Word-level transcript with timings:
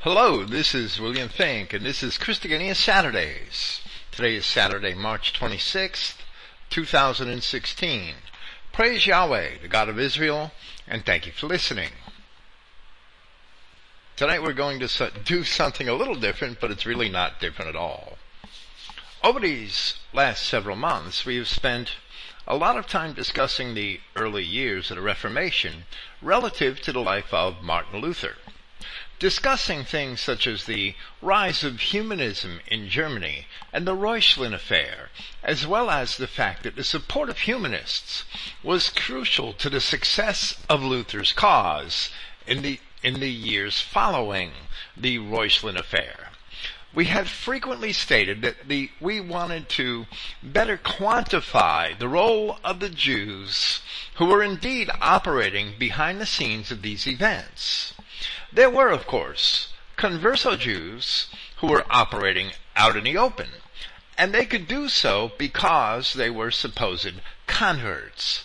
Hello, 0.00 0.44
this 0.44 0.74
is 0.74 1.00
William 1.00 1.30
Finck, 1.30 1.72
and 1.72 1.84
this 1.84 2.02
is 2.02 2.18
Christogenea 2.18 2.76
Saturdays. 2.76 3.80
Today 4.12 4.36
is 4.36 4.46
Saturday, 4.46 4.94
March 4.94 5.32
26th, 5.32 6.16
2016. 6.68 8.14
Praise 8.72 9.06
Yahweh, 9.06 9.58
the 9.62 9.68
God 9.68 9.88
of 9.88 9.98
Israel, 9.98 10.52
and 10.86 11.04
thank 11.04 11.26
you 11.26 11.32
for 11.32 11.46
listening. 11.46 11.90
Tonight 14.16 14.42
we're 14.42 14.52
going 14.52 14.78
to 14.78 15.12
do 15.24 15.42
something 15.42 15.88
a 15.88 15.94
little 15.94 16.14
different, 16.14 16.60
but 16.60 16.70
it's 16.70 16.86
really 16.86 17.08
not 17.08 17.40
different 17.40 17.70
at 17.70 17.76
all. 17.76 18.18
Over 19.24 19.40
these 19.40 19.94
last 20.12 20.44
several 20.44 20.76
months, 20.76 21.24
we 21.24 21.36
have 21.36 21.48
spent 21.48 21.92
a 22.46 22.54
lot 22.54 22.76
of 22.76 22.86
time 22.86 23.14
discussing 23.14 23.74
the 23.74 24.00
early 24.14 24.44
years 24.44 24.90
of 24.90 24.98
the 24.98 25.02
Reformation 25.02 25.84
relative 26.20 26.80
to 26.82 26.92
the 26.92 27.00
life 27.00 27.32
of 27.32 27.62
Martin 27.62 28.00
Luther 28.00 28.36
discussing 29.18 29.84
things 29.84 30.20
such 30.20 30.46
as 30.46 30.64
the 30.64 30.94
rise 31.22 31.64
of 31.64 31.80
humanism 31.80 32.60
in 32.66 32.88
Germany 32.88 33.46
and 33.72 33.86
the 33.86 33.96
Reuchlin 33.96 34.52
affair, 34.52 35.10
as 35.42 35.66
well 35.66 35.90
as 35.90 36.16
the 36.16 36.26
fact 36.26 36.62
that 36.62 36.76
the 36.76 36.84
support 36.84 37.30
of 37.30 37.38
humanists 37.38 38.24
was 38.62 38.90
crucial 38.90 39.52
to 39.54 39.70
the 39.70 39.80
success 39.80 40.62
of 40.68 40.82
Luther's 40.82 41.32
cause 41.32 42.10
in 42.46 42.62
the, 42.62 42.78
in 43.02 43.20
the 43.20 43.30
years 43.30 43.80
following 43.80 44.52
the 44.96 45.18
Reuchlin 45.18 45.76
affair. 45.76 46.30
We 46.94 47.06
had 47.06 47.28
frequently 47.28 47.92
stated 47.92 48.40
that 48.42 48.68
the, 48.68 48.90
we 49.00 49.20
wanted 49.20 49.68
to 49.70 50.06
better 50.42 50.78
quantify 50.78 51.98
the 51.98 52.08
role 52.08 52.58
of 52.64 52.80
the 52.80 52.88
Jews 52.88 53.82
who 54.14 54.24
were 54.24 54.42
indeed 54.42 54.90
operating 55.00 55.74
behind 55.78 56.20
the 56.20 56.26
scenes 56.26 56.70
of 56.70 56.80
these 56.80 57.06
events. 57.06 57.92
There 58.52 58.70
were, 58.70 58.90
of 58.90 59.06
course, 59.06 59.68
converso 59.96 60.56
Jews 60.56 61.26
who 61.56 61.66
were 61.66 61.84
operating 61.90 62.52
out 62.76 62.96
in 62.96 63.04
the 63.04 63.16
open, 63.16 63.50
and 64.16 64.32
they 64.32 64.46
could 64.46 64.68
do 64.68 64.88
so 64.88 65.32
because 65.36 66.12
they 66.12 66.30
were 66.30 66.50
supposed 66.50 67.14
converts. 67.46 68.44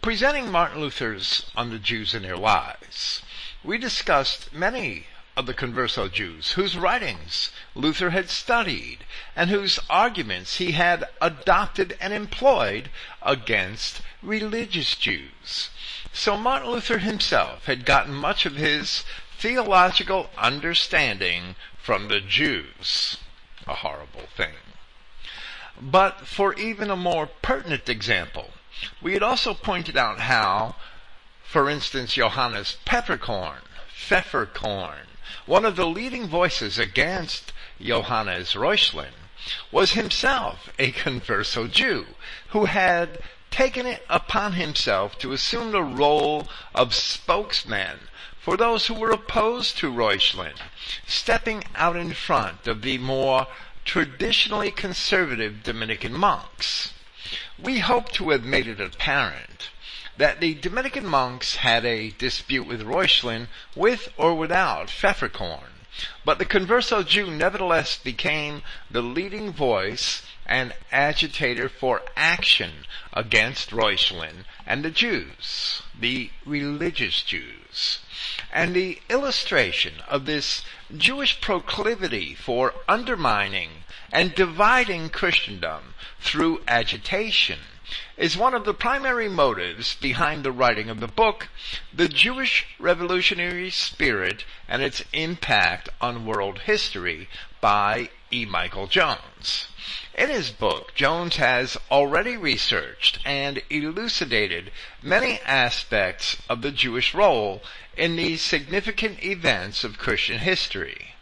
Presenting 0.00 0.50
Martin 0.50 0.80
Luther's 0.80 1.50
on 1.54 1.70
the 1.70 1.78
Jews 1.78 2.14
and 2.14 2.24
their 2.24 2.36
lies, 2.36 3.20
we 3.62 3.78
discussed 3.78 4.52
many 4.52 5.06
of 5.36 5.46
the 5.46 5.54
converso 5.54 6.10
Jews 6.10 6.52
whose 6.52 6.76
writings 6.76 7.50
Luther 7.74 8.10
had 8.10 8.28
studied 8.28 9.04
and 9.34 9.48
whose 9.48 9.78
arguments 9.88 10.56
he 10.56 10.72
had 10.72 11.08
adopted 11.20 11.96
and 12.00 12.12
employed 12.12 12.90
against 13.22 14.02
religious 14.22 14.94
Jews. 14.94 15.70
So 16.12 16.36
Martin 16.36 16.70
Luther 16.70 16.98
himself 16.98 17.64
had 17.66 17.86
gotten 17.86 18.12
much 18.12 18.44
of 18.44 18.56
his 18.56 19.04
theological 19.42 20.30
understanding 20.38 21.56
from 21.76 22.06
the 22.06 22.20
Jews. 22.20 23.16
A 23.66 23.74
horrible 23.74 24.28
thing. 24.36 24.54
But 25.80 26.28
for 26.28 26.54
even 26.54 26.90
a 26.90 26.96
more 26.96 27.28
pertinent 27.42 27.88
example, 27.88 28.50
we 29.02 29.14
had 29.14 29.22
also 29.24 29.52
pointed 29.52 29.96
out 29.96 30.20
how, 30.20 30.76
for 31.42 31.68
instance, 31.68 32.14
Johannes 32.14 32.76
Pepperkorn, 32.86 33.62
Pfefferkorn, 33.92 35.06
one 35.46 35.64
of 35.64 35.74
the 35.74 35.86
leading 35.86 36.28
voices 36.28 36.78
against 36.78 37.52
Johannes 37.80 38.54
Reuchlin, 38.54 39.14
was 39.72 39.92
himself 39.92 40.72
a 40.78 40.92
converso 41.02 41.68
Jew 41.68 42.06
who 42.50 42.66
had 42.66 43.18
taken 43.50 43.86
it 43.86 44.06
upon 44.08 44.52
himself 44.52 45.18
to 45.18 45.32
assume 45.32 45.72
the 45.72 45.82
role 45.82 46.46
of 46.76 46.94
spokesman 46.94 47.98
for 48.42 48.56
those 48.56 48.88
who 48.88 48.94
were 48.94 49.12
opposed 49.12 49.78
to 49.78 49.88
Reuchlin, 49.88 50.54
stepping 51.06 51.62
out 51.76 51.94
in 51.94 52.12
front 52.12 52.66
of 52.66 52.82
the 52.82 52.98
more 52.98 53.46
traditionally 53.84 54.72
conservative 54.72 55.62
Dominican 55.62 56.12
monks. 56.12 56.92
We 57.56 57.78
hope 57.78 58.10
to 58.12 58.30
have 58.30 58.44
made 58.44 58.66
it 58.66 58.80
apparent 58.80 59.70
that 60.16 60.40
the 60.40 60.54
Dominican 60.54 61.06
monks 61.06 61.56
had 61.56 61.84
a 61.84 62.10
dispute 62.10 62.66
with 62.66 62.82
Reuchlin 62.82 63.46
with 63.76 64.08
or 64.16 64.34
without 64.34 64.88
Pfefferkorn, 64.88 65.86
but 66.24 66.38
the 66.38 66.44
Converso 66.44 67.06
Jew 67.06 67.30
nevertheless 67.30 67.96
became 67.96 68.62
the 68.90 69.02
leading 69.02 69.52
voice 69.52 70.22
and 70.46 70.74
agitator 70.90 71.68
for 71.68 72.02
action 72.16 72.86
against 73.12 73.70
Reuchlin 73.70 74.46
and 74.66 74.84
the 74.84 74.90
Jews, 74.90 75.82
the 75.96 76.30
religious 76.44 77.22
Jews. 77.22 78.00
And 78.52 78.74
the 78.74 79.00
illustration 79.08 79.94
of 80.08 80.26
this 80.26 80.62
Jewish 80.94 81.40
proclivity 81.40 82.34
for 82.34 82.74
undermining 82.86 83.84
and 84.12 84.34
dividing 84.34 85.08
Christendom 85.08 85.94
through 86.20 86.60
agitation 86.68 87.60
is 88.16 88.36
one 88.36 88.54
of 88.54 88.64
the 88.64 88.74
primary 88.74 89.28
motives 89.28 89.96
behind 89.96 90.44
the 90.44 90.52
writing 90.52 90.88
of 90.88 91.00
the 91.00 91.08
book, 91.08 91.48
The 91.92 92.08
Jewish 92.08 92.66
Revolutionary 92.78 93.70
Spirit 93.70 94.44
and 94.68 94.82
Its 94.82 95.02
Impact 95.12 95.88
on 96.00 96.26
World 96.26 96.60
History 96.60 97.28
by 97.60 98.10
E. 98.30 98.44
Michael 98.44 98.86
Jones. 98.86 99.66
In 100.14 100.28
his 100.28 100.50
book, 100.50 100.94
Jones 100.94 101.36
has 101.36 101.78
already 101.90 102.36
researched 102.36 103.18
and 103.24 103.62
elucidated 103.70 104.70
many 105.00 105.40
aspects 105.40 106.36
of 106.50 106.60
the 106.60 106.70
Jewish 106.70 107.14
role 107.14 107.62
in 107.96 108.16
these 108.16 108.42
significant 108.42 109.24
events 109.24 109.84
of 109.84 109.98
Christian 109.98 110.40
history. 110.40 111.14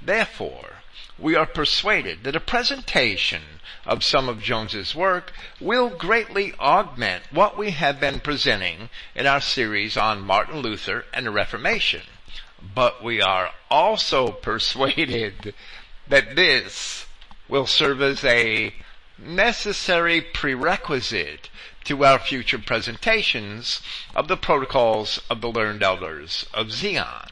Therefore, 0.00 0.82
we 1.18 1.34
are 1.34 1.46
persuaded 1.46 2.24
that 2.24 2.34
a 2.34 2.40
presentation 2.40 3.42
of 3.84 4.02
some 4.02 4.28
of 4.28 4.42
Jones's 4.42 4.94
work 4.94 5.32
will 5.60 5.90
greatly 5.90 6.54
augment 6.54 7.24
what 7.30 7.58
we 7.58 7.72
have 7.72 8.00
been 8.00 8.20
presenting 8.20 8.88
in 9.14 9.26
our 9.26 9.40
series 9.40 9.98
on 9.98 10.22
Martin 10.22 10.60
Luther 10.60 11.04
and 11.12 11.26
the 11.26 11.30
Reformation. 11.30 12.02
But 12.74 13.04
we 13.04 13.20
are 13.20 13.50
also 13.70 14.32
persuaded 14.32 15.54
that 16.08 16.36
this 16.36 17.04
will 17.54 17.66
serve 17.68 18.02
as 18.02 18.24
a 18.24 18.74
necessary 19.16 20.20
prerequisite 20.20 21.48
to 21.84 22.04
our 22.04 22.18
future 22.18 22.58
presentations 22.58 23.80
of 24.12 24.26
the 24.26 24.36
protocols 24.36 25.20
of 25.30 25.40
the 25.40 25.48
learned 25.48 25.80
elders 25.80 26.46
of 26.52 26.72
Zion, 26.72 27.28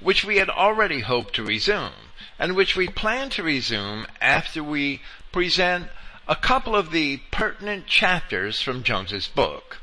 which 0.00 0.24
we 0.24 0.38
had 0.38 0.48
already 0.48 1.00
hoped 1.00 1.34
to 1.34 1.44
resume, 1.44 1.92
and 2.38 2.56
which 2.56 2.74
we 2.74 2.88
plan 2.88 3.28
to 3.28 3.42
resume 3.42 4.06
after 4.18 4.64
we 4.64 5.02
present 5.30 5.88
a 6.26 6.36
couple 6.36 6.74
of 6.74 6.90
the 6.90 7.18
pertinent 7.30 7.86
chapters 7.86 8.62
from 8.62 8.82
Jones's 8.82 9.28
book. 9.28 9.76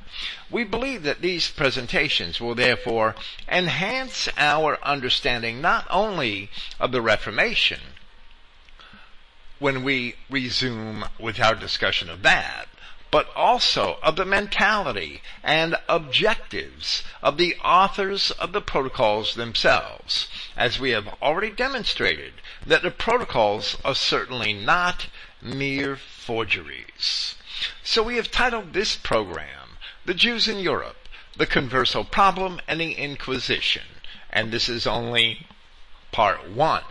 We 0.50 0.63
believe 0.63 1.03
that 1.03 1.21
these 1.21 1.51
presentations 1.51 2.41
will 2.41 2.55
therefore 2.55 3.13
enhance 3.47 4.27
our 4.38 4.83
understanding 4.83 5.61
not 5.61 5.85
only 5.91 6.50
of 6.79 6.91
the 6.91 7.01
Reformation, 7.03 7.81
when 9.61 9.83
we 9.83 10.16
resume 10.27 11.05
with 11.19 11.39
our 11.39 11.53
discussion 11.53 12.09
of 12.09 12.23
that, 12.23 12.67
but 13.11 13.29
also 13.35 13.99
of 14.01 14.16
the 14.16 14.25
mentality 14.25 15.22
and 15.44 15.75
objectives 15.88 17.03
of 17.22 17.38
the 17.38 17.55
authors 17.63 18.31
of 18.31 18.53
the 18.53 18.61
protocols 18.61 19.35
themselves, 19.35 20.27
as 20.57 20.79
we 20.79 20.89
have 20.89 21.07
already 21.21 21.51
demonstrated 21.51 22.33
that 22.66 22.81
the 22.81 22.89
protocols 22.89 23.77
are 23.85 23.94
certainly 23.94 24.51
not 24.51 25.05
mere 25.44 25.95
forgeries. 25.95 27.35
So 27.83 28.01
we 28.01 28.16
have 28.16 28.31
titled 28.31 28.73
this 28.73 28.95
program, 28.95 29.77
The 30.05 30.16
Jews 30.16 30.47
in 30.47 30.57
Europe, 30.57 31.07
the 31.38 31.45
Converso 31.45 32.03
Problem 32.09 32.59
and 32.67 32.81
the 32.81 32.94
Inquisition, 32.94 33.83
and 34.31 34.51
this 34.51 34.67
is 34.67 34.88
only 34.88 35.45
part 36.12 36.50
one 36.50 36.83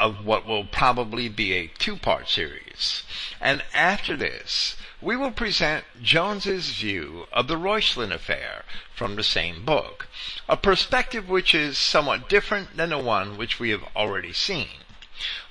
of 0.00 0.24
what 0.24 0.46
will 0.46 0.64
probably 0.64 1.28
be 1.28 1.52
a 1.52 1.66
two-part 1.78 2.26
series. 2.26 3.04
And 3.40 3.62
after 3.74 4.16
this, 4.16 4.76
we 5.02 5.14
will 5.14 5.30
present 5.30 5.84
Jones's 6.02 6.70
view 6.70 7.26
of 7.32 7.48
the 7.48 7.56
Reuchlin 7.56 8.10
affair 8.10 8.64
from 8.94 9.14
the 9.14 9.22
same 9.22 9.64
book, 9.64 10.08
a 10.48 10.56
perspective 10.56 11.28
which 11.28 11.54
is 11.54 11.76
somewhat 11.76 12.28
different 12.28 12.76
than 12.76 12.90
the 12.90 12.98
one 12.98 13.36
which 13.36 13.60
we 13.60 13.70
have 13.70 13.84
already 13.94 14.32
seen. 14.32 14.68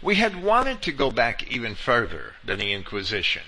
We 0.02 0.16
had 0.16 0.44
wanted 0.44 0.82
to 0.82 0.92
go 0.92 1.12
back 1.12 1.52
even 1.52 1.76
further 1.76 2.34
than 2.44 2.58
the 2.58 2.74
Inquisition 2.74 3.44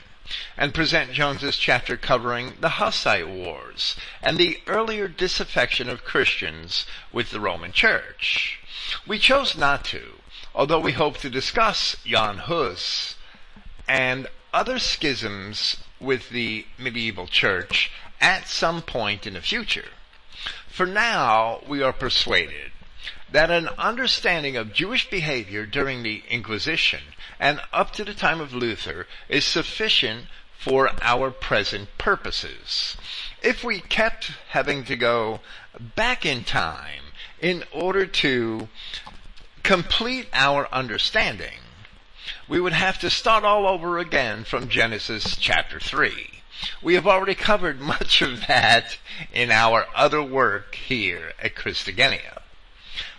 and 0.56 0.74
present 0.74 1.12
Jones's 1.12 1.58
chapter 1.58 1.98
covering 1.98 2.54
the 2.60 2.78
Hussite 2.78 3.28
Wars 3.28 3.96
and 4.22 4.38
the 4.38 4.62
earlier 4.68 5.08
disaffection 5.08 5.90
of 5.90 6.06
Christians 6.06 6.86
with 7.12 7.32
the 7.32 7.40
Roman 7.40 7.72
Church. 7.72 8.60
We 9.08 9.20
chose 9.20 9.58
not 9.58 9.84
to 9.86 10.21
although 10.54 10.80
we 10.80 10.92
hope 10.92 11.18
to 11.18 11.30
discuss 11.30 11.96
Jan 12.06 12.38
Hus 12.38 13.16
and 13.88 14.28
other 14.54 14.80
schisms 14.80 15.78
with 16.00 16.30
the 16.30 16.66
medieval 16.78 17.28
church 17.28 17.92
at 18.20 18.48
some 18.48 18.82
point 18.82 19.26
in 19.26 19.34
the 19.34 19.42
future. 19.42 19.90
For 20.68 20.86
now, 20.86 21.62
we 21.68 21.82
are 21.82 21.94
persuaded 21.94 22.72
that 23.32 23.52
an 23.52 23.70
understanding 23.78 24.58
of 24.58 24.74
Jewish 24.74 25.10
behavior 25.10 25.66
during 25.66 26.04
the 26.04 26.24
Inquisition 26.30 27.02
and 27.40 27.62
up 27.72 27.92
to 27.94 28.04
the 28.04 28.14
time 28.14 28.42
of 28.42 28.54
Luther 28.54 29.08
is 29.30 29.46
sufficient 29.46 30.26
for 30.58 30.92
our 31.02 31.32
present 31.32 31.90
purposes. 31.98 32.96
If 33.42 33.64
we 33.64 33.80
kept 33.80 34.32
having 34.50 34.84
to 34.86 34.96
go 34.96 35.40
back 35.96 36.26
in 36.26 36.44
time 36.44 37.02
in 37.40 37.64
order 37.72 38.06
to 38.06 38.70
complete 39.64 40.28
our 40.34 40.68
understanding, 40.74 41.60
we 42.48 42.60
would 42.60 42.74
have 42.74 43.00
to 43.00 43.10
start 43.10 43.44
all 43.44 43.68
over 43.68 43.98
again 43.98 44.44
from 44.44 44.70
Genesis 44.70 45.36
chapter 45.36 45.80
3. 45.80 46.42
We 46.82 46.96
have 46.96 47.08
already 47.08 47.36
covered 47.36 47.80
much 47.94 48.22
of 48.22 48.48
that 48.48 48.98
in 49.34 49.52
our 49.52 49.88
other 49.96 50.22
work 50.22 50.76
here 50.76 51.34
at 51.42 51.56
Christogenea. 51.56 52.42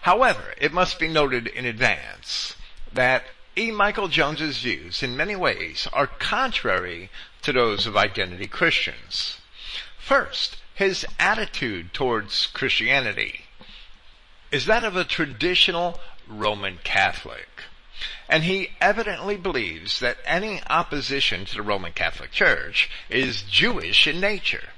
However, 0.02 0.54
it 0.58 0.72
must 0.72 0.98
be 0.98 1.08
noted 1.08 1.46
in 1.46 1.64
advance 1.64 2.56
that 2.92 3.24
E. 3.56 3.70
Michael 3.70 4.08
Jones's 4.08 4.58
views 4.58 5.02
in 5.02 5.16
many 5.16 5.36
ways 5.36 5.86
are 5.92 6.06
contrary 6.06 7.10
to 7.42 7.52
those 7.52 7.86
of 7.86 7.96
identity 7.96 8.46
Christians. 8.46 9.38
First, 9.98 10.56
his 10.74 11.06
attitude 11.18 11.92
towards 11.92 12.46
Christianity 12.46 13.44
is 14.50 14.66
that 14.66 14.84
of 14.84 14.96
a 14.96 15.04
traditional 15.04 15.98
Roman 16.38 16.78
Catholic. 16.82 17.48
And 18.28 18.44
he 18.44 18.70
evidently 18.80 19.36
believes 19.36 20.00
that 20.00 20.18
any 20.24 20.62
opposition 20.68 21.44
to 21.44 21.54
the 21.54 21.62
Roman 21.62 21.92
Catholic 21.92 22.32
Church 22.32 22.90
is 23.08 23.42
Jewish 23.42 24.06
in 24.06 24.20
nature. 24.20 24.70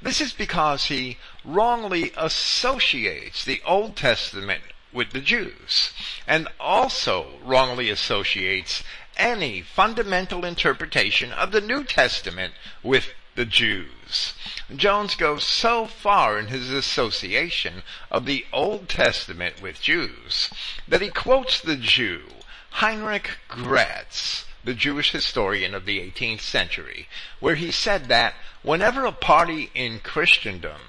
This 0.00 0.20
is 0.20 0.32
because 0.32 0.86
he 0.86 1.18
wrongly 1.44 2.12
associates 2.16 3.44
the 3.44 3.62
Old 3.66 3.96
Testament 3.96 4.62
with 4.92 5.10
the 5.10 5.20
Jews 5.20 5.92
and 6.26 6.48
also 6.60 7.38
wrongly 7.42 7.90
associates 7.90 8.82
any 9.16 9.62
fundamental 9.62 10.44
interpretation 10.44 11.32
of 11.32 11.52
the 11.52 11.60
New 11.60 11.84
Testament 11.84 12.54
with 12.82 13.08
the 13.34 13.44
Jews. 13.44 14.34
Jones 14.74 15.14
goes 15.14 15.44
so 15.44 15.86
far 15.86 16.38
in 16.38 16.48
his 16.48 16.70
association 16.70 17.82
of 18.10 18.26
the 18.26 18.44
Old 18.52 18.88
Testament 18.88 19.60
with 19.62 19.80
Jews 19.80 20.50
that 20.86 21.00
he 21.00 21.08
quotes 21.08 21.60
the 21.60 21.76
Jew 21.76 22.22
Heinrich 22.76 23.38
Graetz, 23.48 24.44
the 24.64 24.74
Jewish 24.74 25.12
historian 25.12 25.74
of 25.74 25.84
the 25.84 25.98
18th 25.98 26.40
century, 26.40 27.08
where 27.40 27.54
he 27.54 27.70
said 27.70 28.08
that 28.08 28.34
whenever 28.62 29.04
a 29.04 29.12
party 29.12 29.70
in 29.74 30.00
Christendom 30.00 30.80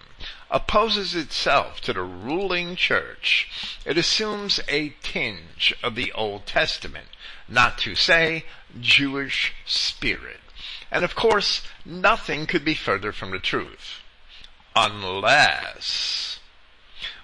opposes 0.49 1.15
itself 1.15 1.81
to 1.81 1.93
the 1.93 2.03
ruling 2.03 2.75
church, 2.75 3.49
it 3.85 3.97
assumes 3.97 4.59
a 4.67 4.95
tinge 5.01 5.73
of 5.81 5.95
the 5.95 6.11
Old 6.13 6.45
Testament, 6.45 7.07
not 7.49 7.77
to 7.79 7.95
say 7.95 8.45
Jewish 8.79 9.53
spirit. 9.65 10.39
And 10.93 11.03
of 11.03 11.15
course, 11.15 11.63
nothing 11.83 12.45
could 12.45 12.63
be 12.63 12.75
further 12.75 13.11
from 13.11 13.31
the 13.31 13.39
truth. 13.39 14.01
Unless 14.75 16.39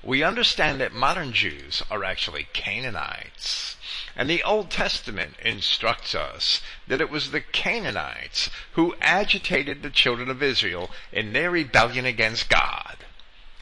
we 0.01 0.23
understand 0.23 0.81
that 0.81 0.91
modern 0.91 1.33
Jews 1.33 1.83
are 1.91 2.03
actually 2.03 2.47
Canaanites. 2.51 3.77
And 4.15 4.27
the 4.27 4.41
Old 4.41 4.71
Testament 4.71 5.35
instructs 5.45 6.15
us 6.15 6.61
that 6.87 6.99
it 6.99 7.11
was 7.11 7.29
the 7.29 7.41
Canaanites 7.41 8.49
who 8.73 8.95
agitated 9.01 9.83
the 9.83 9.91
children 9.91 10.31
of 10.31 10.41
Israel 10.41 10.89
in 11.11 11.33
their 11.33 11.51
rebellion 11.51 12.05
against 12.05 12.49
God. 12.49 12.97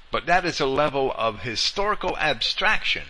But 0.09 0.25
that 0.25 0.45
is 0.45 0.61
a 0.61 0.65
level 0.65 1.13
of 1.17 1.41
historical 1.41 2.15
abstraction 2.17 3.07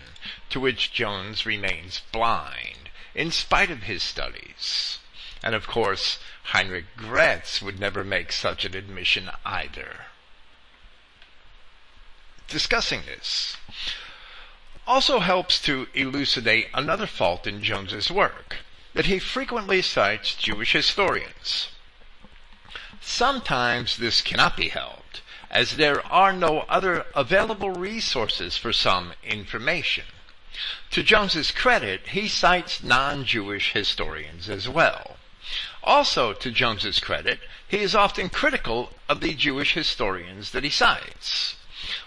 to 0.50 0.58
which 0.58 0.92
Jones 0.92 1.46
remains 1.46 2.02
blind, 2.10 2.90
in 3.14 3.30
spite 3.30 3.70
of 3.70 3.84
his 3.84 4.02
studies. 4.02 4.98
And 5.42 5.54
of 5.54 5.66
course, 5.66 6.18
Heinrich 6.44 6.96
Graetz 6.96 7.62
would 7.62 7.78
never 7.78 8.02
make 8.02 8.32
such 8.32 8.64
an 8.64 8.74
admission 8.74 9.30
either. 9.44 10.06
Discussing 12.48 13.02
this 13.06 13.56
also 14.86 15.18
helps 15.18 15.60
to 15.60 15.86
elucidate 15.92 16.68
another 16.72 17.06
fault 17.06 17.46
in 17.46 17.62
Jones's 17.62 18.10
work, 18.10 18.56
that 18.94 19.04
he 19.04 19.18
frequently 19.18 19.82
cites 19.82 20.34
Jewish 20.34 20.72
historians. 20.72 21.68
Sometimes 23.02 23.98
this 23.98 24.22
cannot 24.22 24.56
be 24.56 24.70
helped, 24.70 25.20
as 25.50 25.76
there 25.76 26.04
are 26.06 26.32
no 26.32 26.60
other 26.60 27.04
available 27.14 27.70
resources 27.70 28.56
for 28.56 28.72
some 28.72 29.12
information. 29.22 30.06
To 30.90 31.02
Jones's 31.02 31.50
credit, 31.50 32.08
he 32.08 32.26
cites 32.26 32.82
non-Jewish 32.82 33.74
historians 33.74 34.48
as 34.48 34.68
well. 34.68 35.17
Also, 35.88 36.34
to 36.34 36.50
Jones's 36.50 37.00
credit, 37.00 37.40
he 37.66 37.78
is 37.78 37.94
often 37.94 38.28
critical 38.28 38.92
of 39.08 39.22
the 39.22 39.32
Jewish 39.32 39.72
historians 39.72 40.50
that 40.50 40.62
he 40.62 40.68
cites. 40.68 41.56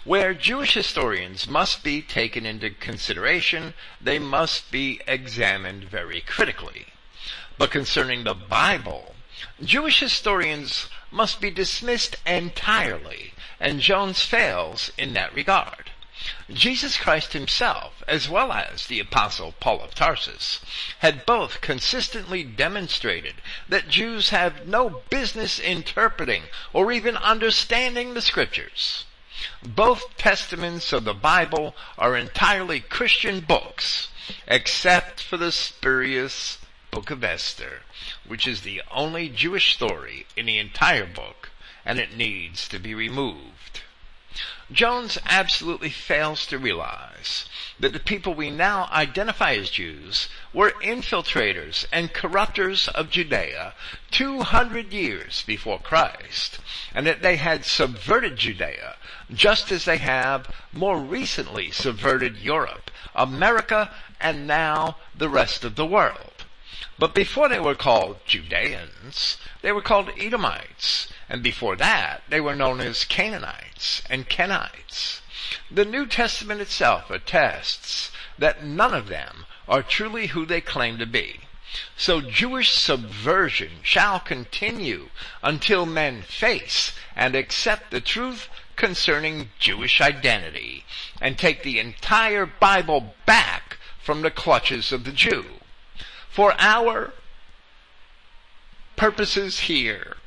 Where 0.04 0.36
Jewish 0.36 0.75
historians 0.75 1.48
must 1.48 1.83
be 1.83 2.04
taken 2.04 2.45
into 2.45 2.69
consideration, 2.69 3.74
they 4.00 4.19
must 4.19 4.69
be 4.69 5.01
examined 5.07 5.86
very 5.86 6.22
critically. 6.22 6.94
But 7.57 7.72
concerning 7.72 8.24
the 8.24 8.36
Bible, 8.36 9.16
Jewish 9.63 10.00
historians 10.00 10.88
must 11.10 11.42
be 11.42 11.50
dismissed 11.50 12.18
entirely, 12.24 13.33
and 13.60 13.81
Jones 13.81 14.22
fails 14.22 14.92
in 14.95 15.13
that 15.13 15.33
regard. 15.33 15.90
Jesus 16.53 16.97
Christ 16.97 17.33
himself, 17.33 18.03
as 18.07 18.29
well 18.29 18.51
as 18.51 18.85
the 18.85 19.00
apostle 19.00 19.53
Paul 19.59 19.81
of 19.81 19.95
Tarsus, 19.95 20.59
had 21.00 21.25
both 21.25 21.62
consistently 21.62 22.44
demonstrated 22.44 23.35
that 23.68 23.88
Jews 23.88 24.29
have 24.29 24.68
no 24.68 25.01
business 25.09 25.57
interpreting 25.59 26.44
or 26.73 26.91
even 26.91 27.18
understanding 27.18 28.13
the 28.13 28.21
scriptures. 28.21 29.06
Both 29.63 30.18
testaments 30.18 30.94
of 30.94 31.06
the 31.06 31.15
Bible 31.15 31.75
are 31.97 32.15
entirely 32.15 32.81
Christian 32.81 33.39
books, 33.39 34.09
except 34.47 35.21
for 35.21 35.38
the 35.38 35.51
spurious 35.51 36.59
Book 36.91 37.09
of 37.09 37.23
Esther, 37.23 37.81
which 38.27 38.45
is 38.45 38.62
the 38.62 38.83
only 38.91 39.29
Jewish 39.29 39.73
story 39.73 40.27
in 40.35 40.45
the 40.45 40.59
entire 40.59 41.07
book, 41.07 41.50
and 41.85 41.97
it 41.97 42.15
needs 42.15 42.68
to 42.68 42.77
be 42.77 42.94
removed. 42.94 43.60
Jones 44.71 45.18
absolutely 45.25 45.89
fails 45.89 46.45
to 46.45 46.57
realize 46.57 47.45
that 47.79 47.91
the 47.91 48.00
people 48.00 48.33
we 48.33 48.50
now 48.50 48.88
identify 48.91 49.53
as 49.53 49.69
Jews 49.69 50.30
were 50.54 50.71
infiltrators 50.81 51.85
and 51.92 52.13
corrupters 52.13 52.87
of 52.90 53.09
Judea 53.09 53.73
200 54.11 54.94
years 54.94 55.44
before 55.45 55.80
Christ, 55.80 56.59
and 56.94 57.06
that 57.06 57.21
they 57.21 57.35
had 57.35 57.66
subverted 57.66 58.37
Judea 58.37 58.95
just 59.33 59.71
as 59.71 59.85
they 59.85 59.97
have 59.97 60.54
more 60.71 60.99
recently 60.99 61.71
subverted 61.71 62.37
Europe, 62.37 62.92
America, 63.13 63.92
and 64.19 64.47
now 64.47 64.97
the 65.18 65.30
rest 65.30 65.66
of 65.66 65.75
the 65.75 65.85
world. 65.85 66.45
But 66.97 67.16
before 67.16 67.49
they 67.49 67.59
were 67.59 67.75
called 67.75 68.25
Judeans, 68.25 69.37
they 69.61 69.71
were 69.71 69.81
called 69.81 70.11
Edomites, 70.18 71.07
and 71.31 71.42
before 71.42 71.78
that, 71.78 72.23
they 72.28 72.42
were 72.42 72.57
known 72.57 72.81
as 72.81 73.06
Canaanites 73.06 74.04
and 74.09 74.28
Kenites. 74.28 75.21
The 75.71 75.85
New 75.85 76.06
Testament 76.06 76.59
itself 76.59 77.09
attests 77.09 78.11
that 78.38 78.66
none 78.66 78.94
of 78.94 79.07
them 79.07 79.45
are 79.66 79.81
truly 79.81 80.28
who 80.28 80.45
they 80.45 80.59
claim 80.59 80.97
to 80.97 81.06
be. 81.06 81.40
So 81.95 82.19
Jewish 82.19 82.73
subversion 82.73 83.80
shall 83.81 84.19
continue 84.19 85.07
until 85.42 85.85
men 85.85 86.21
face 86.21 86.92
and 87.16 87.33
accept 87.33 87.92
the 87.92 88.02
truth 88.02 88.50
concerning 88.76 89.52
Jewish 89.57 90.02
identity 90.02 90.83
and 91.21 91.38
take 91.38 91.64
the 91.64 91.80
entire 91.80 92.45
Bible 92.45 93.16
back 93.26 93.78
from 94.04 94.21
the 94.21 94.31
clutches 94.31 94.92
of 94.92 95.06
the 95.06 95.14
Jew. 95.14 95.45
For 96.30 96.54
our 96.59 97.14
purposes 98.97 99.61
here, 99.61 100.18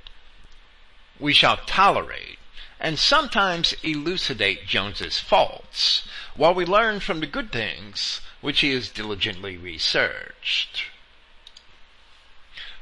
we 1.18 1.33
shall 1.33 1.56
tolerate 1.59 2.38
and 2.80 2.99
sometimes 2.99 3.73
elucidate 3.83 4.66
Jones's 4.66 5.18
faults, 5.18 6.06
while 6.37 6.52
we 6.52 6.64
learn 6.64 7.00
from 7.00 7.21
the 7.21 7.26
good 7.26 7.50
things 7.50 8.21
which 8.40 8.61
he 8.61 8.75
has 8.75 8.90
diligently 8.90 9.56
researched. 9.56 10.85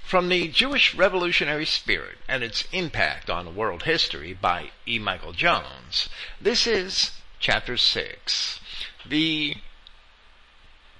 From 0.02 0.28
the 0.28 0.48
Jewish 0.48 0.94
Revolutionary 0.94 1.64
Spirit 1.64 2.18
and 2.26 2.42
its 2.42 2.64
Impact 2.72 3.30
on 3.30 3.54
World 3.54 3.84
History 3.84 4.32
by 4.32 4.72
E. 4.88 4.98
Michael 4.98 5.32
Jones, 5.32 6.08
this 6.40 6.66
is 6.66 7.12
Chapter 7.38 7.76
6, 7.76 8.60
the 9.06 9.56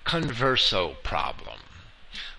Converso 0.05 1.03
Problem, 1.03 1.61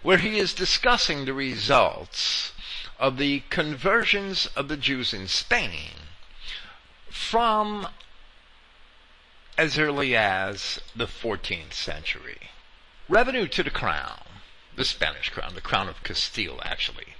where 0.02 0.18
he 0.20 0.40
is 0.40 0.54
discussing 0.54 1.26
the 1.26 1.34
results 1.34 2.54
of 3.00 3.18
the 3.18 3.44
conversions 3.50 4.46
of 4.56 4.68
the 4.68 4.78
Jews 4.78 5.14
in 5.14 5.28
Spain 5.28 5.92
from 7.10 7.88
as 9.58 9.78
early 9.78 10.16
as 10.16 10.80
the 10.96 11.06
14th 11.06 11.74
century. 11.74 12.50
Revenue 13.08 13.48
to 13.48 13.64
the 13.64 13.70
crown, 13.70 14.24
the 14.76 14.86
Spanish 14.86 15.30
crown, 15.30 15.54
the 15.54 15.62
crown 15.62 15.88
of 15.88 16.04
Castile 16.04 16.60
actually, 16.64 17.16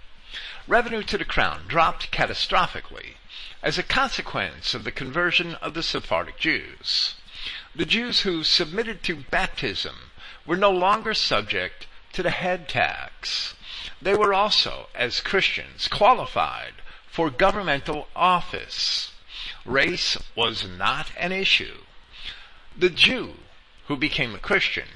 revenue 0.68 1.04
to 1.04 1.18
the 1.18 1.26
crown 1.26 1.66
dropped 1.68 2.12
catastrophically 2.12 3.16
as 3.62 3.78
a 3.78 3.84
consequence 3.84 4.74
of 4.74 4.84
the 4.84 4.92
conversion 4.92 5.56
of 5.56 5.74
the 5.74 5.84
Sephardic 5.84 6.40
Jews. 6.40 7.16
The 7.76 7.86
Jews 7.86 8.22
who 8.22 8.44
submitted 8.44 9.04
to 9.04 9.24
baptism 9.30 10.12
were 10.46 10.58
no 10.58 10.72
longer 10.72 11.14
subject 11.14 11.88
to 12.14 12.24
the 12.24 12.32
head 12.32 12.68
tax. 12.68 13.54
They 14.02 14.14
were 14.16 14.34
also, 14.34 14.88
as 14.96 15.20
Christians, 15.20 15.90
qualified 15.90 16.76
for 17.06 17.30
governmental 17.30 18.08
office. 18.16 19.12
Race 19.66 20.18
was 20.36 20.66
not 20.66 21.12
an 21.18 21.34
issue. 21.34 21.84
The 22.78 22.90
Jew 22.90 23.40
who 23.88 23.98
became 23.98 24.34
a 24.34 24.40
Christian 24.40 24.88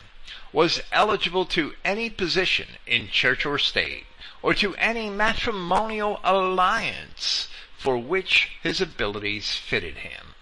was 0.53 0.81
eligible 0.91 1.45
to 1.47 1.75
any 1.83 2.09
position 2.09 2.77
in 2.85 3.09
church 3.09 3.45
or 3.45 3.59
state, 3.59 4.07
or 4.41 4.53
to 4.53 4.73
any 4.75 5.09
matrimonial 5.09 6.21
alliance 6.23 7.49
for 7.77 7.97
which 7.97 8.51
his 8.63 8.79
abilities 8.79 9.55
fitted 9.55 9.97
him. 9.97 10.33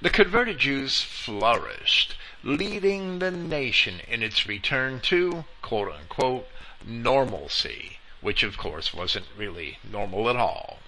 The 0.00 0.10
converted 0.10 0.58
Jews 0.58 1.02
flourished, 1.02 2.14
leading 2.42 3.18
the 3.18 3.30
nation 3.30 4.00
in 4.08 4.22
its 4.22 4.46
return 4.46 5.00
to, 5.02 5.44
quote 5.60 5.92
unquote, 5.92 6.48
normalcy, 6.86 7.98
which 8.20 8.42
of 8.42 8.56
course 8.56 8.94
wasn't 8.94 9.26
really 9.36 9.78
normal 9.82 10.28
at 10.28 10.36
all. 10.36 10.78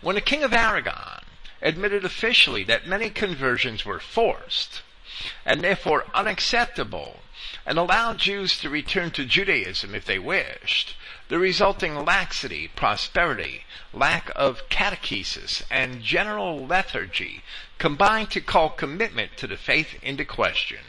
When 0.00 0.14
the 0.14 0.20
King 0.20 0.42
of 0.42 0.52
Aragon 0.52 1.22
admitted 1.62 2.04
officially 2.04 2.64
that 2.64 2.86
many 2.86 3.10
conversions 3.10 3.84
were 3.84 4.00
forced, 4.00 4.82
and 5.44 5.60
therefore 5.60 6.06
unacceptable, 6.14 7.20
and 7.66 7.78
allowed 7.78 8.18
Jews 8.18 8.58
to 8.60 8.70
return 8.70 9.10
to 9.12 9.24
Judaism 9.24 9.94
if 9.94 10.04
they 10.04 10.18
wished, 10.18 10.96
the 11.28 11.38
resulting 11.38 11.94
laxity, 12.04 12.68
prosperity, 12.68 13.64
lack 13.92 14.30
of 14.34 14.68
catechesis, 14.68 15.62
and 15.70 16.02
general 16.02 16.66
lethargy 16.66 17.42
combined 17.78 18.30
to 18.30 18.40
call 18.40 18.70
commitment 18.70 19.36
to 19.36 19.46
the 19.46 19.56
faith 19.56 19.94
into 20.02 20.24
question. 20.24 20.80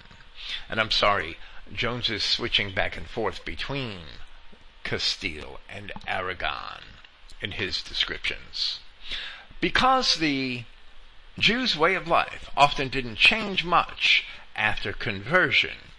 And 0.69 0.79
I'm 0.79 0.91
sorry, 0.91 1.37
Jones 1.73 2.09
is 2.09 2.23
switching 2.23 2.73
back 2.73 2.97
and 2.97 3.07
forth 3.07 3.45
between 3.45 3.99
Castile 4.83 5.59
and 5.69 5.91
Aragon 6.07 6.83
in 7.41 7.53
his 7.53 7.81
descriptions. 7.81 8.79
Because 9.59 10.15
the 10.15 10.63
Jews' 11.39 11.75
way 11.75 11.95
of 11.95 12.07
life 12.07 12.49
often 12.57 12.89
didn't 12.89 13.15
change 13.15 13.63
much 13.63 14.25
after 14.55 14.93
conversion, 14.93 15.91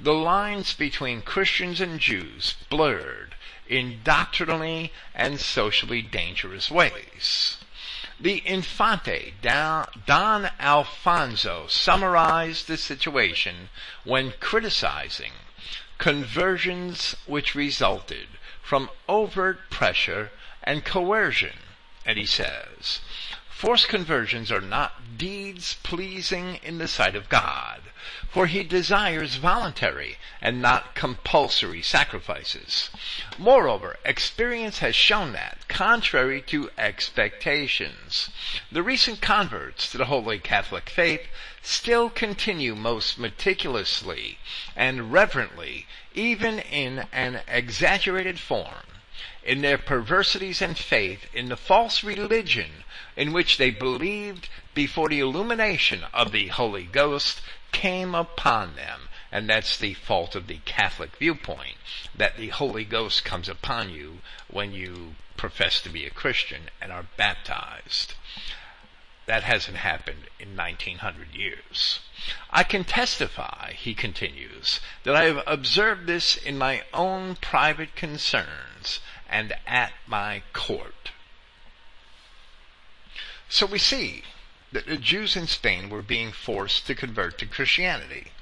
the 0.00 0.14
lines 0.14 0.74
between 0.74 1.22
Christians 1.22 1.80
and 1.80 2.00
Jews 2.00 2.54
blurred 2.68 3.34
in 3.68 4.00
doctrinally 4.02 4.92
and 5.14 5.38
socially 5.38 6.02
dangerous 6.02 6.70
ways. 6.70 7.58
The 8.18 8.42
Infante 8.46 9.34
Don 9.42 10.50
Alfonso 10.58 11.66
summarized 11.68 12.66
the 12.66 12.76
situation 12.76 13.68
when 14.04 14.32
criticizing 14.40 15.32
conversions 15.98 17.16
which 17.26 17.54
resulted 17.54 18.28
from 18.62 18.90
overt 19.08 19.70
pressure 19.70 20.30
and 20.62 20.84
coercion. 20.84 21.58
And 22.06 22.16
he 22.18 22.26
says, 22.26 23.00
Forced 23.50 23.88
conversions 23.88 24.52
are 24.52 24.60
not 24.60 25.18
deeds 25.18 25.74
pleasing 25.82 26.60
in 26.62 26.78
the 26.78 26.88
sight 26.88 27.16
of 27.16 27.28
God, 27.28 27.82
for 28.30 28.46
he 28.46 28.62
desires 28.62 29.36
voluntary 29.36 30.18
and 30.40 30.60
not 30.60 30.94
compulsory 30.94 31.82
sacrifices. 31.82 32.90
Moreover, 33.38 33.96
experience 34.04 34.80
has 34.80 34.94
shown 34.94 35.32
that, 35.32 35.66
contrary 35.68 36.42
to 36.42 36.70
expectations, 36.76 38.30
the 38.70 38.82
recent 38.82 39.20
converts 39.20 39.90
to 39.90 39.98
the 39.98 40.04
Holy 40.04 40.38
Catholic 40.38 40.90
faith 40.90 41.26
still 41.62 42.10
continue 42.10 42.74
most 42.74 43.18
meticulously 43.18 44.38
and 44.76 45.12
reverently, 45.12 45.86
even 46.14 46.58
in 46.58 47.06
an 47.12 47.40
exaggerated 47.48 48.38
form, 48.38 48.84
in 49.42 49.62
their 49.62 49.78
perversities 49.78 50.60
and 50.60 50.76
faith 50.76 51.26
in 51.32 51.48
the 51.48 51.56
false 51.56 52.04
religion 52.04 52.84
in 53.16 53.32
which 53.32 53.56
they 53.56 53.70
believed 53.70 54.48
before 54.74 55.08
the 55.08 55.20
illumination 55.20 56.04
of 56.12 56.30
the 56.30 56.48
Holy 56.48 56.84
Ghost 56.84 57.40
came 57.72 58.14
upon 58.14 58.76
them. 58.76 59.02
And 59.30 59.48
that's 59.48 59.76
the 59.76 59.94
fault 59.94 60.34
of 60.34 60.46
the 60.46 60.60
Catholic 60.64 61.16
viewpoint, 61.16 61.76
that 62.16 62.38
the 62.38 62.48
Holy 62.48 62.84
Ghost 62.84 63.24
comes 63.24 63.48
upon 63.48 63.90
you 63.90 64.18
when 64.50 64.72
you 64.72 65.16
profess 65.36 65.80
to 65.82 65.90
be 65.90 66.06
a 66.06 66.10
Christian 66.10 66.70
and 66.80 66.90
are 66.90 67.06
baptized. 67.16 68.14
That 69.26 69.42
hasn't 69.42 69.76
happened 69.76 70.28
in 70.40 70.56
1900 70.56 71.34
years. 71.34 72.00
I 72.50 72.62
can 72.64 72.84
testify, 72.84 73.72
he 73.72 73.94
continues, 73.94 74.80
that 75.04 75.14
I 75.14 75.24
have 75.24 75.42
observed 75.46 76.06
this 76.06 76.34
in 76.34 76.56
my 76.56 76.82
own 76.94 77.36
private 77.36 77.94
concerns 77.94 79.00
and 79.28 79.52
at 79.66 79.92
my 80.06 80.42
court. 80.54 81.12
So 83.50 83.66
we 83.66 83.78
see 83.78 84.22
that 84.72 84.86
the 84.86 84.96
Jews 84.96 85.36
in 85.36 85.46
Spain 85.46 85.88
were 85.88 86.02
being 86.02 86.32
forced 86.32 86.86
to 86.86 86.94
convert 86.94 87.38
to 87.38 87.46
Christianity. 87.46 88.32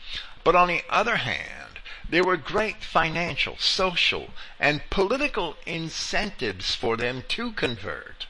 But 0.45 0.57
on 0.57 0.69
the 0.69 0.83
other 0.89 1.17
hand, 1.17 1.81
there 2.09 2.25
were 2.25 2.37
great 2.37 2.83
financial, 2.83 3.57
social, 3.59 4.31
and 4.61 4.89
political 4.91 5.57
incentives 5.67 6.75
for 6.75 6.97
them 6.97 7.25
to 7.29 7.53
convert. 7.53 8.27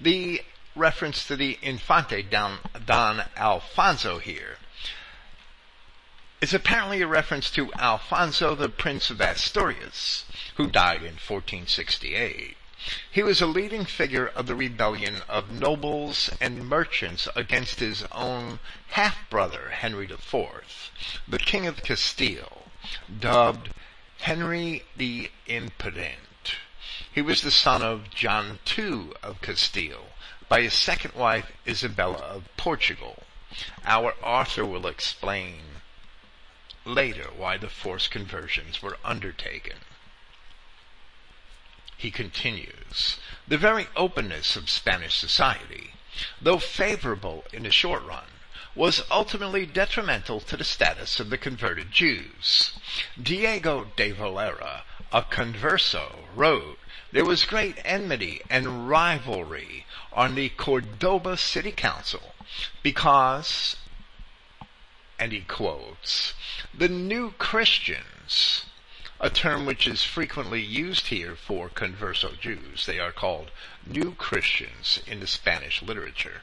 The 0.00 0.42
reference 0.76 1.26
to 1.28 1.36
the 1.36 1.58
Infante 1.62 2.22
Don, 2.22 2.58
Don 2.84 3.22
Alfonso 3.36 4.18
here 4.18 4.58
is 6.40 6.52
apparently 6.52 7.00
a 7.00 7.06
reference 7.06 7.50
to 7.52 7.72
Alfonso 7.74 8.54
the 8.54 8.68
Prince 8.68 9.08
of 9.08 9.20
Asturias, 9.20 10.26
who 10.56 10.66
died 10.66 10.98
in 10.98 11.16
1468. 11.16 12.56
He 13.10 13.22
was 13.22 13.40
a 13.40 13.46
leading 13.46 13.86
figure 13.86 14.26
of 14.26 14.46
the 14.46 14.54
rebellion 14.54 15.22
of 15.26 15.50
nobles 15.50 16.28
and 16.38 16.68
merchants 16.68 17.26
against 17.34 17.80
his 17.80 18.02
own 18.12 18.60
half-brother, 18.88 19.70
Henry 19.70 20.04
IV, 20.04 20.90
the 21.26 21.38
King 21.38 21.66
of 21.66 21.82
Castile, 21.82 22.70
dubbed 23.18 23.70
Henry 24.20 24.84
the 24.94 25.30
Impotent. 25.46 26.56
He 27.10 27.22
was 27.22 27.40
the 27.40 27.50
son 27.50 27.80
of 27.80 28.10
John 28.10 28.58
II 28.76 29.12
of 29.22 29.40
Castile 29.40 30.12
by 30.50 30.60
his 30.60 30.74
second 30.74 31.14
wife, 31.14 31.52
Isabella 31.66 32.18
of 32.18 32.54
Portugal. 32.58 33.22
Our 33.86 34.14
author 34.22 34.66
will 34.66 34.86
explain 34.86 35.80
later 36.84 37.30
why 37.34 37.56
the 37.56 37.70
forced 37.70 38.10
conversions 38.10 38.82
were 38.82 38.98
undertaken. 39.02 39.78
He 41.96 42.10
continues, 42.10 43.18
the 43.46 43.56
very 43.58 43.86
openness 43.96 44.56
of 44.56 44.68
Spanish 44.68 45.14
society, 45.14 45.94
though 46.40 46.58
favorable 46.58 47.44
in 47.52 47.62
the 47.62 47.70
short 47.70 48.02
run, 48.04 48.26
was 48.74 49.02
ultimately 49.10 49.66
detrimental 49.66 50.40
to 50.40 50.56
the 50.56 50.64
status 50.64 51.20
of 51.20 51.30
the 51.30 51.38
converted 51.38 51.92
Jews. 51.92 52.72
Diego 53.20 53.92
de 53.96 54.10
Valera, 54.10 54.84
a 55.12 55.22
converso, 55.22 56.26
wrote, 56.34 56.78
there 57.12 57.24
was 57.24 57.44
great 57.44 57.78
enmity 57.84 58.42
and 58.50 58.88
rivalry 58.88 59.86
on 60.12 60.34
the 60.34 60.48
Cordoba 60.48 61.36
City 61.36 61.70
Council 61.70 62.34
because, 62.82 63.76
and 65.18 65.30
he 65.30 65.42
quotes, 65.42 66.34
the 66.76 66.88
new 66.88 67.30
Christians 67.38 68.66
a 69.20 69.30
term 69.30 69.64
which 69.64 69.86
is 69.86 70.02
frequently 70.02 70.60
used 70.60 71.06
here 71.06 71.36
for 71.36 71.68
converso 71.68 72.38
Jews. 72.38 72.86
They 72.86 72.98
are 72.98 73.12
called 73.12 73.50
New 73.86 74.14
Christians 74.14 75.00
in 75.06 75.20
the 75.20 75.26
Spanish 75.26 75.82
literature. 75.82 76.42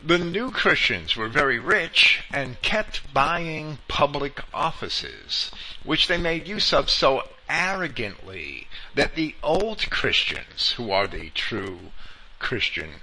The 0.00 0.18
New 0.18 0.52
Christians 0.52 1.16
were 1.16 1.28
very 1.28 1.58
rich 1.58 2.22
and 2.30 2.62
kept 2.62 3.12
buying 3.12 3.78
public 3.88 4.40
offices, 4.54 5.50
which 5.82 6.06
they 6.06 6.18
made 6.18 6.46
use 6.46 6.72
of 6.72 6.88
so 6.88 7.28
arrogantly 7.48 8.68
that 8.94 9.16
the 9.16 9.34
old 9.42 9.90
Christians, 9.90 10.72
who 10.72 10.92
are 10.92 11.08
the 11.08 11.30
true 11.30 11.92
Christian 12.38 13.00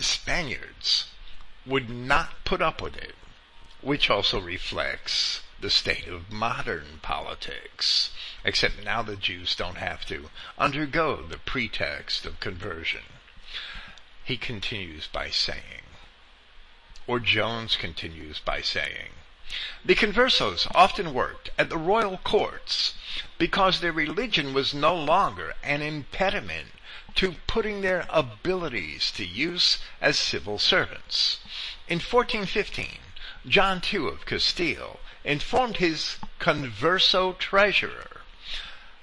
Spaniards, 0.00 1.06
would 1.64 1.88
not 1.88 2.44
put 2.44 2.60
up 2.60 2.82
with 2.82 2.96
it, 2.96 3.14
which 3.80 4.10
also 4.10 4.40
reflects 4.40 5.42
the 5.60 5.70
state 5.70 6.06
of 6.08 6.30
modern 6.30 7.00
politics. 7.02 8.10
Except 8.44 8.82
now 8.82 9.02
the 9.02 9.16
Jews 9.16 9.54
don't 9.54 9.76
have 9.76 10.06
to 10.06 10.30
undergo 10.58 11.22
the 11.22 11.38
pretext 11.38 12.24
of 12.24 12.40
conversion. 12.40 13.02
He 14.24 14.36
continues 14.36 15.06
by 15.06 15.30
saying, 15.30 15.82
or 17.06 17.20
Jones 17.20 17.76
continues 17.76 18.38
by 18.38 18.60
saying, 18.60 19.10
the 19.84 19.96
conversos 19.96 20.68
often 20.74 21.12
worked 21.12 21.50
at 21.58 21.68
the 21.68 21.76
royal 21.76 22.18
courts 22.18 22.94
because 23.36 23.80
their 23.80 23.92
religion 23.92 24.54
was 24.54 24.72
no 24.72 24.94
longer 24.94 25.54
an 25.62 25.82
impediment 25.82 26.68
to 27.16 27.34
putting 27.48 27.80
their 27.80 28.06
abilities 28.10 29.10
to 29.10 29.24
use 29.24 29.78
as 30.00 30.16
civil 30.16 30.58
servants. 30.58 31.40
In 31.88 31.98
1415, 31.98 32.98
John 33.46 33.82
II 33.92 34.06
of 34.06 34.24
Castile 34.24 35.00
informed 35.24 35.76
his 35.76 36.16
converso 36.38 37.36
treasurer, 37.38 38.22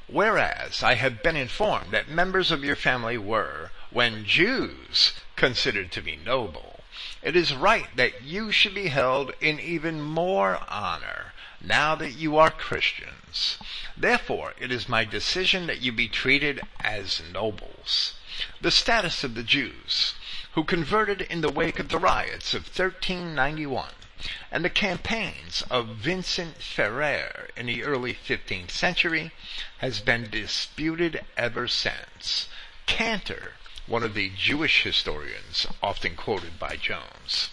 whereas 0.08 0.82
I 0.82 0.96
have 0.96 1.22
been 1.22 1.36
informed 1.36 1.92
that 1.92 2.10
members 2.10 2.50
of 2.52 2.64
your 2.64 2.76
family 2.76 3.18
were, 3.18 3.72
when 3.92 4.26
Jews, 4.26 5.14
considered 5.36 5.92
to 5.92 6.02
be 6.02 6.16
noble, 6.16 6.82
it 7.22 7.36
is 7.36 7.54
right 7.54 7.88
that 7.96 8.24
you 8.24 8.52
should 8.52 8.74
be 8.74 8.88
held 8.88 9.34
in 9.40 9.60
even 9.60 10.02
more 10.02 10.60
honor 10.68 11.34
now 11.62 11.96
that 11.96 12.12
you 12.12 12.38
are 12.38 12.52
Christians. 12.52 13.58
Therefore, 13.96 14.54
it 14.60 14.72
is 14.72 14.88
my 14.88 15.04
decision 15.06 15.68
that 15.68 15.82
you 15.82 15.92
be 15.92 16.08
treated 16.08 16.62
as 16.80 17.22
nobles. 17.32 18.14
The 18.62 18.72
status 18.72 19.24
of 19.24 19.36
the 19.36 19.44
Jews, 19.44 20.14
who 20.54 20.64
converted 20.64 21.22
in 21.22 21.42
the 21.42 21.52
wake 21.52 21.80
of 21.80 21.90
the 21.90 21.98
riots 21.98 22.54
of 22.54 22.64
1391 22.64 23.90
and 24.52 24.64
the 24.66 24.70
campaigns 24.70 25.64
of 25.70 25.88
Vincent 25.88 26.62
Ferrer 26.62 27.50
in 27.56 27.66
the 27.66 27.84
early 27.84 28.14
15th 28.14 28.72
century, 28.72 29.32
has 29.80 30.00
been 30.00 30.30
disputed 30.30 31.24
ever 31.38 31.68
since. 31.68 32.48
Cantor 32.86 33.54
one 33.88 34.04
of 34.04 34.14
the 34.14 34.30
Jewish 34.36 34.84
historians 34.84 35.66
often 35.82 36.16
quoted 36.16 36.60
by 36.60 36.76
Jones. 36.76 37.50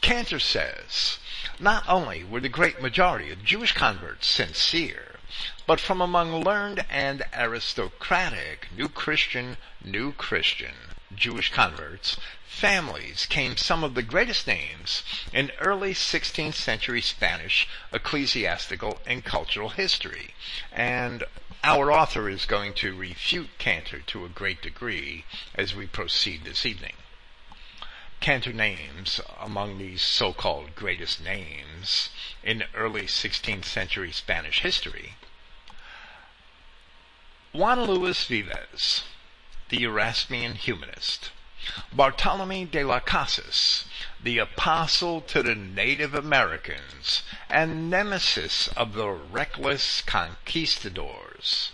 Cantor 0.00 0.40
says, 0.40 1.18
not 1.60 1.84
only 1.88 2.24
were 2.24 2.40
the 2.40 2.48
great 2.48 2.82
majority 2.82 3.30
of 3.30 3.44
Jewish 3.44 3.72
converts 3.72 4.26
sincere, 4.26 5.20
but 5.64 5.78
from 5.78 6.00
among 6.00 6.42
learned 6.42 6.84
and 6.90 7.22
aristocratic 7.32 8.68
New 8.76 8.88
Christian, 8.88 9.56
New 9.84 10.12
Christian 10.12 10.74
Jewish 11.14 11.52
converts, 11.52 12.16
families 12.56 13.26
came 13.26 13.54
some 13.54 13.84
of 13.84 13.94
the 13.94 14.02
greatest 14.02 14.46
names 14.46 15.02
in 15.30 15.52
early 15.60 15.92
16th 15.92 16.54
century 16.54 17.02
Spanish 17.02 17.68
ecclesiastical 17.92 18.98
and 19.06 19.22
cultural 19.26 19.68
history, 19.68 20.30
and 20.72 21.22
our 21.62 21.92
author 21.92 22.30
is 22.30 22.46
going 22.46 22.72
to 22.72 22.96
refute 22.96 23.50
Cantor 23.58 23.98
to 23.98 24.24
a 24.24 24.30
great 24.30 24.62
degree 24.62 25.26
as 25.54 25.74
we 25.74 25.86
proceed 25.86 26.44
this 26.44 26.64
evening. 26.64 26.94
Cantor 28.20 28.54
names 28.54 29.20
among 29.38 29.76
these 29.76 30.00
so-called 30.00 30.74
greatest 30.74 31.22
names 31.22 32.08
in 32.42 32.64
early 32.74 33.02
16th 33.02 33.66
century 33.66 34.10
Spanish 34.10 34.60
history. 34.60 35.16
Juan 37.52 37.84
Luis 37.84 38.24
Vives, 38.26 39.04
the 39.68 39.82
Erasmian 39.84 40.54
humanist, 40.54 41.30
Bartolome 41.92 42.64
de 42.64 42.84
las 42.84 43.02
Casas, 43.04 43.84
the 44.22 44.38
apostle 44.38 45.20
to 45.22 45.42
the 45.42 45.54
Native 45.54 46.14
Americans 46.14 47.22
and 47.50 47.90
nemesis 47.90 48.68
of 48.76 48.94
the 48.94 49.08
reckless 49.08 50.00
conquistadors. 50.02 51.72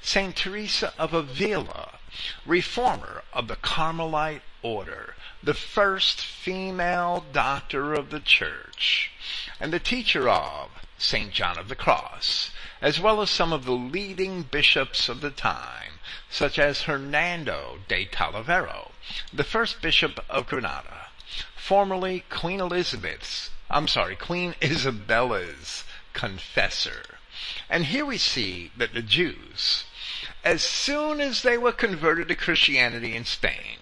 Saint 0.00 0.36
Teresa 0.36 0.94
of 0.98 1.12
Avila, 1.12 1.98
reformer 2.46 3.24
of 3.32 3.48
the 3.48 3.56
Carmelite 3.56 4.42
order, 4.62 5.16
the 5.42 5.54
first 5.54 6.20
female 6.20 7.24
doctor 7.32 7.94
of 7.94 8.10
the 8.10 8.20
church, 8.20 9.10
and 9.58 9.72
the 9.72 9.80
teacher 9.80 10.28
of 10.28 10.70
St. 10.98 11.32
John 11.32 11.58
of 11.58 11.68
the 11.68 11.74
Cross, 11.74 12.52
as 12.80 13.00
well 13.00 13.20
as 13.20 13.28
some 13.28 13.52
of 13.52 13.64
the 13.64 13.72
leading 13.72 14.42
bishops 14.44 15.08
of 15.08 15.20
the 15.20 15.32
time, 15.32 15.98
such 16.30 16.60
as 16.60 16.82
Hernando 16.82 17.80
de 17.88 18.06
Talavera, 18.06 18.91
the 19.32 19.44
first 19.44 19.82
bishop 19.82 20.24
of 20.28 20.46
Granada, 20.46 21.08
formerly 21.56 22.24
Queen 22.30 22.60
Elizabeth's, 22.60 23.50
I'm 23.70 23.88
sorry, 23.88 24.16
Queen 24.16 24.54
Isabella's 24.60 25.84
confessor. 26.12 27.18
And 27.70 27.86
here 27.86 28.04
we 28.04 28.18
see 28.18 28.70
that 28.76 28.94
the 28.94 29.02
Jews, 29.02 29.84
as 30.44 30.62
soon 30.62 31.20
as 31.20 31.42
they 31.42 31.56
were 31.56 31.72
converted 31.72 32.28
to 32.28 32.34
Christianity 32.34 33.16
in 33.16 33.24
Spain, 33.24 33.78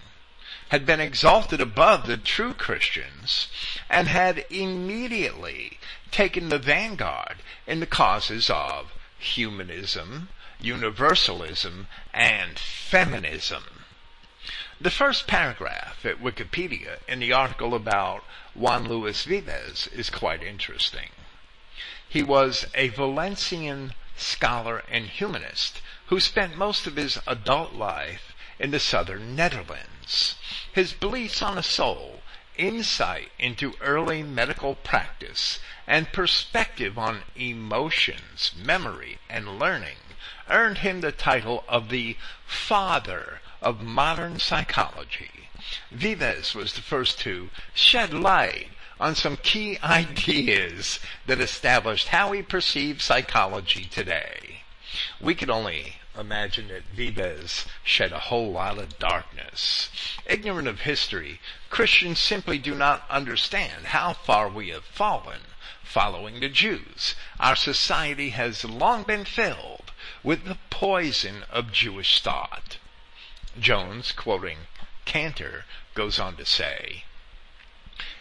had 0.70 0.86
been 0.86 1.00
exalted 1.00 1.60
above 1.60 2.06
the 2.06 2.16
true 2.16 2.54
Christians 2.54 3.48
and 3.88 4.06
had 4.06 4.44
immediately 4.50 5.78
taken 6.12 6.48
the 6.48 6.58
vanguard 6.58 7.36
in 7.66 7.80
the 7.80 7.86
causes 7.86 8.48
of 8.48 8.92
humanism, 9.18 10.28
universalism, 10.60 11.88
and 12.14 12.58
feminism. 12.58 13.79
The 14.82 14.90
first 14.90 15.26
paragraph 15.26 16.06
at 16.06 16.22
Wikipedia 16.22 17.00
in 17.06 17.18
the 17.20 17.34
article 17.34 17.74
about 17.74 18.24
Juan 18.54 18.88
Luis 18.88 19.24
Vives 19.24 19.86
is 19.88 20.08
quite 20.08 20.42
interesting. 20.42 21.10
He 22.08 22.22
was 22.22 22.66
a 22.74 22.88
Valencian 22.88 23.92
scholar 24.16 24.82
and 24.88 25.04
humanist 25.04 25.82
who 26.06 26.18
spent 26.18 26.56
most 26.56 26.86
of 26.86 26.96
his 26.96 27.18
adult 27.26 27.74
life 27.74 28.32
in 28.58 28.70
the 28.70 28.80
southern 28.80 29.36
Netherlands. 29.36 30.36
His 30.72 30.94
beliefs 30.94 31.42
on 31.42 31.56
the 31.56 31.62
soul, 31.62 32.22
insight 32.56 33.32
into 33.38 33.74
early 33.82 34.22
medical 34.22 34.76
practice, 34.76 35.58
and 35.86 36.10
perspective 36.10 36.96
on 36.96 37.24
emotions, 37.36 38.52
memory, 38.56 39.18
and 39.28 39.58
learning 39.58 39.98
earned 40.48 40.78
him 40.78 41.02
the 41.02 41.12
title 41.12 41.64
of 41.68 41.90
the 41.90 42.16
father 42.46 43.42
of 43.62 43.82
modern 43.82 44.38
psychology. 44.38 45.48
Vives 45.90 46.54
was 46.54 46.72
the 46.72 46.80
first 46.80 47.18
to 47.20 47.50
shed 47.74 48.14
light 48.14 48.68
on 48.98 49.14
some 49.14 49.36
key 49.36 49.78
ideas 49.82 50.98
that 51.26 51.40
established 51.40 52.08
how 52.08 52.30
we 52.30 52.42
perceive 52.42 53.02
psychology 53.02 53.84
today. 53.84 54.62
We 55.20 55.34
could 55.34 55.50
only 55.50 55.96
imagine 56.18 56.68
that 56.68 56.82
Vives 56.94 57.66
shed 57.84 58.12
a 58.12 58.18
whole 58.18 58.52
lot 58.52 58.78
of 58.78 58.98
darkness. 58.98 59.88
Ignorant 60.26 60.66
of 60.66 60.80
history, 60.80 61.40
Christians 61.70 62.18
simply 62.18 62.58
do 62.58 62.74
not 62.74 63.04
understand 63.08 63.86
how 63.86 64.12
far 64.14 64.48
we 64.48 64.70
have 64.70 64.84
fallen 64.84 65.40
following 65.84 66.40
the 66.40 66.48
Jews. 66.48 67.14
Our 67.38 67.56
society 67.56 68.30
has 68.30 68.64
long 68.64 69.02
been 69.02 69.24
filled 69.24 69.92
with 70.22 70.44
the 70.44 70.58
poison 70.70 71.44
of 71.50 71.72
Jewish 71.72 72.20
thought. 72.20 72.78
Jones, 73.58 74.12
quoting 74.12 74.58
Cantor, 75.04 75.64
goes 75.94 76.20
on 76.20 76.36
to 76.36 76.46
say, 76.46 77.04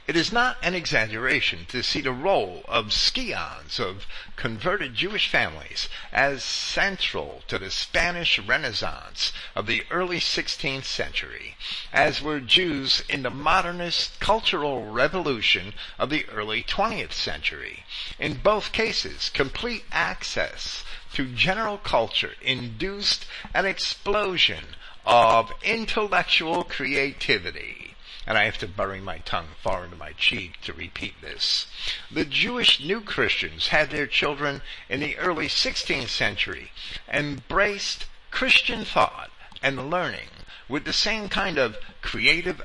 it 0.10 0.16
is 0.16 0.32
not 0.32 0.58
an 0.64 0.74
exaggeration 0.74 1.68
to 1.68 1.84
see 1.84 2.02
the 2.02 2.12
role 2.12 2.64
of 2.68 2.92
scions 2.92 3.80
of 3.80 4.08
converted 4.36 4.96
Jewish 4.96 5.28
families 5.28 5.88
as 6.12 6.44
central 6.44 7.44
to 7.48 7.60
the 7.60 7.70
Spanish 7.70 8.40
Renaissance 8.40 9.32
of 9.56 9.68
the 9.68 9.86
early 9.92 10.20
16th 10.20 10.86
century, 10.86 11.56
as 11.94 12.24
were 12.24 12.40
Jews 12.40 13.04
in 13.08 13.22
the 13.22 13.30
modernist 13.30 14.20
cultural 14.20 14.84
revolution 14.90 15.76
of 16.00 16.10
the 16.10 16.28
early 16.30 16.64
20th 16.64 17.14
century. 17.14 17.86
In 18.18 18.40
both 18.42 18.72
cases, 18.72 19.30
complete 19.30 19.86
access 19.92 20.84
to 21.14 21.32
general 21.32 21.78
culture 21.78 22.34
induced 22.42 23.28
an 23.54 23.68
explosion 23.68 24.76
of 25.12 25.52
intellectual 25.64 26.64
creativity 26.64 27.96
and 28.28 28.38
I 28.38 28.44
have 28.46 28.60
to 28.60 28.68
bury 28.68 29.02
my 29.02 29.18
tongue 29.20 29.48
far 29.60 29.84
into 29.84 29.96
my 29.96 30.12
cheek 30.12 30.62
to 30.62 30.72
repeat 30.72 31.20
this. 31.20 31.66
The 32.12 32.26
Jewish 32.26 32.80
New 32.80 33.02
Christians 33.02 33.70
had 33.70 33.90
their 33.90 34.06
children 34.06 34.62
in 34.88 35.00
the 35.00 35.18
early 35.18 35.48
16th 35.48 36.10
century 36.10 36.72
embraced 37.12 38.06
Christian 38.30 38.86
thought 38.86 39.32
and 39.64 39.90
learning 39.90 40.30
with 40.68 40.86
the 40.86 40.94
same 40.94 41.28
kind 41.28 41.58
of 41.58 41.78
creative 42.04 42.62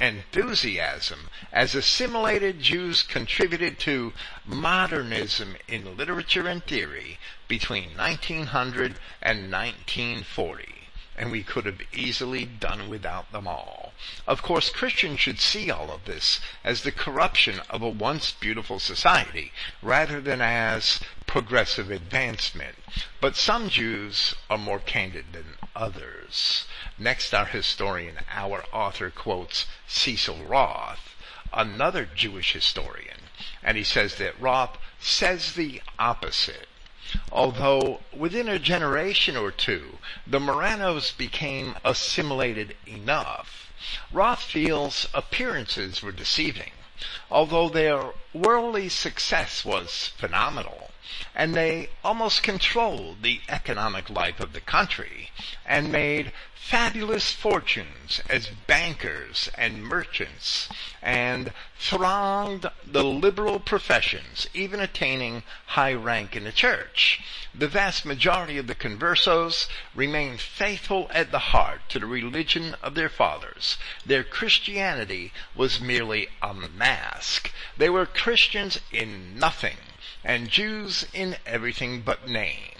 enthusiasm 0.00 1.28
as 1.52 1.74
assimilated 1.74 2.60
Jews 2.60 3.02
contributed 3.02 3.78
to 3.80 4.14
modernism 4.46 5.56
in 5.68 5.98
literature 5.98 6.48
and 6.48 6.64
theory 6.64 7.18
between 7.46 7.94
1900 7.94 8.98
and 9.20 9.52
1940 9.52 10.83
and 11.16 11.30
we 11.30 11.42
could 11.42 11.64
have 11.66 11.80
easily 11.92 12.44
done 12.44 12.88
without 12.88 13.30
them 13.30 13.46
all. 13.46 13.92
Of 14.26 14.42
course, 14.42 14.70
Christians 14.70 15.20
should 15.20 15.38
see 15.38 15.70
all 15.70 15.90
of 15.90 16.04
this 16.04 16.40
as 16.64 16.82
the 16.82 16.92
corruption 16.92 17.60
of 17.70 17.82
a 17.82 17.88
once 17.88 18.32
beautiful 18.32 18.78
society, 18.78 19.52
rather 19.82 20.20
than 20.20 20.40
as 20.40 21.00
progressive 21.26 21.90
advancement. 21.90 22.76
But 23.20 23.36
some 23.36 23.68
Jews 23.68 24.34
are 24.50 24.58
more 24.58 24.80
candid 24.80 25.32
than 25.32 25.56
others. 25.74 26.66
Next, 26.98 27.32
our 27.32 27.46
historian, 27.46 28.20
our 28.30 28.64
author 28.72 29.10
quotes 29.10 29.66
Cecil 29.86 30.44
Roth, 30.44 31.14
another 31.52 32.08
Jewish 32.12 32.52
historian, 32.52 33.18
and 33.62 33.76
he 33.76 33.84
says 33.84 34.16
that 34.16 34.40
Roth 34.40 34.76
says 34.98 35.54
the 35.54 35.80
opposite. 35.98 36.66
Although 37.30 38.00
within 38.12 38.48
a 38.48 38.58
generation 38.58 39.36
or 39.36 39.52
two, 39.52 40.00
the 40.26 40.40
Marranos 40.40 41.12
became 41.12 41.76
assimilated 41.84 42.76
enough, 42.88 43.70
Roth 44.10 44.42
feels 44.42 45.06
appearances 45.14 46.02
were 46.02 46.10
deceiving. 46.10 46.72
Although 47.30 47.68
their 47.68 48.14
worldly 48.32 48.88
success 48.88 49.64
was 49.64 50.10
phenomenal, 50.16 50.90
and 51.36 51.54
they 51.54 51.90
almost 52.02 52.42
controlled 52.42 53.22
the 53.22 53.40
economic 53.48 54.10
life 54.10 54.40
of 54.40 54.52
the 54.52 54.60
country 54.60 55.30
and 55.64 55.92
made 55.92 56.32
fabulous 56.64 57.30
fortunes 57.30 58.22
as 58.30 58.48
bankers 58.66 59.50
and 59.54 59.84
merchants 59.84 60.66
and 61.02 61.52
thronged 61.78 62.64
the 62.86 63.04
liberal 63.04 63.60
professions, 63.60 64.48
even 64.54 64.80
attaining 64.80 65.42
high 65.66 65.92
rank 65.92 66.34
in 66.34 66.44
the 66.44 66.50
church. 66.50 67.20
The 67.54 67.68
vast 67.68 68.06
majority 68.06 68.56
of 68.56 68.66
the 68.66 68.74
conversos 68.74 69.68
remained 69.94 70.40
faithful 70.40 71.10
at 71.12 71.30
the 71.30 71.50
heart 71.52 71.82
to 71.90 71.98
the 71.98 72.06
religion 72.06 72.74
of 72.82 72.94
their 72.94 73.10
fathers. 73.10 73.76
Their 74.06 74.24
Christianity 74.24 75.34
was 75.54 75.82
merely 75.82 76.28
a 76.40 76.54
mask. 76.54 77.52
They 77.76 77.90
were 77.90 78.06
Christians 78.06 78.80
in 78.90 79.38
nothing 79.38 79.76
and 80.24 80.48
Jews 80.48 81.06
in 81.12 81.36
everything 81.44 82.00
but 82.00 82.26
name. 82.26 82.73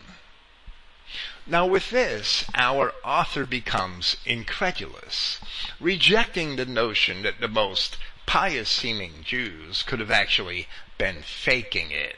Now, 1.46 1.66
with 1.66 1.90
this, 1.90 2.46
our 2.54 2.94
author 3.04 3.44
becomes 3.44 4.16
incredulous, 4.24 5.40
rejecting 5.78 6.56
the 6.56 6.64
notion 6.64 7.22
that 7.22 7.38
the 7.38 7.48
most 7.48 7.98
pious 8.24 8.70
seeming 8.70 9.22
Jews 9.22 9.82
could 9.82 10.00
have 10.00 10.10
actually 10.10 10.68
been 10.96 11.22
faking 11.22 11.90
it. 11.90 12.16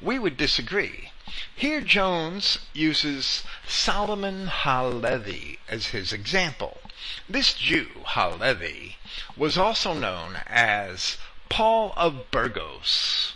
We 0.00 0.18
would 0.18 0.38
disagree. 0.38 1.12
Here 1.54 1.82
Jones 1.82 2.60
uses 2.72 3.44
Solomon 3.68 4.48
Halevi 4.50 5.58
as 5.68 5.88
his 5.88 6.14
example. 6.14 6.80
This 7.28 7.52
Jew, 7.52 7.90
Halevi, 8.06 8.96
was 9.36 9.58
also 9.58 9.92
known 9.92 10.40
as 10.46 11.18
Paul 11.50 11.92
of 11.94 12.30
Burgos, 12.30 13.34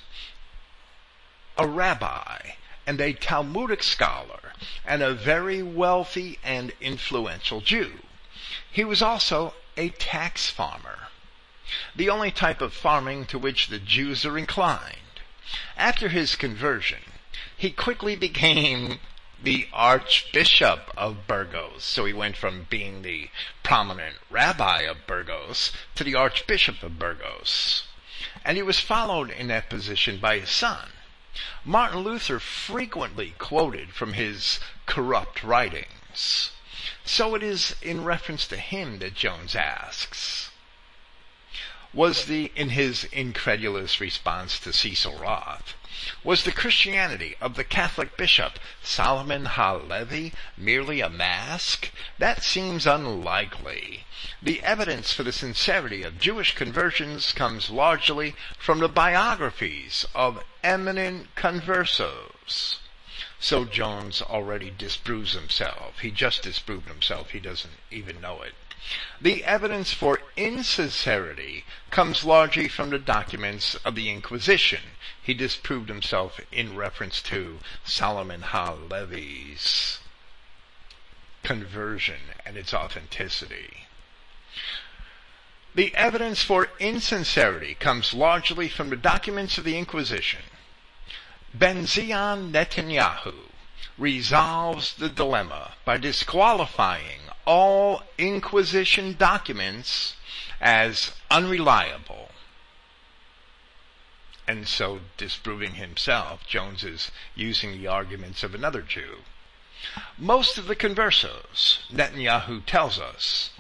a 1.58 1.66
rabbi 1.66 2.52
and 2.86 3.02
a 3.02 3.12
Talmudic 3.12 3.82
scholar 3.82 4.45
and 4.86 5.02
a 5.02 5.14
very 5.14 5.62
wealthy 5.62 6.38
and 6.44 6.72
influential 6.80 7.60
Jew. 7.60 8.00
He 8.70 8.84
was 8.84 9.02
also 9.02 9.54
a 9.76 9.88
tax 9.90 10.50
farmer, 10.50 11.08
the 11.94 12.10
only 12.10 12.30
type 12.30 12.60
of 12.60 12.72
farming 12.72 13.26
to 13.26 13.38
which 13.38 13.68
the 13.68 13.78
Jews 13.78 14.24
are 14.24 14.38
inclined. 14.38 15.20
After 15.76 16.08
his 16.08 16.36
conversion, 16.36 17.00
he 17.56 17.70
quickly 17.70 18.16
became 18.16 19.00
the 19.42 19.68
Archbishop 19.72 20.90
of 20.96 21.26
Burgos. 21.26 21.84
So 21.84 22.04
he 22.04 22.12
went 22.12 22.36
from 22.36 22.66
being 22.68 23.02
the 23.02 23.30
prominent 23.62 24.16
rabbi 24.30 24.82
of 24.82 25.06
Burgos 25.06 25.72
to 25.94 26.04
the 26.04 26.14
Archbishop 26.14 26.82
of 26.82 26.98
Burgos. 26.98 27.84
And 28.44 28.56
he 28.56 28.62
was 28.62 28.80
followed 28.80 29.30
in 29.30 29.48
that 29.48 29.68
position 29.68 30.18
by 30.18 30.38
his 30.38 30.50
son, 30.50 30.88
Martin 31.66 31.98
Luther 31.98 32.40
frequently 32.40 33.34
quoted 33.36 33.92
from 33.92 34.14
his 34.14 34.58
corrupt 34.86 35.42
writings. 35.42 36.50
So 37.04 37.34
it 37.34 37.42
is 37.42 37.76
in 37.82 38.04
reference 38.04 38.46
to 38.48 38.56
him 38.56 39.00
that 39.00 39.14
Jones 39.14 39.54
asks, 39.54 40.48
was 41.92 42.24
the, 42.24 42.50
in 42.56 42.70
his 42.70 43.04
incredulous 43.04 44.00
response 44.00 44.58
to 44.60 44.72
Cecil 44.72 45.18
Roth, 45.18 45.74
was 46.22 46.44
the 46.44 46.52
Christianity 46.52 47.36
of 47.40 47.54
the 47.54 47.64
Catholic 47.64 48.16
bishop 48.16 48.58
Solomon 48.82 49.46
Halevi 49.46 50.32
merely 50.56 51.00
a 51.00 51.08
mask? 51.08 51.90
That 52.18 52.42
seems 52.42 52.86
unlikely. 52.86 54.04
The 54.42 54.62
evidence 54.62 55.12
for 55.12 55.22
the 55.22 55.32
sincerity 55.32 56.02
of 56.02 56.18
Jewish 56.18 56.54
conversions 56.54 57.32
comes 57.32 57.70
largely 57.70 58.34
from 58.58 58.80
the 58.80 58.88
biographies 58.88 60.04
of 60.14 60.42
eminent 60.62 61.34
conversos. 61.34 62.78
So 63.38 63.64
Jones 63.64 64.20
already 64.20 64.70
disproves 64.70 65.32
himself. 65.34 66.00
He 66.00 66.10
just 66.10 66.42
disproved 66.42 66.88
himself. 66.88 67.30
He 67.30 67.40
doesn't 67.40 67.74
even 67.90 68.20
know 68.20 68.42
it. 68.42 68.54
The 69.20 69.44
evidence 69.44 69.92
for 69.92 70.20
insincerity 70.36 71.64
comes 71.90 72.24
largely 72.24 72.68
from 72.68 72.90
the 72.90 72.98
documents 72.98 73.74
of 73.76 73.94
the 73.94 74.10
Inquisition. 74.10 74.92
He 75.20 75.34
disproved 75.34 75.88
himself 75.88 76.40
in 76.52 76.76
reference 76.76 77.20
to 77.22 77.60
Solomon 77.84 78.42
Halevi's 78.42 79.98
conversion 81.42 82.20
and 82.44 82.56
its 82.56 82.74
authenticity. 82.74 83.86
The 85.74 85.94
evidence 85.94 86.42
for 86.42 86.70
insincerity 86.78 87.74
comes 87.74 88.14
largely 88.14 88.68
from 88.68 88.90
the 88.90 88.96
documents 88.96 89.58
of 89.58 89.64
the 89.64 89.76
Inquisition. 89.76 90.42
Benzion 91.56 92.52
Netanyahu 92.52 93.50
resolves 93.98 94.94
the 94.94 95.08
dilemma 95.08 95.74
by 95.84 95.96
disqualifying 95.96 97.25
all 97.46 98.02
Inquisition 98.18 99.14
documents 99.18 100.14
as 100.60 101.12
unreliable. 101.30 102.30
And 104.48 104.68
so, 104.68 105.00
disproving 105.16 105.74
himself, 105.74 106.46
Jones 106.46 106.84
is 106.84 107.10
using 107.34 107.72
the 107.72 107.88
arguments 107.88 108.42
of 108.42 108.54
another 108.54 108.82
Jew. 108.82 109.22
Most 110.16 110.56
of 110.58 110.66
the 110.66 110.76
conversos, 110.76 111.78
Netanyahu 111.90 112.64
tells 112.64 112.98
us, 112.98 113.50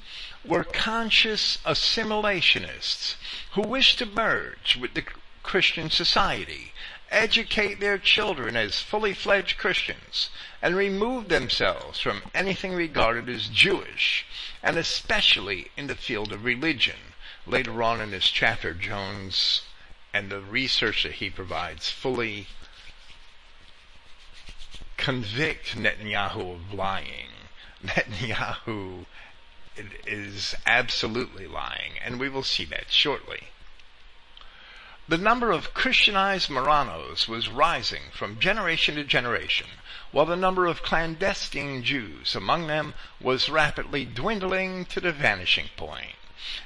were 0.44 0.64
conscious 0.64 1.58
assimilationists 1.64 3.16
who 3.52 3.62
wished 3.62 3.98
to 3.98 4.06
merge 4.06 4.76
with 4.76 4.94
the 4.94 5.04
Christian 5.42 5.90
society 5.90 6.72
educate 7.10 7.80
their 7.80 7.98
children 7.98 8.56
as 8.56 8.80
fully 8.80 9.14
fledged 9.14 9.58
Christians 9.58 10.30
and 10.60 10.76
remove 10.76 11.28
themselves 11.28 12.00
from 12.00 12.22
anything 12.34 12.72
regarded 12.72 13.28
as 13.28 13.48
Jewish, 13.48 14.26
and 14.62 14.76
especially 14.76 15.70
in 15.76 15.86
the 15.86 15.94
field 15.94 16.32
of 16.32 16.44
religion. 16.44 17.14
Later 17.46 17.82
on 17.82 18.00
in 18.00 18.10
this 18.10 18.28
chapter, 18.28 18.74
Jones 18.74 19.62
and 20.12 20.30
the 20.30 20.40
research 20.40 21.02
that 21.04 21.12
he 21.12 21.30
provides 21.30 21.90
fully 21.90 22.46
convict 24.96 25.76
Netanyahu 25.76 26.54
of 26.54 26.74
lying. 26.74 27.28
Netanyahu 27.84 29.06
is 30.06 30.54
absolutely 30.66 31.46
lying, 31.46 31.92
and 32.02 32.18
we 32.18 32.28
will 32.28 32.42
see 32.42 32.64
that 32.64 32.90
shortly. 32.90 33.48
The 35.08 35.16
number 35.16 35.52
of 35.52 35.72
Christianized 35.72 36.50
Marranos 36.50 37.28
was 37.28 37.48
rising 37.48 38.10
from 38.10 38.40
generation 38.40 38.96
to 38.96 39.04
generation, 39.04 39.68
while 40.10 40.26
the 40.26 40.34
number 40.34 40.66
of 40.66 40.82
clandestine 40.82 41.84
Jews 41.84 42.34
among 42.34 42.66
them 42.66 42.92
was 43.20 43.48
rapidly 43.48 44.04
dwindling 44.04 44.84
to 44.86 45.00
the 45.00 45.12
vanishing 45.12 45.68
point. 45.76 46.16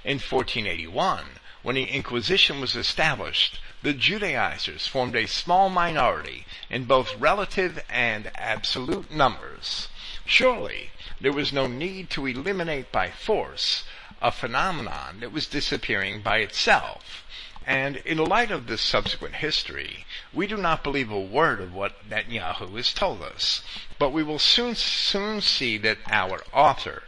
In 0.04 0.18
1481, 0.18 1.38
when 1.60 1.74
the 1.74 1.84
Inquisition 1.84 2.62
was 2.62 2.74
established, 2.74 3.60
the 3.82 3.92
Judaizers 3.92 4.86
formed 4.86 5.16
a 5.16 5.26
small 5.26 5.68
minority 5.68 6.46
in 6.70 6.86
both 6.86 7.14
relative 7.16 7.84
and 7.90 8.30
absolute 8.36 9.10
numbers. 9.10 9.88
Surely, 10.24 10.92
there 11.20 11.34
was 11.34 11.52
no 11.52 11.66
need 11.66 12.08
to 12.08 12.26
eliminate 12.26 12.90
by 12.90 13.10
force 13.10 13.84
a 14.22 14.32
phenomenon 14.32 15.20
that 15.20 15.30
was 15.30 15.46
disappearing 15.46 16.22
by 16.22 16.38
itself. 16.38 17.22
And 17.70 17.98
in 17.98 18.18
light 18.18 18.50
of 18.50 18.66
this 18.66 18.80
subsequent 18.80 19.36
history, 19.36 20.04
we 20.32 20.48
do 20.48 20.56
not 20.56 20.82
believe 20.82 21.08
a 21.08 21.20
word 21.20 21.60
of 21.60 21.72
what 21.72 22.10
Netanyahu 22.10 22.76
has 22.76 22.92
told 22.92 23.22
us. 23.22 23.62
But 23.96 24.10
we 24.10 24.24
will 24.24 24.40
soon, 24.40 24.74
soon 24.74 25.40
see 25.40 25.78
that 25.78 25.98
our 26.10 26.42
author 26.52 27.04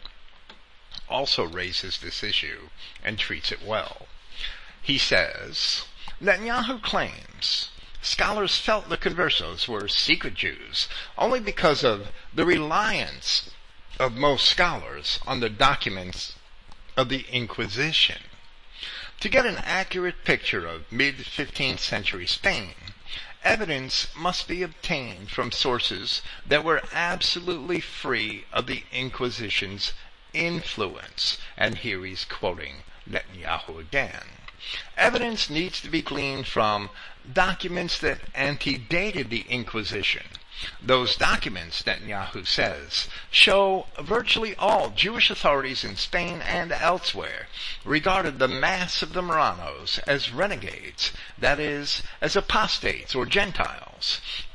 also 1.09 1.43
raises 1.43 1.99
this 1.99 2.23
issue 2.23 2.69
and 3.03 3.19
treats 3.19 3.51
it 3.51 3.61
well. 3.67 4.07
He 4.81 4.99
says, 4.99 5.87
Netanyahu 6.23 6.81
claims 6.81 7.71
scholars 8.01 8.57
felt 8.57 8.89
the 8.89 8.97
conversos 8.97 9.67
were 9.67 9.89
secret 9.89 10.35
Jews 10.35 10.87
only 11.19 11.41
because 11.41 11.83
of 11.83 12.13
the 12.33 12.47
reliance 12.47 13.51
of 13.99 14.13
most 14.13 14.47
scholars 14.47 15.19
on 15.27 15.41
the 15.41 15.51
documents 15.51 16.37
of 16.97 17.09
the 17.09 17.27
Inquisition. 17.33 18.23
To 19.23 19.29
get 19.29 19.47
an 19.47 19.59
accurate 19.59 20.25
picture 20.25 20.67
of 20.67 20.91
mid-15th 20.91 21.79
century 21.79 22.27
Spain, 22.27 22.75
evidence 23.45 24.09
must 24.17 24.49
be 24.49 24.65
obtained 24.65 25.31
from 25.31 25.53
sources 25.53 26.23
that 26.45 26.65
were 26.65 26.83
absolutely 26.93 27.79
free 27.79 28.47
of 28.53 28.67
the 28.67 28.83
Inquisition's 28.91 29.93
influence. 30.33 31.39
And 31.57 31.79
here 31.79 32.05
he's 32.05 32.25
quoting 32.25 32.83
Netanyahu 33.09 33.79
again. 33.79 34.25
Evidence 34.97 35.49
needs 35.49 35.81
to 35.83 35.89
be 35.89 36.03
gleaned 36.03 36.49
from 36.49 36.91
documents 37.33 38.01
that 38.01 38.23
antedated 38.35 39.31
the 39.31 39.43
Inquisition 39.49 40.25
those 40.81 41.17
documents, 41.17 41.83
Netanyahu 41.83 42.47
says, 42.47 43.09
show 43.31 43.87
virtually 44.01 44.55
all 44.57 44.91
Jewish 44.91 45.31
authorities 45.31 45.85
in 45.85 45.97
Spain 45.97 46.43
and 46.43 46.73
elsewhere 46.73 47.49
regarded 47.85 48.39
the 48.39 48.49
mass 48.49 49.03
of 49.03 49.13
the 49.13 49.23
Marranos 49.23 49.99
as 50.01 50.31
renegades, 50.31 51.13
that 51.39 51.59
is, 51.59 52.03
as 52.21 52.37
apostates 52.37 53.15
or 53.15 53.27
Gentiles. 53.27 53.92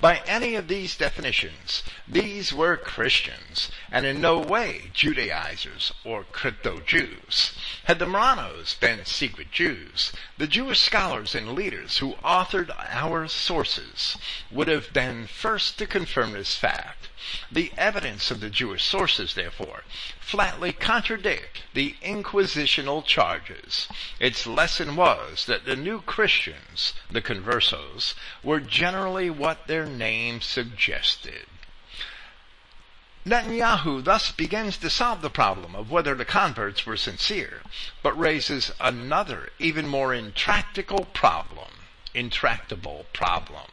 By 0.01 0.17
any 0.25 0.55
of 0.55 0.67
these 0.67 0.97
definitions, 0.97 1.83
these 2.07 2.51
were 2.51 2.75
Christians, 2.75 3.71
and 3.91 4.05
in 4.05 4.19
no 4.19 4.39
way 4.39 4.91
Judaizers 4.93 5.93
or 6.03 6.23
crypto-Jews. 6.25 7.53
Had 7.85 7.99
the 7.99 8.05
Marranos 8.05 8.73
been 8.73 9.05
secret 9.05 9.51
Jews, 9.51 10.11
the 10.37 10.47
Jewish 10.47 10.81
scholars 10.81 11.33
and 11.33 11.53
leaders 11.53 11.99
who 11.99 12.15
authored 12.15 12.71
our 12.89 13.27
sources 13.27 14.17
would 14.51 14.67
have 14.67 14.91
been 14.91 15.27
first 15.27 15.77
to 15.77 15.87
confirm 15.87 16.33
this 16.33 16.55
fact. 16.55 17.06
The 17.51 17.71
evidence 17.77 18.29
of 18.29 18.41
the 18.41 18.49
Jewish 18.49 18.83
sources, 18.83 19.33
therefore, 19.33 19.83
flatly 20.19 20.71
contradict 20.71 21.63
the 21.73 21.95
inquisitional 22.01 23.05
charges. 23.05 23.87
Its 24.19 24.45
lesson 24.45 24.95
was 24.95 25.45
that 25.45 25.65
the 25.65 25.75
new 25.75 26.01
Christians, 26.01 26.93
the 27.09 27.21
conversos, 27.21 28.13
were 28.43 28.59
generally 28.59 29.29
what 29.29 29.67
their 29.67 29.85
name 29.85 30.41
suggested. 30.41 31.47
Netanyahu 33.25 34.03
thus 34.03 34.31
begins 34.31 34.77
to 34.77 34.89
solve 34.89 35.21
the 35.21 35.29
problem 35.29 35.75
of 35.75 35.89
whether 35.89 36.15
the 36.15 36.23
converts 36.23 36.85
were 36.85 36.97
sincere, 36.97 37.61
but 38.03 38.17
raises 38.17 38.71
another, 38.79 39.51
even 39.59 39.87
more 39.87 40.13
intractable 40.13 41.05
problem. 41.13 41.71
Intractable 42.13 43.05
problem 43.11 43.71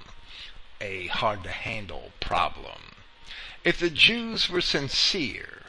a 0.85 1.07
hard 1.07 1.43
to 1.43 1.51
handle 1.51 2.13
problem. 2.21 2.94
If 3.65 3.79
the 3.79 3.89
Jews 3.89 4.51
were 4.51 4.61
sincere, 4.61 5.63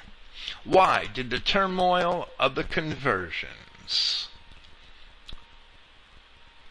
why 0.65 1.05
did 1.05 1.29
the 1.29 1.39
turmoil 1.39 2.27
of 2.38 2.55
the 2.55 2.65
conversions, 2.65 4.27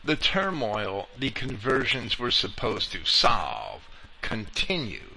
the 0.05 0.17
turmoil 0.17 1.09
the 1.17 1.31
conversions 1.31 2.19
were 2.19 2.31
supposed 2.31 2.93
to 2.93 3.07
solve, 3.07 3.83
continue? 4.21 5.15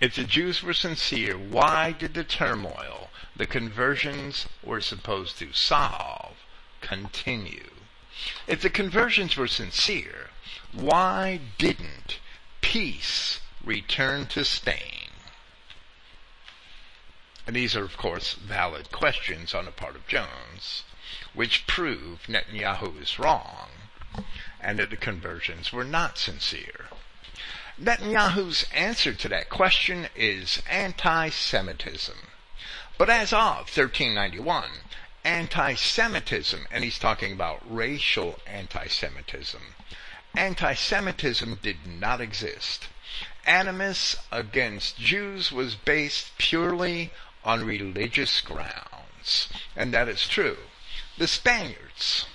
If 0.00 0.16
the 0.16 0.24
Jews 0.24 0.64
were 0.64 0.74
sincere, 0.74 1.38
why 1.38 1.92
did 1.92 2.14
the 2.14 2.24
turmoil 2.24 3.10
the 3.36 3.46
conversions 3.46 4.46
were 4.64 4.80
supposed 4.80 5.38
to 5.38 5.52
solve 5.52 6.36
continue? 6.80 7.70
If 8.48 8.62
the 8.62 8.70
conversions 8.70 9.36
were 9.36 9.46
sincere, 9.46 10.30
why 10.72 11.40
didn't 11.56 12.18
peace 12.60 13.38
return 13.68 14.26
to 14.26 14.44
Spain? 14.44 15.10
And 17.46 17.54
these 17.54 17.76
are, 17.76 17.84
of 17.84 17.96
course, 17.96 18.34
valid 18.34 18.90
questions 18.90 19.54
on 19.54 19.66
the 19.66 19.70
part 19.70 19.94
of 19.94 20.08
Jones, 20.08 20.82
which 21.34 21.66
prove 21.66 22.26
Netanyahu 22.26 23.00
is 23.00 23.18
wrong 23.18 23.68
and 24.60 24.78
that 24.78 24.90
the 24.90 24.96
conversions 24.96 25.72
were 25.72 25.84
not 25.84 26.18
sincere. 26.18 26.86
Netanyahu's 27.80 28.66
answer 28.74 29.14
to 29.14 29.28
that 29.28 29.48
question 29.48 30.08
is 30.16 30.60
anti-Semitism. 30.68 32.16
But 32.98 33.08
as 33.08 33.32
of 33.32 33.68
1391, 33.68 34.64
anti-Semitism, 35.24 36.66
and 36.70 36.82
he's 36.82 36.98
talking 36.98 37.32
about 37.32 37.62
racial 37.64 38.40
anti-Semitism, 38.46 39.62
anti-Semitism 40.34 41.58
did 41.62 41.86
not 41.86 42.20
exist. 42.20 42.88
Animus 43.48 44.16
against 44.30 44.98
Jews 44.98 45.50
was 45.50 45.74
based 45.74 46.36
purely 46.36 47.12
on 47.42 47.64
religious 47.64 48.42
grounds. 48.42 49.48
And 49.74 49.94
that 49.94 50.06
is 50.06 50.28
true. 50.28 50.58
The 51.16 51.26
Spaniards, 51.26 52.26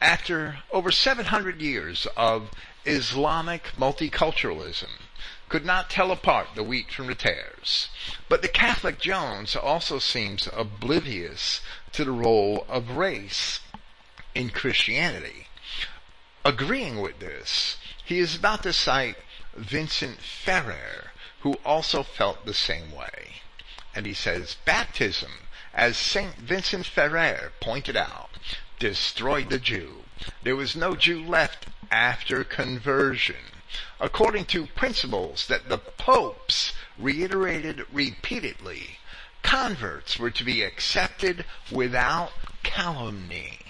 after 0.00 0.58
over 0.72 0.90
700 0.90 1.62
years 1.62 2.08
of 2.16 2.50
Islamic 2.84 3.70
multiculturalism, 3.78 4.98
could 5.48 5.64
not 5.64 5.88
tell 5.88 6.10
apart 6.10 6.48
the 6.56 6.64
wheat 6.64 6.90
from 6.90 7.06
the 7.06 7.14
tares. 7.14 7.88
But 8.28 8.42
the 8.42 8.48
Catholic 8.48 8.98
Jones 8.98 9.54
also 9.54 10.00
seems 10.00 10.48
oblivious 10.52 11.60
to 11.92 12.04
the 12.04 12.10
role 12.10 12.66
of 12.68 12.96
race 12.96 13.60
in 14.34 14.50
Christianity. 14.50 15.46
Agreeing 16.44 17.00
with 17.00 17.20
this, 17.20 17.76
he 18.04 18.18
is 18.18 18.34
about 18.34 18.64
to 18.64 18.72
cite 18.72 19.16
Vincent 19.56 20.20
Ferrer, 20.20 21.12
who 21.40 21.54
also 21.64 22.02
felt 22.02 22.44
the 22.44 22.54
same 22.54 22.90
way. 22.92 23.42
And 23.94 24.06
he 24.06 24.14
says, 24.14 24.56
baptism, 24.64 25.32
as 25.72 25.96
St. 25.96 26.36
Vincent 26.36 26.86
Ferrer 26.86 27.52
pointed 27.60 27.96
out, 27.96 28.30
destroyed 28.78 29.50
the 29.50 29.58
Jew. 29.58 30.04
There 30.42 30.56
was 30.56 30.76
no 30.76 30.94
Jew 30.94 31.24
left 31.24 31.66
after 31.90 32.44
conversion. 32.44 33.52
According 34.00 34.46
to 34.46 34.66
principles 34.66 35.46
that 35.48 35.68
the 35.68 35.78
popes 35.78 36.72
reiterated 36.98 37.86
repeatedly, 37.92 38.98
converts 39.42 40.18
were 40.18 40.30
to 40.30 40.44
be 40.44 40.62
accepted 40.62 41.44
without 41.70 42.32
calumny. 42.62 43.65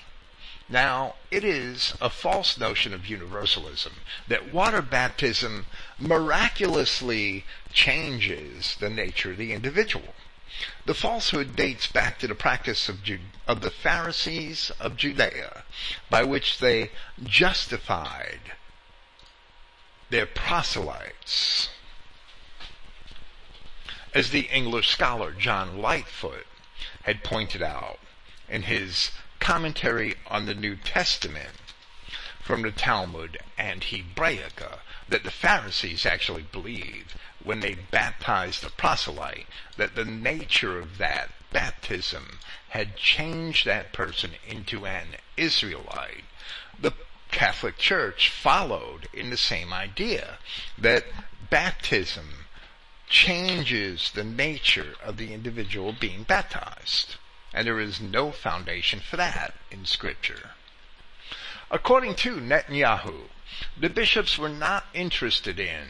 Now, 0.69 1.15
it 1.31 1.45
is 1.45 1.95
a 2.01 2.11
false 2.11 2.59
notion 2.59 2.93
of 2.93 3.07
universalism 3.07 4.01
that 4.27 4.53
water 4.53 4.83
baptism 4.83 5.67
miraculously 5.99 7.45
changes 7.73 8.77
the 8.81 8.91
nature 8.91 9.31
of 9.31 9.37
the 9.37 9.53
individual. 9.53 10.15
The 10.85 10.95
falsehood 10.95 11.55
dates 11.55 11.87
back 11.87 12.19
to 12.19 12.27
the 12.27 12.35
practice 12.35 12.89
of, 12.89 13.01
of 13.47 13.61
the 13.61 13.71
Pharisees 13.71 14.71
of 14.81 14.97
Judea, 14.97 15.65
by 16.11 16.25
which 16.25 16.59
they 16.59 16.91
justified 17.23 18.53
their 20.11 20.27
proselytes. 20.27 21.69
As 24.15 24.31
the 24.31 24.49
English 24.53 24.89
scholar 24.89 25.33
John 25.33 25.79
Lightfoot 25.79 26.47
had 27.03 27.23
pointed 27.23 27.63
out 27.63 27.99
in 28.49 28.63
his 28.63 29.11
commentary 29.41 30.15
on 30.27 30.47
the 30.47 30.55
New 30.55 30.77
Testament 30.77 31.51
from 32.41 32.63
the 32.63 32.71
Talmud 32.71 33.39
and 33.59 33.83
Hebraica 33.83 34.79
that 35.09 35.25
the 35.25 35.31
Pharisees 35.31 36.07
actually 36.07 36.43
believed 36.43 37.15
when 37.43 37.61
they 37.61 37.75
baptized 37.75 38.63
the 38.63 38.71
proselyte 38.71 39.47
that 39.77 39.95
the 39.95 40.05
nature 40.05 40.79
of 40.79 40.99
that 40.99 41.31
baptism 41.53 42.39
had 42.69 42.97
changed 42.97 43.67
that 43.67 43.93
person 43.93 44.33
into 44.47 44.87
an 44.87 45.17
Israelite. 45.37 46.25
The 46.79 46.93
Catholic 47.31 47.79
Church 47.79 48.29
followed 48.31 49.09
in 49.13 49.31
the 49.31 49.37
same 49.37 49.73
idea 49.73 50.39
that 50.79 51.05
baptism 51.51 52.47
changes 53.09 54.11
the 54.13 54.25
nature 54.25 54.95
of 55.03 55.17
the 55.17 55.33
individual 55.33 55.93
being 55.93 56.23
baptized 56.23 57.17
and 57.57 57.67
there 57.67 57.81
is 57.81 58.03
no 58.03 58.31
foundation 58.31 59.01
for 59.01 59.17
that 59.17 59.55
in 59.71 59.87
Scripture. 59.87 60.51
According 61.71 62.15
to 62.17 62.37
Netanyahu, 62.37 63.31
the 63.75 63.89
bishops 63.89 64.37
were 64.37 64.51
not 64.51 64.85
interested 64.93 65.59
in 65.59 65.89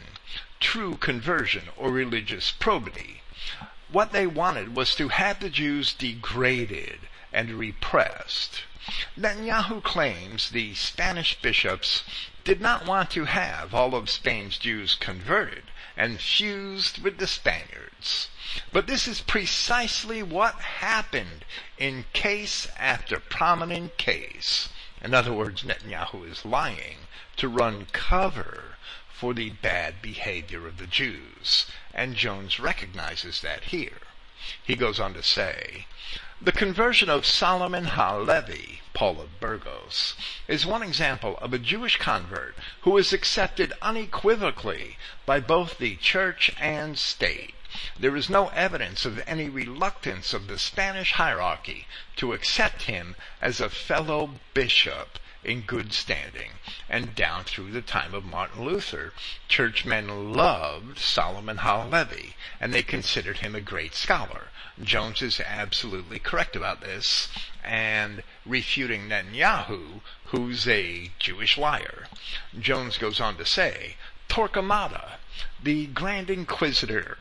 true 0.61 0.95
conversion 0.95 1.63
or 1.75 1.91
religious 1.91 2.51
probity. 2.51 3.21
What 3.91 4.13
they 4.13 4.25
wanted 4.25 4.77
was 4.77 4.95
to 4.95 5.09
have 5.09 5.41
the 5.41 5.49
Jews 5.49 5.91
degraded 5.91 6.99
and 7.33 7.51
repressed. 7.51 8.63
Netanyahu 9.19 9.83
claims 9.83 10.51
the 10.51 10.73
Spanish 10.73 11.35
bishops 11.41 12.05
did 12.45 12.61
not 12.61 12.85
want 12.85 13.11
to 13.11 13.25
have 13.25 13.73
all 13.73 13.93
of 13.93 14.09
Spain's 14.09 14.57
Jews 14.57 14.95
converted 14.95 15.63
and 15.97 16.21
fused 16.21 16.99
with 17.03 17.17
the 17.17 17.27
Spaniards. 17.27 18.29
But 18.71 18.87
this 18.87 19.07
is 19.07 19.21
precisely 19.21 20.21
what 20.21 20.55
happened 20.55 21.43
in 21.77 22.05
case 22.13 22.67
after 22.77 23.19
prominent 23.19 23.97
case. 23.97 24.69
In 25.01 25.13
other 25.13 25.33
words, 25.33 25.63
Netanyahu 25.63 26.29
is 26.29 26.45
lying 26.45 27.07
to 27.37 27.49
run 27.49 27.87
cover 27.91 28.77
for 29.11 29.33
the 29.33 29.49
bad 29.49 30.01
behavior 30.01 30.67
of 30.67 30.77
the 30.77 30.87
Jews. 30.87 31.65
And 31.93 32.15
Jones 32.15 32.59
recognizes 32.59 33.41
that 33.41 33.65
here. 33.65 34.01
He 34.63 34.75
goes 34.75 34.99
on 34.99 35.15
to 35.15 35.23
say, 35.23 35.87
the 36.39 36.51
conversion 36.51 37.09
of 37.09 37.25
Solomon 37.25 37.85
Halevi, 37.85 38.81
Paul 38.93 39.19
of 39.19 39.39
Burgos, 39.39 40.13
is 40.47 40.67
one 40.67 40.83
example 40.83 41.35
of 41.39 41.51
a 41.51 41.57
Jewish 41.57 41.97
convert 41.97 42.55
who 42.81 42.95
is 42.99 43.11
accepted 43.11 43.73
unequivocally 43.81 44.97
by 45.25 45.39
both 45.39 45.79
the 45.79 45.95
church 45.95 46.51
and 46.59 46.95
state. 46.99 47.55
there 47.99 48.15
is 48.15 48.29
no 48.29 48.49
evidence 48.49 49.03
of 49.03 49.19
any 49.25 49.49
reluctance 49.49 50.31
of 50.31 50.45
the 50.45 50.59
Spanish 50.59 51.13
hierarchy 51.13 51.87
to 52.17 52.33
accept 52.33 52.83
him 52.83 53.15
as 53.41 53.59
a 53.59 53.67
fellow 53.67 54.39
bishop 54.53 55.17
in 55.43 55.61
good 55.61 55.91
standing. 55.91 56.51
And 56.87 57.15
down 57.15 57.45
through 57.45 57.71
the 57.71 57.81
time 57.81 58.13
of 58.13 58.23
Martin 58.23 58.63
Luther, 58.63 59.11
churchmen 59.47 60.33
loved 60.33 60.99
Solomon 60.99 61.57
Halevi, 61.57 62.35
and 62.59 62.73
they 62.73 62.83
considered 62.83 63.39
him 63.39 63.55
a 63.55 63.61
great 63.61 63.95
scholar. 63.95 64.49
Jones 64.83 65.23
is 65.23 65.39
absolutely 65.39 66.19
correct 66.19 66.55
about 66.55 66.81
this, 66.81 67.29
and 67.63 68.21
refuting 68.45 69.09
Netanyahu, 69.09 70.01
who's 70.25 70.67
a 70.67 71.11
Jewish 71.17 71.57
liar. 71.57 72.07
Jones 72.59 72.97
goes 72.97 73.19
on 73.19 73.37
to 73.37 73.45
say, 73.45 73.95
Torquemada, 74.29 75.17
the 75.61 75.87
Grand 75.87 76.29
Inquisitor, 76.29 77.17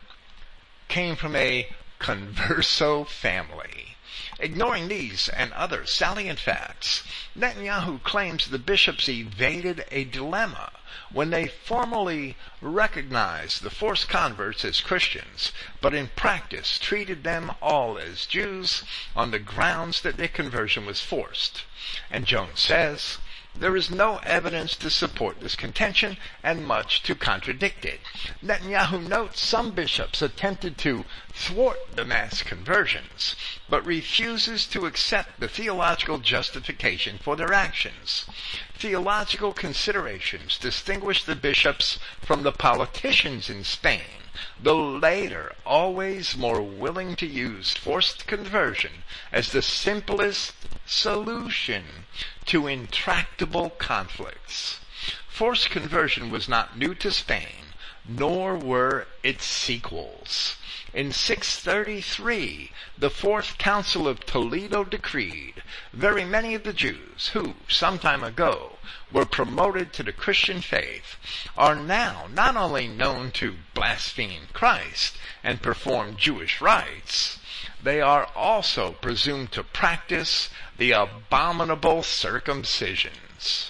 came 0.88 1.16
from 1.16 1.35
a 1.35 1.69
converso 1.99 3.09
family. 3.09 3.97
Ignoring 4.38 4.88
these 4.88 5.29
and 5.31 5.53
other 5.55 5.87
salient 5.87 6.38
facts, 6.38 7.05
Netanyahu 7.35 8.03
claims 8.03 8.49
the 8.49 8.59
bishops 8.59 9.09
evaded 9.09 9.87
a 9.90 10.05
dilemma 10.05 10.73
when 11.12 11.31
they 11.31 11.47
formally 11.47 12.37
recognized 12.61 13.62
the 13.62 13.71
forced 13.71 14.09
converts 14.09 14.64
as 14.64 14.81
Christians, 14.81 15.53
but 15.81 15.95
in 15.95 16.09
practice 16.16 16.79
treated 16.79 17.25
them 17.25 17.53
all 17.62 17.99
as 17.99 18.27
Jews 18.27 18.83
on 19.14 19.31
the 19.31 19.38
grounds 19.38 20.03
that 20.03 20.16
their 20.16 20.29
conversion 20.29 20.87
was 20.87 21.01
forced. 21.01 21.64
And 22.11 22.27
Jones 22.27 22.61
says, 22.61 23.19
there 23.59 23.77
is 23.77 23.90
no 23.90 24.19
evidence 24.19 24.77
to 24.77 24.90
support 24.90 25.40
this 25.40 25.57
contention 25.57 26.16
and 26.42 26.66
much 26.66 27.03
to 27.03 27.14
contradict 27.14 27.85
it. 27.85 28.01
Netanyahu 28.45 29.09
notes 29.09 29.40
some 29.40 29.71
bishops 29.71 30.21
attempted 30.21 30.77
to 30.79 31.05
thwart 31.33 31.97
the 31.97 32.05
mass 32.05 32.42
conversions, 32.42 33.35
but 33.69 33.85
refuses 33.87 34.66
to 34.66 34.87
accept 34.87 35.40
the 35.40 35.49
theological 35.49 36.19
justification 36.19 37.19
for 37.19 37.37
their 37.37 37.53
actions. 37.53 38.27
Theological 38.75 39.53
considerations 39.53 40.59
distinguish 40.59 41.25
the 41.25 41.37
bishops 41.37 41.99
from 42.21 42.42
the 42.42 42.53
politicians 42.53 43.49
in 43.49 43.64
Spain 43.64 44.26
the 44.61 44.75
later 44.75 45.55
always 45.64 46.37
more 46.37 46.61
willing 46.61 47.16
to 47.16 47.27
use 47.27 47.72
forced 47.72 48.27
conversion 48.27 49.03
as 49.33 49.53
the 49.53 49.62
simplest 49.62 50.55
solution 50.85 52.05
to 52.44 52.66
intractable 52.66 53.70
conflicts. 53.70 54.81
Forced 55.29 55.70
conversion 55.70 56.31
was 56.31 56.49
not 56.49 56.77
new 56.77 56.94
to 56.94 57.11
Spain, 57.11 57.72
nor 58.07 58.57
were 58.57 59.07
its 59.22 59.44
sequels. 59.44 60.57
In 60.97 61.13
633, 61.13 62.73
the 62.97 63.11
Fourth 63.11 63.59
Council 63.59 64.09
of 64.09 64.25
Toledo 64.25 64.83
decreed 64.83 65.63
very 65.93 66.25
many 66.25 66.55
of 66.55 66.63
the 66.63 66.73
Jews 66.73 67.29
who, 67.35 67.55
some 67.69 67.99
time 67.99 68.25
ago, 68.25 68.79
were 69.13 69.27
promoted 69.27 69.93
to 69.93 70.03
the 70.03 70.15
Christian 70.15 70.63
faith 70.63 71.17
are 71.55 71.77
now 71.77 72.29
not 72.33 72.57
only 72.57 72.89
known 72.89 73.31
to 73.33 73.59
blaspheme 73.75 74.49
Christ 74.55 75.19
and 75.45 75.61
perform 75.61 76.17
Jewish 76.17 76.63
rites, 76.63 77.41
they 77.83 78.01
are 78.01 78.31
also 78.35 78.93
presumed 78.93 79.53
to 79.53 79.63
practice 79.63 80.49
the 80.79 80.93
abominable 80.93 82.01
circumcisions. 82.01 83.69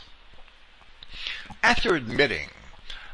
After 1.60 1.96
admitting 1.96 2.50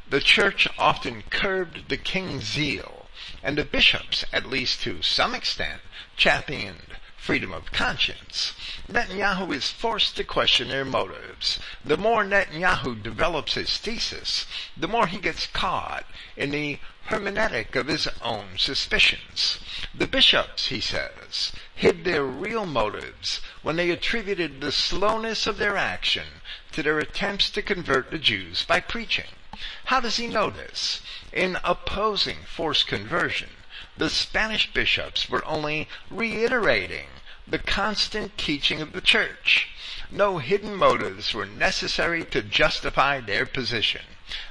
the 0.07 0.21
church 0.21 0.69
often 0.79 1.23
curbed 1.31 1.89
the 1.89 1.97
king's 1.97 2.45
zeal 2.45 3.02
and 3.43 3.59
the 3.59 3.65
bishops, 3.65 4.25
at 4.33 4.47
least 4.47 4.83
to 4.83 5.03
some 5.03 5.35
extent, 5.35 5.81
championed 6.17 6.97
freedom 7.17 7.53
of 7.53 7.71
conscience, 7.71 8.53
Netanyahu 8.89 9.55
is 9.55 9.71
forced 9.71 10.17
to 10.17 10.25
question 10.25 10.69
their 10.69 10.85
motives. 10.85 11.61
The 11.85 11.97
more 11.97 12.25
Netanyahu 12.25 13.01
develops 13.01 13.55
his 13.55 13.79
thesis, 13.79 14.47
the 14.77 14.89
more 14.89 15.07
he 15.07 15.19
gets 15.19 15.47
caught 15.47 16.05
in 16.37 16.51
the 16.51 16.81
hermeneutic 17.09 17.77
of 17.77 17.87
his 17.87 18.09
own 18.23 18.59
suspicions. 18.59 19.61
The 19.95 20.09
bishops, 20.09 20.67
he 20.67 20.81
says, 20.81 21.53
hid 21.75 22.05
their 22.05 22.25
real 22.25 22.67
motives 22.67 23.41
when 23.63 23.77
they 23.77 23.91
attributed 23.91 24.61
the 24.61 24.73
slowness 24.73 25.47
of 25.47 25.59
their 25.59 25.77
action 25.77 26.43
to 26.73 26.83
their 26.83 26.99
attempts 26.99 27.51
to 27.51 27.63
convert 27.63 28.11
the 28.11 28.19
Jews 28.19 28.65
by 28.65 28.81
preaching. 28.81 29.31
How 29.85 30.01
does 30.01 30.17
he 30.17 30.29
know 30.29 30.49
this? 30.49 31.03
In 31.31 31.59
opposing 31.63 32.45
forced 32.45 32.87
conversion, 32.87 33.51
the 33.99 34.09
Spanish 34.09 34.73
bishops 34.73 35.29
were 35.29 35.45
only 35.45 35.91
reiterating 36.09 37.09
the 37.47 37.59
constant 37.59 38.39
teaching 38.39 38.81
of 38.81 38.93
the 38.93 39.03
church. 39.03 39.69
No 40.11 40.39
hidden 40.39 40.75
motives 40.75 41.35
were 41.35 41.45
necessary 41.45 42.25
to 42.25 42.41
justify 42.41 43.21
their 43.21 43.45
position. 43.45 44.03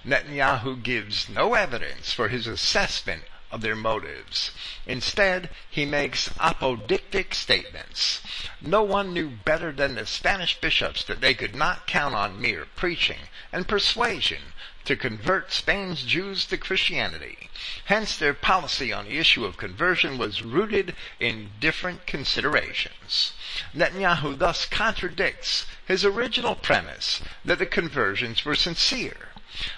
Netanyahu 0.05 0.83
gives 0.83 1.27
no 1.27 1.55
evidence 1.55 2.13
for 2.13 2.27
his 2.29 2.45
assessment 2.45 3.23
of 3.51 3.61
their 3.61 3.75
motives. 3.75 4.51
Instead, 4.85 5.49
he 5.69 5.85
makes 5.85 6.29
apodictic 6.39 7.33
statements. 7.33 8.21
No 8.61 8.83
one 8.83 9.13
knew 9.13 9.29
better 9.29 9.71
than 9.71 9.95
the 9.95 10.05
Spanish 10.05 10.59
bishops 10.61 11.03
that 11.05 11.21
they 11.21 11.33
could 11.33 11.55
not 11.55 11.87
count 11.87 12.13
on 12.13 12.39
mere 12.39 12.65
preaching 12.75 13.29
and 13.51 13.67
persuasion 13.67 14.50
to 14.85 14.95
convert 14.95 15.51
Spain's 15.51 16.03
Jews 16.03 16.45
to 16.45 16.57
Christianity. 16.57 17.49
Hence 17.85 18.17
their 18.17 18.33
policy 18.33 18.91
on 18.91 19.05
the 19.05 19.17
issue 19.17 19.45
of 19.45 19.57
conversion 19.57 20.17
was 20.17 20.41
rooted 20.41 20.95
in 21.19 21.51
different 21.59 22.05
considerations. 22.07 23.33
Netanyahu 23.75 24.37
thus 24.37 24.65
contradicts 24.65 25.65
his 25.85 26.03
original 26.03 26.55
premise 26.55 27.21
that 27.45 27.59
the 27.59 27.65
conversions 27.65 28.43
were 28.43 28.55
sincere. 28.55 29.29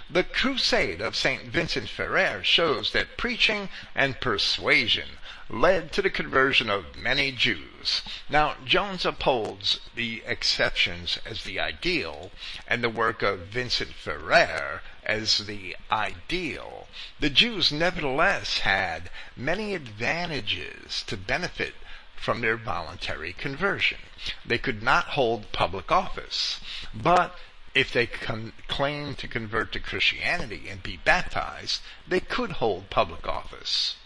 The 0.08 0.22
crusade 0.22 1.00
of 1.00 1.16
St. 1.16 1.44
Vincent 1.44 1.88
Ferrer 1.88 2.44
shows 2.44 2.92
that 2.92 3.16
preaching 3.16 3.68
and 3.94 4.20
persuasion 4.20 5.18
led 5.50 5.92
to 5.92 6.00
the 6.00 6.10
conversion 6.10 6.70
of 6.70 6.96
many 6.96 7.32
Jews. 7.32 8.02
Now, 8.28 8.56
Jones 8.64 9.04
upholds 9.04 9.80
the 9.94 10.22
exceptions 10.26 11.18
as 11.26 11.42
the 11.42 11.60
ideal 11.60 12.30
and 12.66 12.82
the 12.82 12.88
work 12.88 13.22
of 13.22 13.48
Vincent 13.48 13.94
Ferrer 13.94 14.80
as 15.06 15.38
the 15.38 15.76
ideal. 15.90 16.88
The 17.20 17.30
Jews 17.30 17.72
nevertheless 17.72 18.60
had 18.60 19.10
many 19.36 19.74
advantages 19.74 21.02
to 21.06 21.16
benefit 21.16 21.74
from 22.16 22.40
their 22.40 22.56
voluntary 22.56 23.32
conversion. 23.32 23.98
They 24.46 24.58
could 24.58 24.82
not 24.82 25.08
hold 25.08 25.52
public 25.52 25.92
office, 25.92 26.60
but 26.94 27.38
if 27.74 27.92
they 27.92 28.06
con- 28.06 28.52
claimed 28.68 29.18
to 29.18 29.28
convert 29.28 29.72
to 29.72 29.80
Christianity 29.80 30.68
and 30.68 30.82
be 30.82 30.96
baptized, 30.96 31.82
they 32.06 32.20
could 32.20 32.52
hold 32.52 32.88
public 32.88 33.26
office. 33.26 33.96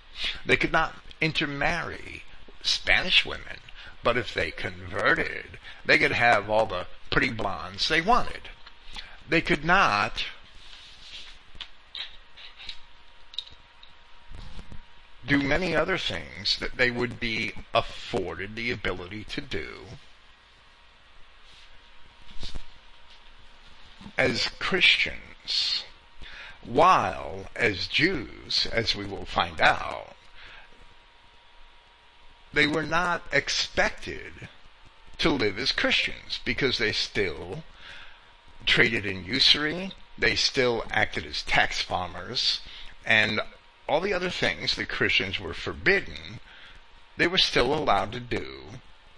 They 0.45 0.57
could 0.57 0.73
not 0.73 0.97
intermarry 1.21 2.25
Spanish 2.63 3.25
women, 3.25 3.61
but 4.03 4.17
if 4.17 4.35
they 4.35 4.51
converted, 4.51 5.59
they 5.85 5.99
could 5.99 6.13
have 6.13 6.49
all 6.51 6.67
the 6.67 6.87
pretty 7.11 7.31
blondes 7.31 7.89
they 7.89 8.01
wanted. 8.01 8.49
They 9.29 9.41
could 9.43 9.65
not 9.65 10.25
do 15.29 15.39
many 15.39 15.77
other 15.77 15.99
things 15.99 16.59
that 16.59 16.77
they 16.77 16.91
would 16.91 17.21
be 17.21 17.53
afforded 17.75 18.57
the 18.57 18.71
ability 18.71 19.25
to 19.25 19.41
do. 19.41 19.85
As 24.17 24.49
Christians, 24.59 25.85
while 26.65 27.47
as 27.55 27.87
Jews, 27.87 28.67
as 28.73 28.97
we 28.97 29.05
will 29.05 29.27
find 29.27 29.61
out, 29.61 30.17
they 32.53 32.67
were 32.67 32.83
not 32.83 33.23
expected 33.31 34.49
to 35.19 35.31
live 35.31 35.59
as 35.59 35.73
Christians 35.73 36.41
because 36.45 36.79
they 36.79 36.93
still 36.93 37.63
traded 38.65 39.05
in 39.05 39.25
usury, 39.25 39.93
they 40.17 40.35
still 40.35 40.85
acted 40.91 41.27
as 41.27 41.43
tax 41.43 41.83
farmers, 41.83 42.61
and 43.05 43.41
all 43.89 44.01
the 44.01 44.13
other 44.13 44.31
things 44.31 44.77
that 44.77 44.89
Christians 44.89 45.41
were 45.41 45.55
forbidden, 45.55 46.41
they 47.17 47.27
were 47.27 47.39
still 47.39 47.75
allowed 47.75 48.13
to 48.13 48.21
do 48.21 48.65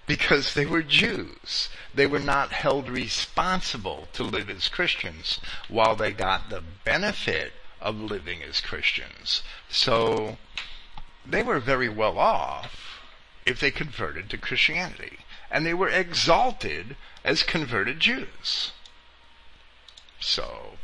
because 0.06 0.54
they 0.54 0.66
were 0.66 0.82
Jews. 0.82 1.68
They 1.94 2.06
were 2.06 2.18
not 2.18 2.52
held 2.52 2.88
responsible 2.88 4.08
to 4.14 4.22
live 4.22 4.48
as 4.48 4.68
Christians 4.68 5.40
while 5.68 5.94
they 5.94 6.12
got 6.12 6.50
the 6.50 6.62
benefit 6.84 7.52
of 7.80 7.96
living 7.96 8.42
as 8.42 8.60
Christians. 8.60 9.42
So 9.68 10.38
they 11.26 11.42
were 11.42 11.60
very 11.60 11.88
well 11.88 12.18
off 12.18 13.00
if 13.46 13.60
they 13.60 13.70
converted 13.70 14.30
to 14.30 14.38
Christianity. 14.38 15.18
And 15.50 15.66
they 15.66 15.74
were 15.74 15.88
exalted 15.88 16.96
as 17.24 17.42
converted 17.42 18.00
Jews. 18.00 18.72
So, 20.20 20.76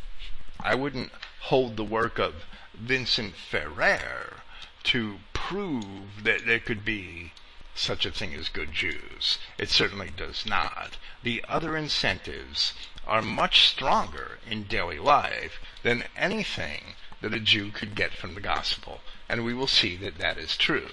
I 0.59 0.75
wouldn't 0.75 1.13
hold 1.43 1.77
the 1.77 1.85
work 1.85 2.19
of 2.19 2.45
Vincent 2.79 3.35
Ferrer 3.35 4.43
to 4.85 5.19
prove 5.33 6.25
that 6.25 6.47
there 6.47 6.61
could 6.61 6.85
be 6.85 7.33
such 7.75 8.07
a 8.07 8.11
thing 8.11 8.35
as 8.35 8.49
good 8.49 8.73
Jews. 8.73 9.39
It 9.59 9.69
certainly 9.69 10.11
does 10.17 10.47
not. 10.47 10.97
The 11.23 11.45
other 11.49 11.77
incentives 11.77 12.73
are 13.07 13.23
much 13.23 13.69
stronger 13.69 14.39
in 14.49 14.65
daily 14.65 14.99
life 14.99 15.61
than 15.83 16.05
anything 16.17 16.95
that 17.21 17.35
a 17.35 17.41
Jew 17.41 17.71
could 17.71 17.95
get 17.95 18.13
from 18.13 18.35
the 18.35 18.41
gospel. 18.41 19.01
And 19.29 19.45
we 19.45 19.55
will 19.55 19.67
see 19.67 19.97
that 19.97 20.19
that 20.19 20.39
is 20.39 20.57
true. 20.57 20.91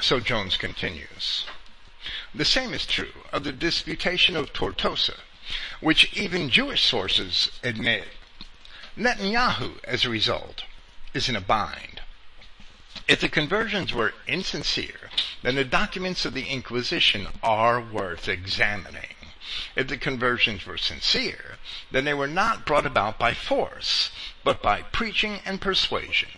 So 0.00 0.20
Jones 0.20 0.56
continues. 0.56 1.44
The 2.34 2.44
same 2.44 2.72
is 2.72 2.86
true 2.86 3.24
of 3.32 3.44
the 3.44 3.52
disputation 3.52 4.36
of 4.36 4.52
Tortosa, 4.52 5.18
which 5.80 6.12
even 6.14 6.48
Jewish 6.48 6.82
sources 6.82 7.50
admit. 7.62 8.08
Netanyahu, 8.96 9.82
as 9.84 10.04
a 10.04 10.10
result, 10.10 10.64
is 11.14 11.28
in 11.28 11.36
a 11.36 11.40
bind. 11.40 12.00
If 13.08 13.20
the 13.20 13.28
conversions 13.28 13.92
were 13.92 14.14
insincere, 14.26 15.10
then 15.42 15.54
the 15.54 15.64
documents 15.64 16.24
of 16.24 16.34
the 16.34 16.46
Inquisition 16.48 17.28
are 17.42 17.80
worth 17.80 18.28
examining. 18.28 19.16
If 19.74 19.88
the 19.88 19.96
conversions 19.96 20.66
were 20.66 20.78
sincere, 20.78 21.56
then 21.90 22.04
they 22.04 22.14
were 22.14 22.28
not 22.28 22.66
brought 22.66 22.86
about 22.86 23.18
by 23.18 23.34
force, 23.34 24.10
but 24.44 24.62
by 24.62 24.82
preaching 24.82 25.40
and 25.44 25.60
persuasion. 25.60 26.30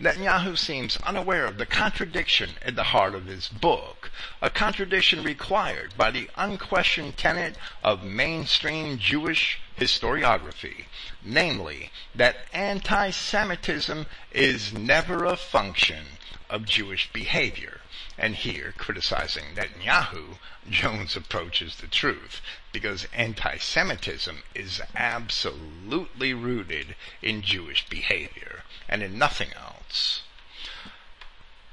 Netanyahu 0.00 0.56
seems 0.56 0.96
unaware 0.98 1.44
of 1.44 1.58
the 1.58 1.66
contradiction 1.66 2.50
at 2.62 2.74
the 2.76 2.84
heart 2.84 3.14
of 3.14 3.26
his 3.26 3.48
book, 3.48 4.10
a 4.40 4.50
contradiction 4.50 5.22
required 5.22 5.94
by 5.96 6.10
the 6.10 6.28
unquestioned 6.36 7.16
tenet 7.16 7.56
of 7.82 8.02
mainstream 8.02 8.98
Jewish 8.98 9.60
historiography, 9.78 10.86
namely 11.22 11.90
that 12.14 12.36
anti-Semitism 12.52 14.06
is 14.32 14.72
never 14.72 15.24
a 15.24 15.36
function 15.36 16.04
of 16.48 16.64
Jewish 16.64 17.12
behavior. 17.12 17.80
And 18.18 18.34
here, 18.36 18.74
criticizing 18.76 19.54
Netanyahu, 19.54 20.36
Jones 20.68 21.16
approaches 21.16 21.76
the 21.76 21.86
truth, 21.86 22.42
because 22.70 23.08
anti-Semitism 23.14 24.42
is 24.54 24.82
absolutely 24.94 26.34
rooted 26.34 26.96
in 27.22 27.40
Jewish 27.40 27.88
behavior, 27.88 28.64
and 28.88 29.02
in 29.02 29.16
nothing 29.18 29.48
else. 29.54 29.69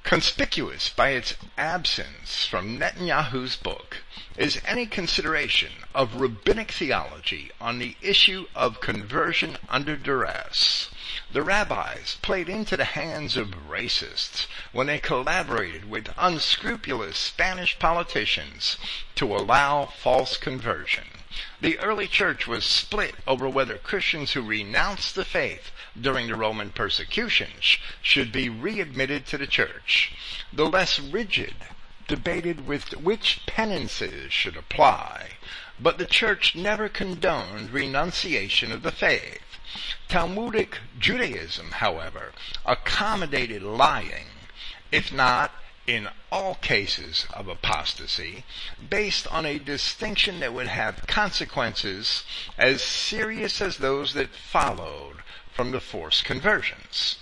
Conspicuous 0.03 0.89
by 0.89 1.09
its 1.09 1.35
absence 1.55 2.47
from 2.47 2.79
Netanyahu's 2.79 3.55
book 3.55 3.97
is 4.35 4.59
any 4.65 4.87
consideration 4.87 5.83
of 5.93 6.15
rabbinic 6.15 6.71
theology 6.71 7.51
on 7.61 7.77
the 7.77 7.95
issue 8.01 8.47
of 8.55 8.81
conversion 8.81 9.59
under 9.69 9.95
duress. 9.95 10.89
The 11.31 11.43
rabbis 11.43 12.15
played 12.23 12.49
into 12.49 12.75
the 12.75 12.85
hands 12.85 13.37
of 13.37 13.69
racists 13.69 14.47
when 14.71 14.87
they 14.87 14.97
collaborated 14.97 15.87
with 15.87 16.11
unscrupulous 16.17 17.19
Spanish 17.19 17.77
politicians 17.77 18.77
to 19.13 19.35
allow 19.35 19.85
false 19.85 20.37
conversion. 20.37 21.09
The 21.61 21.77
early 21.77 22.07
church 22.07 22.47
was 22.47 22.65
split 22.65 23.13
over 23.27 23.47
whether 23.47 23.77
Christians 23.77 24.31
who 24.31 24.41
renounced 24.41 25.13
the 25.13 25.23
faith 25.23 25.69
during 26.01 26.27
the 26.27 26.35
Roman 26.35 26.69
persecutions 26.71 27.77
should 28.01 28.31
be 28.31 28.49
readmitted 28.49 29.25
to 29.27 29.37
the 29.37 29.47
church. 29.47 30.13
The 30.53 30.65
less 30.65 30.99
rigid 30.99 31.55
debated 32.07 32.65
with 32.65 32.95
which 32.97 33.41
penances 33.45 34.31
should 34.31 34.55
apply, 34.55 35.31
but 35.79 35.97
the 35.97 36.05
church 36.05 36.55
never 36.55 36.87
condoned 36.87 37.71
renunciation 37.71 38.71
of 38.71 38.81
the 38.83 38.91
faith. 38.91 39.41
Talmudic 40.07 40.79
Judaism, 40.97 41.71
however, 41.71 42.31
accommodated 42.65 43.61
lying, 43.61 44.27
if 44.91 45.11
not 45.11 45.51
in 45.85 46.09
all 46.31 46.55
cases 46.55 47.25
of 47.33 47.47
apostasy, 47.47 48.43
based 48.89 49.27
on 49.27 49.45
a 49.45 49.59
distinction 49.59 50.39
that 50.39 50.53
would 50.53 50.67
have 50.67 51.07
consequences 51.07 52.23
as 52.57 52.81
serious 52.81 53.61
as 53.61 53.77
those 53.77 54.13
that 54.13 54.29
followed 54.29 55.23
from 55.57 55.71
the 55.71 55.81
forced 55.81 56.23
conversions. 56.23 57.17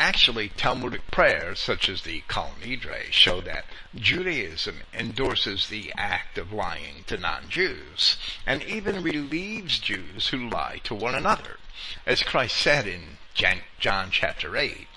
Actually, 0.00 0.48
Talmudic 0.48 1.08
prayers, 1.12 1.60
such 1.60 1.88
as 1.88 2.02
the 2.02 2.24
Kol 2.26 2.54
Nidre, 2.60 3.12
show 3.12 3.40
that 3.42 3.66
Judaism 3.94 4.80
endorses 4.92 5.68
the 5.68 5.92
act 5.96 6.38
of 6.38 6.52
lying 6.52 7.04
to 7.06 7.16
non-Jews, 7.16 8.16
and 8.44 8.64
even 8.64 9.04
relieves 9.04 9.78
Jews 9.78 10.30
who 10.30 10.50
lie 10.50 10.80
to 10.82 10.94
one 10.94 11.14
another. 11.14 11.58
As 12.04 12.24
Christ 12.24 12.56
said 12.56 12.88
in 12.88 13.18
John 13.32 14.10
chapter 14.10 14.56
8, 14.56 14.88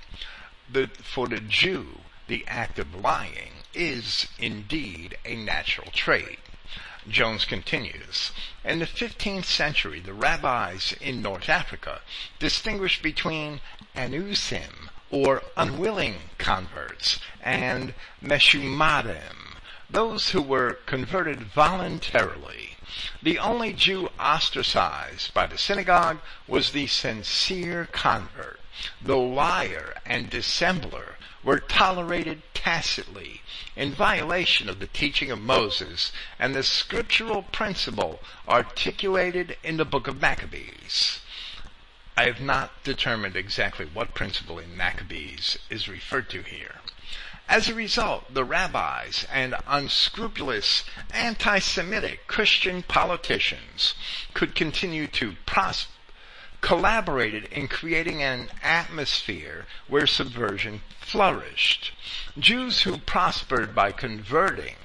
that 0.72 0.98
for 0.98 1.28
the 1.28 1.40
Jew, 1.40 2.00
the 2.26 2.44
act 2.48 2.80
of 2.80 2.96
lying 2.96 3.62
is 3.76 4.28
indeed 4.40 5.20
a 5.24 5.36
natural 5.36 5.92
trait. 5.92 6.40
Jones 7.10 7.46
continues, 7.46 8.32
in 8.64 8.80
the 8.80 8.86
15th 8.86 9.46
century, 9.46 10.00
the 10.00 10.14
rabbis 10.14 10.94
in 11.02 11.22
North 11.22 11.50
Africa 11.50 12.02
distinguished 12.38 13.02
between 13.02 13.60
anusim, 13.96 14.90
or 15.10 15.42
unwilling 15.58 16.30
converts, 16.38 17.20
and 17.42 17.94
meshumadim, 18.22 19.58
those 19.90 20.30
who 20.30 20.42
were 20.42 20.74
converted 20.86 21.42
voluntarily. 21.42 22.78
The 23.24 23.40
only 23.40 23.74
Jew 23.74 24.10
ostracized 24.20 25.34
by 25.34 25.48
the 25.48 25.58
synagogue 25.58 26.20
was 26.48 26.72
the 26.72 26.88
sincere 26.88 27.88
convert. 27.92 28.60
The 29.02 29.18
liar 29.18 29.96
and 30.06 30.30
dissembler 30.30 31.16
were 31.44 31.60
tolerated 31.60 32.42
tacitly 32.54 33.42
in 33.76 33.94
violation 33.94 34.70
of 34.70 34.80
the 34.80 34.88
teaching 34.88 35.32
of 35.32 35.40
Moses 35.40 36.12
and 36.38 36.54
the 36.54 36.64
scriptural 36.64 37.44
principle 37.44 38.22
articulated 38.48 39.58
in 39.64 39.78
the 39.78 39.86
book 39.86 40.08
of 40.08 40.22
Maccabees. 40.22 41.20
I 42.16 42.26
have 42.26 42.42
not 42.42 42.84
determined 42.84 43.36
exactly 43.36 43.86
what 43.86 44.14
principle 44.14 44.60
in 44.60 44.78
Maccabees 44.78 45.58
is 45.70 45.88
referred 45.88 46.30
to 46.30 46.44
here. 46.44 46.76
As 47.50 47.68
a 47.68 47.74
result, 47.74 48.34
the 48.34 48.46
rabbis 48.46 49.26
and 49.32 49.56
unscrupulous 49.68 50.84
anti-Semitic 51.14 52.28
Christian 52.28 52.84
politicians 52.84 53.96
could 54.34 54.56
continue 54.56 55.08
to 55.08 55.36
prosper 55.46 55.92
collaborated 56.62 57.46
in 57.46 57.68
creating 57.68 58.22
an 58.22 58.50
atmosphere 58.64 59.66
where 59.88 60.08
subversion 60.08 60.82
flourished. 61.00 61.92
Jews 62.38 62.84
who 62.84 62.98
prospered 62.98 63.76
by 63.76 63.92
converting 63.92 64.76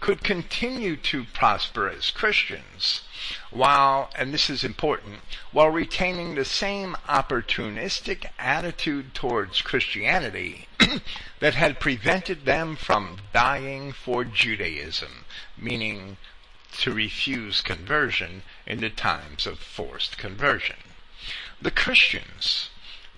could 0.00 0.22
continue 0.22 0.96
to 0.96 1.24
prosper 1.24 1.88
as 1.88 2.10
Christians 2.10 3.02
while, 3.50 4.10
and 4.14 4.34
this 4.34 4.50
is 4.50 4.64
important, 4.64 5.20
while 5.50 5.70
retaining 5.70 6.34
the 6.34 6.44
same 6.44 6.94
opportunistic 7.08 8.26
attitude 8.38 9.14
towards 9.14 9.62
Christianity 9.62 10.68
that 11.40 11.54
had 11.54 11.80
prevented 11.80 12.44
them 12.44 12.76
from 12.76 13.18
dying 13.32 13.92
for 13.92 14.24
Judaism, 14.24 15.24
meaning 15.56 16.18
to 16.78 16.92
refuse 16.92 17.60
conversion 17.60 18.42
in 18.66 18.80
the 18.80 18.90
times 18.90 19.46
of 19.46 19.58
forced 19.58 20.18
conversion. 20.18 20.76
The 21.62 21.70
Christians 21.70 22.68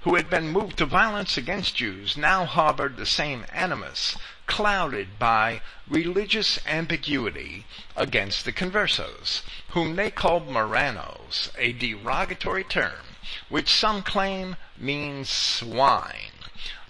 who 0.03 0.15
had 0.15 0.29
been 0.29 0.49
moved 0.49 0.77
to 0.79 0.87
violence 0.87 1.37
against 1.39 1.77
Jews 1.77 2.17
now 2.17 2.45
harbored 2.45 2.97
the 2.97 3.07
same 3.07 3.47
animus, 3.51 4.17
clouded 4.47 5.19
by 5.19 5.63
religious 5.89 6.59
ambiguity 6.67 7.65
against 7.97 8.45
the 8.45 8.53
conversos, 8.53 9.43
whom 9.71 9.97
they 9.97 10.11
called 10.11 10.49
Marranos, 10.49 11.51
a 11.57 11.73
derogatory 11.73 12.63
term, 12.63 13.17
which 13.49 13.69
some 13.69 14.03
claim 14.03 14.57
means 14.77 15.31
swine. 15.31 16.33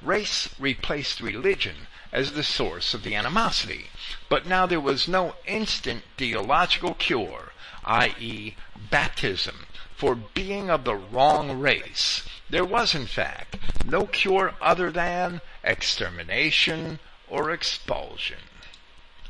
Race 0.02 0.48
replaced 0.58 1.20
religion 1.20 1.86
as 2.12 2.32
the 2.32 2.44
source 2.44 2.92
of 2.92 3.02
the 3.02 3.14
animosity, 3.14 3.90
but 4.28 4.46
now 4.46 4.66
there 4.66 4.80
was 4.80 5.06
no 5.06 5.36
instant 5.46 6.02
theological 6.16 6.94
cure, 6.94 7.52
i.e., 7.84 8.56
baptism, 8.90 9.65
for 9.96 10.14
being 10.14 10.68
of 10.68 10.84
the 10.84 10.94
wrong 10.94 11.58
race. 11.58 12.22
There 12.50 12.64
was, 12.64 12.94
in 12.94 13.06
fact, 13.06 13.56
no 13.84 14.06
cure 14.06 14.54
other 14.60 14.90
than 14.90 15.40
extermination 15.64 16.98
or 17.28 17.50
expulsion. 17.50 18.38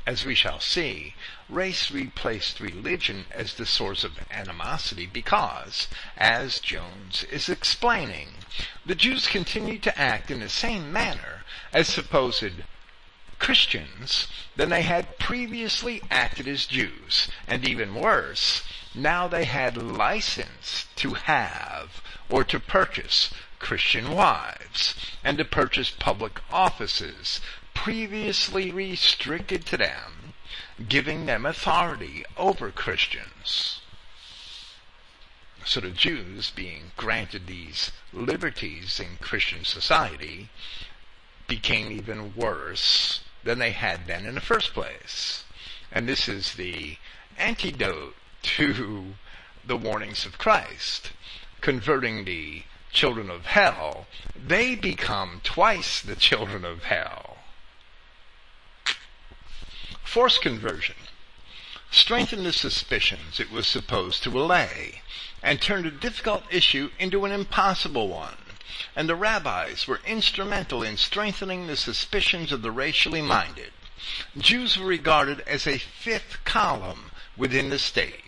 As 0.07 0.25
we 0.25 0.35
shall 0.35 0.61
see, 0.61 1.15
race 1.49 1.91
replaced 1.91 2.61
religion 2.61 3.27
as 3.31 3.55
the 3.55 3.67
source 3.67 4.05
of 4.05 4.19
animosity 4.31 5.07
because, 5.07 5.89
as 6.17 6.61
Jones 6.61 7.25
is 7.25 7.49
explaining, 7.49 8.35
the 8.85 8.95
Jews 8.95 9.27
continued 9.27 9.83
to 9.85 9.99
act 9.99 10.31
in 10.31 10.41
the 10.41 10.49
same 10.49 10.93
manner 10.93 11.45
as 11.73 11.89
supposed 11.89 12.63
Christians 13.47 14.27
than 14.57 14.71
they 14.71 14.83
had 14.83 15.21
previously 15.21 16.03
acted 16.11 16.49
as 16.49 16.67
Jews, 16.67 17.29
and 17.47 17.65
even 17.65 17.95
worse, 17.95 18.65
now 18.93 19.29
they 19.29 19.45
had 19.45 19.77
license 19.77 20.87
to 20.97 21.15
have 21.15 22.03
or 22.29 22.43
to 22.43 22.59
purchase 22.59 23.33
Christian 23.61 24.11
wives 24.11 24.97
and 25.23 25.39
to 25.39 25.45
purchase 25.45 25.91
public 25.91 26.41
offices 26.51 27.41
previously 27.73 28.73
restricted 28.73 29.65
to 29.67 29.77
them, 29.77 30.35
giving 30.89 31.27
them 31.27 31.47
authority 31.47 32.25
over 32.37 32.73
Christians. 32.73 33.81
So 35.65 35.79
the 35.79 35.91
Jews, 35.91 36.51
being 36.51 36.91
granted 36.97 37.47
these 37.47 37.93
liberties 38.13 38.99
in 38.99 39.19
Christian 39.21 39.65
society, 39.65 40.49
became 41.47 41.93
even 41.93 42.35
worse 42.35 43.21
than 43.47 43.59
they 43.59 43.71
had 43.71 44.07
been 44.07 44.27
in 44.27 44.35
the 44.35 44.41
first 44.41 44.75
place. 44.75 45.45
And 45.91 46.09
this 46.09 46.29
is 46.29 46.55
the 46.55 46.99
antidote 47.39 48.17
to 48.43 49.15
the 49.65 49.77
warnings 49.77 50.27
of 50.27 50.37
Christ. 50.37 51.13
Converting 51.61 52.25
the 52.25 52.65
children 52.93 53.31
of 53.31 53.47
hell, 53.47 54.07
they 54.35 54.75
become 54.75 55.41
twice 55.43 56.03
the 56.03 56.17
children 56.17 56.65
of 56.65 56.85
hell. 56.85 57.39
Forced 60.05 60.43
conversion 60.43 60.97
strengthened 61.91 62.45
the 62.45 62.53
suspicions 62.53 63.39
it 63.39 63.51
was 63.51 63.67
supposed 63.67 64.23
to 64.23 64.39
allay 64.39 65.03
and 65.43 65.61
turned 65.61 65.87
a 65.87 65.91
difficult 65.91 66.43
issue 66.51 66.91
into 66.99 67.25
an 67.25 67.33
impossible 67.33 68.09
one 68.09 68.37
and 68.95 69.09
the 69.09 69.17
rabbis 69.17 69.87
were 69.87 70.01
instrumental 70.07 70.83
in 70.83 70.97
strengthening 70.97 71.67
the 71.67 71.77
suspicions 71.77 72.53
of 72.53 72.63
the 72.63 72.71
racially 72.71 73.23
minded. 73.23 73.73
Jews 74.37 74.79
were 74.79 74.87
regarded 74.87 75.41
as 75.41 75.67
a 75.67 75.79
fifth 75.79 76.45
column 76.45 77.11
within 77.37 77.71
the 77.71 77.79
state, 77.79 78.25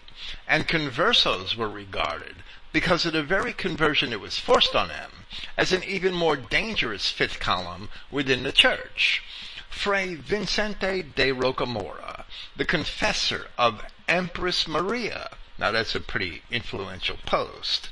and 0.46 0.66
conversos 0.66 1.56
were 1.56 1.68
regarded, 1.68 2.36
because 2.72 3.06
of 3.06 3.12
the 3.12 3.22
very 3.22 3.52
conversion 3.52 4.10
that 4.10 4.20
was 4.20 4.38
forced 4.38 4.74
on 4.74 4.88
them, 4.88 5.10
as 5.56 5.72
an 5.72 5.84
even 5.84 6.14
more 6.14 6.36
dangerous 6.36 7.10
fifth 7.10 7.38
column 7.38 7.88
within 8.10 8.42
the 8.42 8.52
church. 8.52 9.22
Fray 9.70 10.14
Vicente 10.14 11.02
de 11.02 11.32
Rocamora, 11.32 12.24
the 12.56 12.64
confessor 12.64 13.48
of 13.56 13.82
Empress 14.08 14.66
Maria, 14.66 15.36
now 15.58 15.70
that's 15.70 15.94
a 15.94 16.00
pretty 16.00 16.42
influential 16.50 17.18
post, 17.26 17.90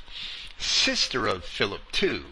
sister 0.57 1.27
of 1.27 1.45
Philip 1.45 1.81
II, 2.01 2.23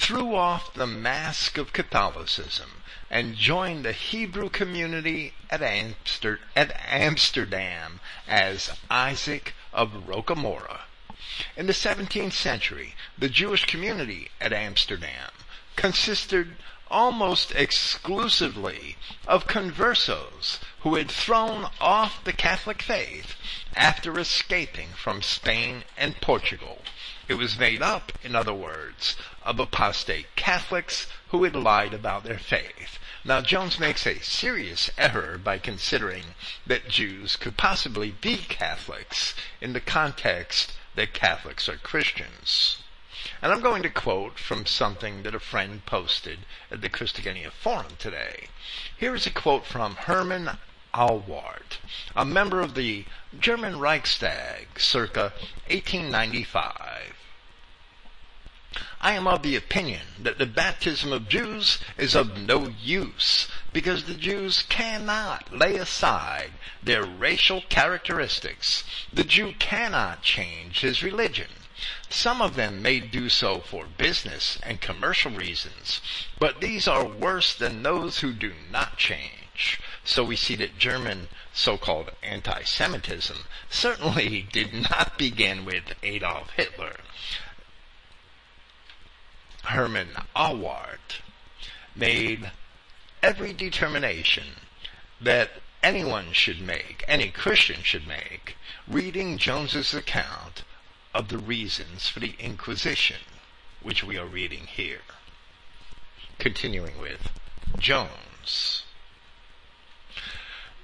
threw 0.00 0.34
off 0.34 0.72
the 0.72 0.86
mask 0.86 1.58
of 1.58 1.74
Catholicism 1.74 2.82
and 3.10 3.36
joined 3.36 3.84
the 3.84 3.92
Hebrew 3.92 4.48
community 4.48 5.34
at, 5.50 5.60
Amster- 5.62 6.40
at 6.56 6.74
Amsterdam 6.88 8.00
as 8.26 8.70
Isaac 8.88 9.54
of 9.74 9.92
Rocamora. 10.06 10.80
In 11.54 11.66
the 11.66 11.74
17th 11.74 12.32
century, 12.32 12.94
the 13.18 13.28
Jewish 13.28 13.66
community 13.66 14.30
at 14.40 14.54
Amsterdam 14.54 15.32
consisted 15.76 16.56
almost 16.90 17.52
exclusively 17.52 18.96
of 19.26 19.46
conversos 19.46 20.58
who 20.80 20.94
had 20.94 21.10
thrown 21.10 21.68
off 21.78 22.24
the 22.24 22.32
Catholic 22.32 22.80
faith 22.82 23.36
after 23.76 24.18
escaping 24.18 24.88
from 24.96 25.20
Spain 25.22 25.84
and 25.96 26.20
Portugal. 26.20 26.78
It 27.28 27.34
was 27.34 27.58
made 27.58 27.80
up, 27.80 28.12
in 28.24 28.34
other 28.34 28.52
words, 28.54 29.16
of 29.42 29.58
apostate 29.58 30.26
Catholics 30.36 31.06
who 31.28 31.44
had 31.44 31.54
lied 31.54 31.94
about 31.94 32.24
their 32.24 32.38
faith. 32.38 32.98
Now, 33.24 33.40
Jones 33.40 33.78
makes 33.78 34.06
a 34.06 34.18
serious 34.20 34.90
error 34.96 35.38
by 35.38 35.58
considering 35.58 36.34
that 36.66 36.88
Jews 36.88 37.36
could 37.36 37.56
possibly 37.56 38.10
be 38.10 38.38
Catholics 38.38 39.34
in 39.60 39.72
the 39.72 39.80
context 39.80 40.72
that 40.94 41.12
Catholics 41.12 41.68
are 41.68 41.76
Christians. 41.76 42.78
And 43.42 43.52
I'm 43.52 43.60
going 43.60 43.82
to 43.82 43.90
quote 43.90 44.38
from 44.38 44.64
something 44.64 45.22
that 45.22 45.34
a 45.34 45.40
friend 45.40 45.84
posted 45.84 46.40
at 46.70 46.80
the 46.80 46.88
Christogenea 46.88 47.50
forum 47.50 47.96
today. 47.98 48.48
Here 48.96 49.14
is 49.14 49.26
a 49.26 49.30
quote 49.30 49.66
from 49.66 49.96
Hermann 49.96 50.58
Ahlwardt, 50.94 51.78
a 52.16 52.24
member 52.24 52.60
of 52.60 52.74
the 52.74 53.04
German 53.38 53.78
Reichstag 53.78 54.80
circa 54.80 55.32
1895. 55.68 57.19
I 59.00 59.14
am 59.14 59.26
of 59.26 59.42
the 59.42 59.56
opinion 59.56 60.02
that 60.20 60.38
the 60.38 60.46
baptism 60.46 61.12
of 61.12 61.28
Jews 61.28 61.78
is 61.98 62.14
of 62.14 62.38
no 62.38 62.68
use 62.68 63.48
because 63.72 64.04
the 64.04 64.14
Jews 64.14 64.62
cannot 64.68 65.52
lay 65.52 65.74
aside 65.74 66.52
their 66.82 67.04
racial 67.04 67.62
characteristics. 67.62 68.84
The 69.12 69.24
Jew 69.24 69.54
cannot 69.58 70.22
change 70.22 70.80
his 70.80 71.02
religion. 71.02 71.48
Some 72.08 72.40
of 72.40 72.56
them 72.56 72.82
may 72.82 73.00
do 73.00 73.28
so 73.28 73.60
for 73.60 73.86
business 73.86 74.58
and 74.62 74.80
commercial 74.80 75.32
reasons, 75.32 76.00
but 76.38 76.60
these 76.60 76.86
are 76.86 77.04
worse 77.04 77.54
than 77.54 77.82
those 77.82 78.20
who 78.20 78.32
do 78.32 78.52
not 78.70 78.98
change. 78.98 79.80
So 80.04 80.22
we 80.24 80.36
see 80.36 80.54
that 80.56 80.78
German 80.78 81.28
so-called 81.52 82.12
anti-Semitism 82.22 83.44
certainly 83.68 84.42
did 84.52 84.72
not 84.72 85.18
begin 85.18 85.64
with 85.64 85.94
Adolf 86.02 86.50
Hitler. 86.50 86.96
Hermann 89.64 90.10
Ahlwardt 90.34 91.20
made 91.94 92.50
every 93.22 93.52
determination 93.52 94.56
that 95.20 95.50
anyone 95.82 96.32
should 96.32 96.60
make, 96.60 97.04
any 97.06 97.30
Christian 97.30 97.82
should 97.82 98.06
make, 98.06 98.56
reading 98.88 99.38
Jones's 99.38 99.94
account 99.94 100.62
of 101.14 101.28
the 101.28 101.38
reasons 101.38 102.08
for 102.08 102.20
the 102.20 102.34
Inquisition, 102.38 103.20
which 103.82 104.02
we 104.02 104.16
are 104.16 104.26
reading 104.26 104.66
here. 104.66 105.02
Continuing 106.38 106.98
with 106.98 107.30
Jones. 107.78 108.84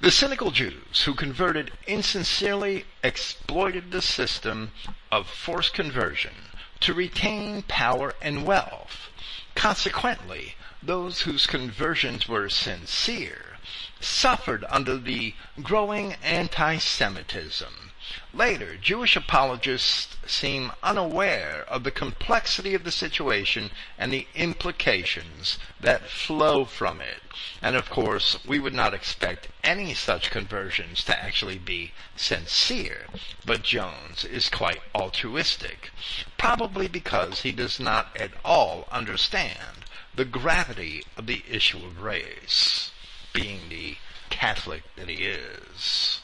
The 0.01 0.11
cynical 0.11 0.51
Jews 0.51 1.03
who 1.05 1.15
converted 1.15 1.73
insincerely 1.87 2.85
exploited 3.03 3.91
the 3.91 4.03
system 4.03 4.73
of 5.11 5.29
forced 5.29 5.73
conversion 5.73 6.35
to 6.81 6.95
retain 6.95 7.63
power 7.63 8.15
and 8.21 8.45
wealth. 8.47 9.09
Consequently, 9.55 10.55
those 10.83 11.23
whose 11.23 11.47
conversions 11.47 12.29
were 12.29 12.49
sincere 12.49 13.57
suffered 14.01 14.65
under 14.69 14.97
the 14.97 15.35
growing 15.63 16.15
anti-Semitism. 16.23 17.93
Later, 18.33 18.77
Jewish 18.77 19.17
apologists 19.17 20.17
seem 20.27 20.73
unaware 20.83 21.65
of 21.69 21.83
the 21.83 21.91
complexity 21.91 22.75
of 22.75 22.85
the 22.85 22.93
situation 22.93 23.71
and 23.99 24.13
the 24.13 24.29
implications 24.35 25.59
that 25.81 26.09
flow 26.09 26.65
from 26.65 27.01
it. 27.01 27.23
And 27.61 27.75
of 27.75 27.91
course, 27.91 28.39
we 28.47 28.59
would 28.59 28.75
not 28.75 28.95
expect 28.95 29.49
any 29.65 29.93
such 29.95 30.31
conversions 30.31 31.03
to 31.05 31.19
actually 31.19 31.59
be 31.59 31.93
sincere, 32.15 33.07
but 33.45 33.63
Jones 33.63 34.25
is 34.25 34.49
quite 34.51 34.83
altruistic, 34.95 35.91
probably 36.39 36.89
because 36.89 37.41
he 37.43 37.53
does 37.53 37.81
not 37.81 38.17
at 38.17 38.33
all 38.45 38.87
understand 38.93 39.85
the 40.15 40.25
gravity 40.25 41.05
of 41.17 41.27
the 41.27 41.43
issue 41.49 41.79
of 41.79 42.01
race, 42.01 42.91
being 43.33 43.69
the 43.69 43.97
Catholic 44.31 44.83
that 44.97 45.09
he 45.09 45.25
is. 45.25 46.21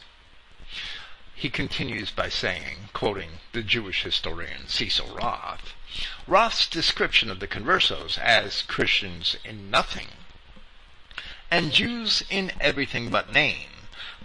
He 1.42 1.50
continues 1.50 2.12
by 2.12 2.28
saying, 2.28 2.90
quoting 2.92 3.40
the 3.50 3.64
Jewish 3.64 4.04
historian 4.04 4.68
Cecil 4.68 5.08
Roth, 5.08 5.74
Roth's 6.28 6.68
description 6.68 7.32
of 7.32 7.40
the 7.40 7.48
conversos 7.48 8.16
as 8.16 8.62
Christians 8.62 9.36
in 9.44 9.68
nothing 9.68 10.06
and 11.50 11.72
Jews 11.72 12.22
in 12.30 12.52
everything 12.60 13.10
but 13.10 13.32
name 13.32 13.70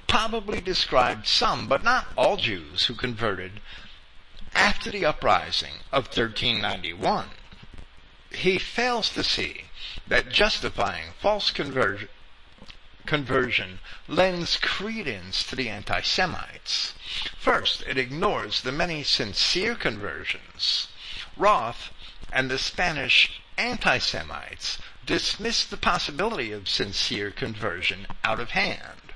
probably 0.06 0.62
described 0.62 1.26
some, 1.26 1.68
but 1.68 1.84
not 1.84 2.06
all 2.16 2.38
Jews 2.38 2.86
who 2.86 2.94
converted 2.94 3.62
after 4.54 4.92
the 4.92 5.06
uprising 5.06 5.78
of 5.92 6.06
1391. 6.06 7.30
He 8.30 8.60
fails 8.60 9.10
to 9.10 9.24
see 9.24 9.64
that 10.06 10.30
justifying 10.30 11.14
false 11.20 11.50
conversion 11.50 12.10
conversion 13.08 13.80
lends 14.08 14.58
credence 14.58 15.44
to 15.44 15.56
the 15.56 15.70
anti-Semites. 15.70 16.94
First, 17.40 17.82
it 17.88 17.98
ignores 17.98 18.62
the 18.62 18.72
many 18.72 19.02
sincere 19.02 19.74
conversions. 19.74 20.90
Roth 21.36 21.90
and 22.32 22.52
the 22.52 22.60
Spanish 22.60 23.42
anti-Semites 23.58 24.78
dismissed 25.06 25.72
the 25.72 25.78
possibility 25.78 26.52
of 26.52 26.70
sincere 26.70 27.32
conversion 27.32 28.06
out 28.24 28.40
of 28.40 28.52
hand. 28.52 29.14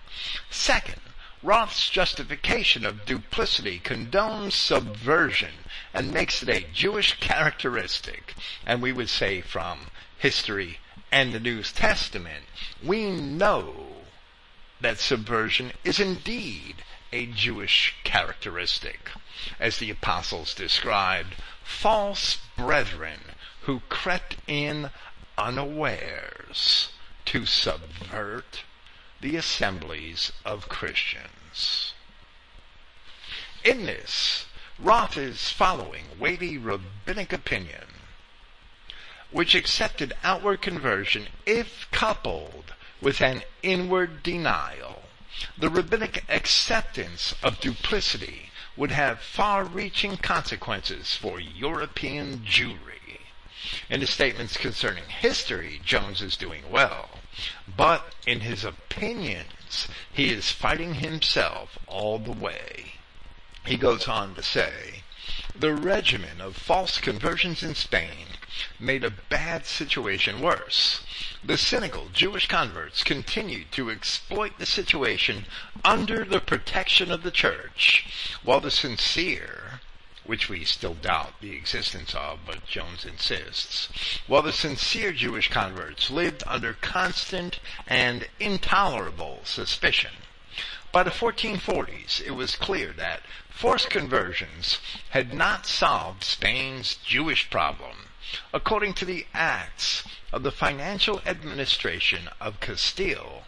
Second, 0.50 1.02
Roth's 1.44 1.90
justification 1.90 2.86
of 2.86 3.06
duplicity 3.06 3.80
condones 3.80 4.54
subversion 4.54 5.54
and 5.94 6.14
makes 6.14 6.42
it 6.42 6.50
a 6.50 6.68
Jewish 6.72 7.20
characteristic, 7.20 8.36
and 8.66 8.82
we 8.82 8.94
would 8.94 9.10
say 9.10 9.42
from 9.42 9.88
history 10.18 10.80
and 11.12 11.34
the 11.34 11.40
New 11.40 11.62
Testament, 11.64 12.46
we 12.84 13.12
know 13.12 13.88
that 14.80 15.00
subversion 15.00 15.72
is 15.84 16.00
indeed 16.00 16.84
a 17.12 17.26
Jewish 17.26 17.96
characteristic. 18.04 19.12
As 19.60 19.78
the 19.78 19.90
apostles 19.90 20.54
described, 20.54 21.36
false 21.64 22.38
brethren 22.58 23.20
who 23.62 23.82
crept 23.90 24.38
in 24.48 24.90
unawares 25.38 26.90
to 27.26 27.46
subvert 27.46 28.64
the 29.20 29.36
assemblies 29.36 30.32
of 30.46 30.70
Christians. 30.70 31.94
In 33.64 33.86
this, 33.86 34.46
Roth 34.80 35.18
is 35.18 35.50
following 35.50 36.06
weighty 36.20 36.58
rabbinic 36.58 37.32
opinion, 37.32 37.86
which 39.32 39.56
accepted 39.56 40.14
outward 40.24 40.62
conversion 40.62 41.28
if 41.46 41.88
coupled 41.92 42.74
with 43.02 43.22
an 43.22 43.44
inward 43.64 44.22
denial. 44.22 45.02
The 45.58 45.70
rabbinic 45.70 46.24
acceptance 46.30 47.34
of 47.42 47.60
duplicity 47.60 48.52
would 48.76 48.92
have 48.92 49.22
far-reaching 49.22 50.18
consequences 50.18 51.16
for 51.16 51.40
European 51.40 52.40
Jewry. 52.46 53.22
In 53.90 54.02
his 54.02 54.10
statements 54.10 54.58
concerning 54.58 55.06
history, 55.06 55.82
Jones 55.86 56.22
is 56.22 56.36
doing 56.36 56.70
well, 56.70 57.20
but 57.78 58.14
in 58.28 58.42
his 58.42 58.64
opinions, 58.66 59.88
he 60.12 60.32
is 60.32 60.52
fighting 60.52 60.96
himself 60.96 61.78
all 61.88 62.20
the 62.20 62.32
way. 62.32 62.94
He 63.66 63.78
goes 63.78 64.08
on 64.08 64.36
to 64.36 64.44
say, 64.44 65.04
the 65.56 65.74
regimen 65.74 66.42
of 66.42 66.58
false 66.58 66.98
conversions 66.98 67.64
in 67.64 67.76
Spain 67.76 68.31
made 68.80 69.04
a 69.04 69.10
bad 69.10 69.66
situation 69.66 70.42
worse. 70.42 71.04
The 71.44 71.58
cynical 71.58 72.10
Jewish 72.14 72.48
converts 72.48 73.04
continued 73.04 73.72
to 73.72 73.90
exploit 73.90 74.60
the 74.60 74.66
situation 74.66 75.46
under 75.84 76.24
the 76.24 76.40
protection 76.40 77.12
of 77.12 77.24
the 77.24 77.32
church, 77.32 78.06
while 78.44 78.60
the 78.60 78.70
sincere, 78.72 79.82
which 80.24 80.50
we 80.50 80.64
still 80.64 80.94
doubt 80.94 81.42
the 81.42 81.56
existence 81.56 82.14
of, 82.14 82.46
but 82.46 82.66
Jones 82.68 83.06
insists, 83.06 83.90
while 84.28 84.44
the 84.44 84.54
sincere 84.54 85.12
Jewish 85.12 85.50
converts 85.50 86.12
lived 86.12 86.44
under 86.46 86.74
constant 86.74 87.60
and 87.88 88.28
intolerable 88.40 89.42
suspicion. 89.44 90.12
By 90.92 91.04
the 91.04 91.10
1440s, 91.10 92.22
it 92.22 92.32
was 92.32 92.56
clear 92.56 92.92
that 92.94 93.24
forced 93.50 93.90
conversions 93.90 94.80
had 95.12 95.34
not 95.34 95.66
solved 95.66 96.24
Spain's 96.24 96.96
Jewish 96.96 97.50
problem. 97.50 98.10
According 98.54 98.94
to 98.94 99.04
the 99.04 99.28
acts 99.34 100.06
of 100.32 100.44
the 100.44 100.54
financial 100.54 101.22
administration 101.26 102.30
of 102.40 102.62
Castile, 102.62 103.44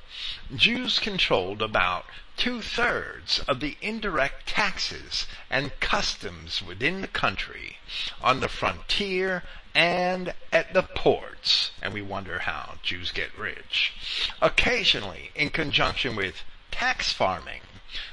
Jews 0.54 1.00
controlled 1.00 1.62
about 1.62 2.06
two-thirds 2.36 3.40
of 3.48 3.62
the 3.62 3.78
indirect 3.82 4.46
taxes 4.46 5.26
and 5.50 5.80
customs 5.80 6.62
within 6.62 7.00
the 7.00 7.08
country, 7.08 7.78
on 8.22 8.42
the 8.42 8.50
frontier 8.50 9.44
and 9.74 10.34
at 10.52 10.74
the 10.74 10.84
ports. 10.84 11.72
And 11.82 11.94
we 11.94 12.02
wonder 12.02 12.40
how 12.40 12.76
Jews 12.84 13.12
get 13.12 13.38
rich. 13.38 13.94
Occasionally, 14.42 15.32
in 15.34 15.50
conjunction 15.50 16.16
with 16.18 16.44
tax 16.72 17.14
farming. 17.14 17.62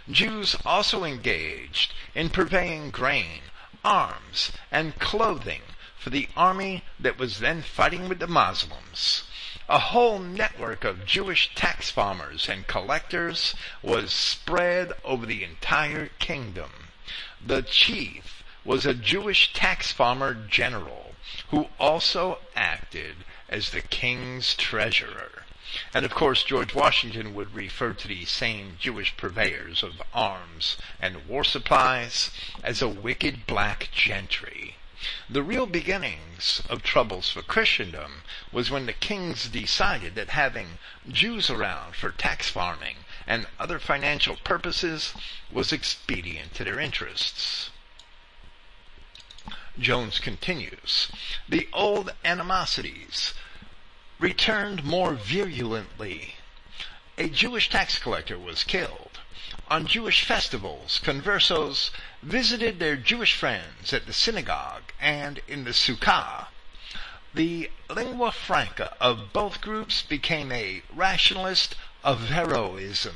Jews 0.09 0.55
also 0.65 1.03
engaged 1.03 1.93
in 2.15 2.31
purveying 2.31 2.91
grain, 2.91 3.41
arms, 3.83 4.53
and 4.71 4.97
clothing 5.01 5.63
for 6.01 6.09
the 6.09 6.31
army 6.35 6.83
that 6.99 7.19
was 7.19 7.41
then 7.41 7.61
fighting 7.61 8.09
with 8.09 8.19
the 8.21 8.27
Muslims. 8.27 9.25
A 9.69 9.79
whole 9.79 10.19
network 10.19 10.83
of 10.83 11.05
Jewish 11.05 11.55
tax 11.55 11.91
farmers 11.91 12.49
and 12.49 12.67
collectors 12.67 13.55
was 13.83 14.11
spread 14.11 14.95
over 15.05 15.27
the 15.27 15.45
entire 15.45 16.07
kingdom. 16.19 16.89
The 17.45 17.61
chief 17.61 18.43
was 18.65 18.87
a 18.87 18.95
Jewish 18.95 19.53
tax 19.53 19.93
farmer 19.93 20.33
general 20.33 21.15
who 21.51 21.69
also 21.79 22.39
acted 22.57 23.17
as 23.51 23.69
the 23.69 23.83
king's 23.83 24.55
treasurer. 24.55 25.45
And 25.93 26.07
of 26.07 26.15
course, 26.15 26.43
George 26.43 26.75
Washington 26.75 27.35
would 27.35 27.55
refer 27.55 27.93
to 27.93 28.09
these 28.09 28.31
same 28.31 28.79
Jewish 28.81 29.15
purveyors 29.19 29.83
of 29.83 30.01
arms 30.15 30.79
and 30.99 31.29
war 31.29 31.45
supplies 31.45 32.31
as 32.63 32.81
a 32.81 32.89
wicked 32.89 33.47
black 33.47 33.91
gentry. 33.93 34.77
The 35.33 35.45
real 35.45 35.67
beginnings 35.67 36.61
of 36.69 36.83
troubles 36.83 37.31
for 37.31 37.41
Christendom 37.43 38.25
was 38.51 38.69
when 38.69 38.87
the 38.87 38.93
kings 38.93 39.49
decided 39.49 40.17
that 40.17 40.31
having 40.31 40.81
Jews 41.09 41.49
around 41.49 41.95
for 41.95 42.11
tax 42.11 42.51
farming 42.51 43.05
and 43.29 43.47
other 43.57 43.79
financial 43.79 44.35
purposes 44.37 45.15
was 45.49 45.73
expedient 45.73 46.53
to 46.55 46.65
their 46.65 46.81
interests. 46.81 47.71
Jones 49.79 50.19
continues, 50.19 51.07
the 51.49 51.69
old 51.73 52.13
animosities 52.25 53.35
returned 54.19 54.83
more 54.83 55.15
virulently. 55.15 56.35
A 57.19 57.29
Jewish 57.29 57.69
tax 57.71 58.01
collector 58.01 58.37
was 58.37 58.65
killed. 58.65 59.21
On 59.69 59.87
Jewish 59.87 60.25
festivals, 60.25 61.01
conversos 61.05 61.91
visited 62.21 62.81
their 62.81 62.97
Jewish 62.97 63.35
friends 63.35 63.93
at 63.93 64.07
the 64.07 64.13
synagogue 64.13 64.90
and 65.01 65.41
in 65.49 65.65
the 65.65 65.71
sukkah. 65.71 66.47
The 67.35 67.71
lingua 67.89 68.33
franca 68.33 68.97
of 69.01 69.33
both 69.33 69.61
groups 69.61 70.03
became 70.03 70.53
a 70.53 70.83
rationalist 70.95 71.75
Averroism 72.05 73.15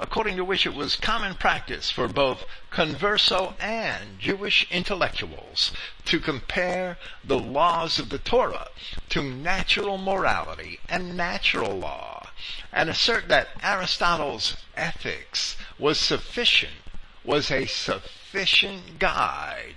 according 0.00 0.36
to 0.36 0.44
which 0.44 0.64
it 0.64 0.74
was 0.74 0.94
common 0.94 1.34
practice 1.34 1.90
for 1.90 2.06
both 2.06 2.44
converso 2.70 3.54
and 3.60 4.20
Jewish 4.20 4.64
intellectuals 4.70 5.72
to 6.04 6.20
compare 6.20 6.96
the 7.24 7.38
laws 7.38 7.98
of 7.98 8.08
the 8.08 8.18
Torah 8.18 8.68
to 9.08 9.22
natural 9.22 9.98
morality 9.98 10.78
and 10.88 11.16
natural 11.16 11.76
law, 11.76 12.28
and 12.72 12.88
assert 12.88 13.26
that 13.28 13.48
Aristotle's 13.60 14.56
ethics 14.76 15.56
was 15.78 15.98
sufficient, 15.98 16.82
was 17.24 17.50
a 17.50 17.66
sufficient 17.66 19.00
guide 19.00 19.74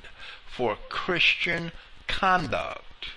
for 0.61 0.77
Christian 0.89 1.71
conduct. 2.05 3.07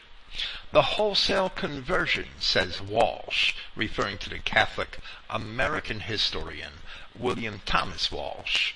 The 0.73 0.97
wholesale 0.97 1.51
conversion, 1.51 2.29
says 2.41 2.81
Walsh, 2.81 3.53
referring 3.77 4.17
to 4.21 4.31
the 4.31 4.39
Catholic 4.39 4.99
American 5.29 6.01
historian 6.01 6.73
William 7.15 7.61
Thomas 7.67 8.11
Walsh, 8.11 8.73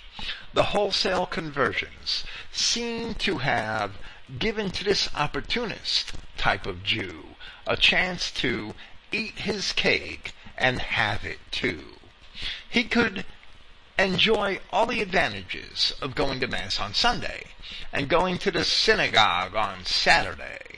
the 0.52 0.64
wholesale 0.64 1.24
conversions 1.24 2.24
seem 2.52 3.14
to 3.14 3.38
have 3.38 3.92
given 4.38 4.70
to 4.72 4.84
this 4.84 5.08
opportunist 5.14 6.12
type 6.36 6.66
of 6.66 6.82
Jew 6.82 7.36
a 7.66 7.74
chance 7.74 8.30
to 8.32 8.74
eat 9.10 9.38
his 9.38 9.72
cake 9.72 10.34
and 10.58 10.78
have 10.78 11.24
it 11.24 11.38
too. 11.50 11.94
He 12.68 12.84
could 12.84 13.24
enjoy 13.98 14.60
all 14.70 14.84
the 14.84 15.00
advantages 15.00 15.94
of 16.02 16.14
going 16.14 16.38
to 16.40 16.46
Mass 16.46 16.78
on 16.78 16.92
Sunday 16.92 17.44
and 17.92 18.08
going 18.08 18.38
to 18.38 18.50
the 18.50 18.64
synagogue 18.64 19.54
on 19.54 19.84
Saturday 19.84 20.68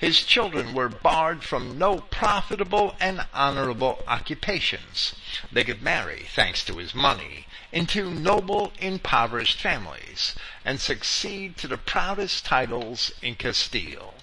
his 0.00 0.22
children 0.22 0.72
were 0.72 0.88
barred 0.88 1.44
from 1.44 1.76
no 1.76 1.98
profitable 1.98 2.96
and 2.98 3.26
honorable 3.34 4.02
occupations. 4.08 5.14
They 5.52 5.62
could 5.62 5.82
marry, 5.82 6.24
thanks 6.34 6.64
to 6.64 6.78
his 6.78 6.94
money, 6.94 7.46
into 7.70 8.10
noble 8.10 8.72
impoverished 8.78 9.60
families, 9.60 10.34
and 10.64 10.80
succeed 10.80 11.58
to 11.58 11.68
the 11.68 11.76
proudest 11.76 12.46
titles 12.46 13.12
in 13.20 13.34
Castile. 13.34 14.14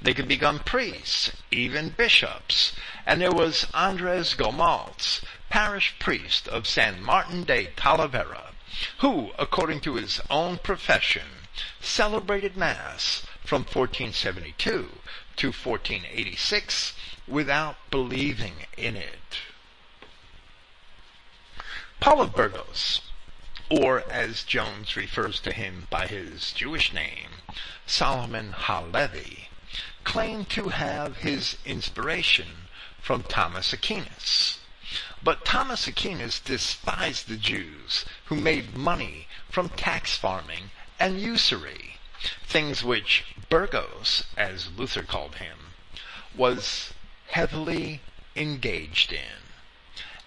They 0.00 0.14
could 0.14 0.28
become 0.28 0.60
priests, 0.60 1.32
even 1.50 1.88
bishops, 1.88 2.72
and 3.04 3.20
there 3.20 3.32
was 3.32 3.66
Andres 3.74 4.34
Gomalt, 4.34 5.20
parish 5.50 5.96
priest 5.98 6.46
of 6.46 6.68
San 6.68 7.02
Martin 7.02 7.42
de 7.42 7.66
Talavera, 7.76 8.52
who, 8.98 9.32
according 9.36 9.80
to 9.80 9.96
his 9.96 10.20
own 10.30 10.58
profession, 10.58 11.33
celebrated 11.84 12.56
Mass 12.56 13.26
from 13.44 13.62
1472 13.62 14.88
to 15.36 15.46
1486 15.46 16.94
without 17.28 17.76
believing 17.90 18.66
in 18.76 18.96
it. 18.96 19.38
Paul 22.00 22.22
of 22.22 22.34
Burgos, 22.34 23.00
or 23.70 24.04
as 24.10 24.44
Jones 24.44 24.96
refers 24.96 25.40
to 25.40 25.52
him 25.52 25.86
by 25.90 26.06
his 26.06 26.52
Jewish 26.52 26.92
name, 26.92 27.42
Solomon 27.86 28.54
Halevi, 28.56 29.48
claimed 30.04 30.50
to 30.50 30.68
have 30.68 31.18
his 31.18 31.56
inspiration 31.64 32.68
from 33.00 33.22
Thomas 33.22 33.72
Aquinas. 33.72 34.58
But 35.22 35.44
Thomas 35.44 35.86
Aquinas 35.86 36.40
despised 36.40 37.28
the 37.28 37.36
Jews 37.36 38.04
who 38.26 38.36
made 38.36 38.76
money 38.76 39.28
from 39.50 39.70
tax 39.70 40.16
farming 40.16 40.70
and 40.98 41.20
usury, 41.20 41.96
things 42.46 42.84
which 42.84 43.24
Burgos, 43.48 44.24
as 44.36 44.70
Luther 44.76 45.02
called 45.02 45.36
him, 45.36 45.58
was 46.36 46.92
heavily 47.28 48.00
engaged 48.36 49.12
in 49.12 49.42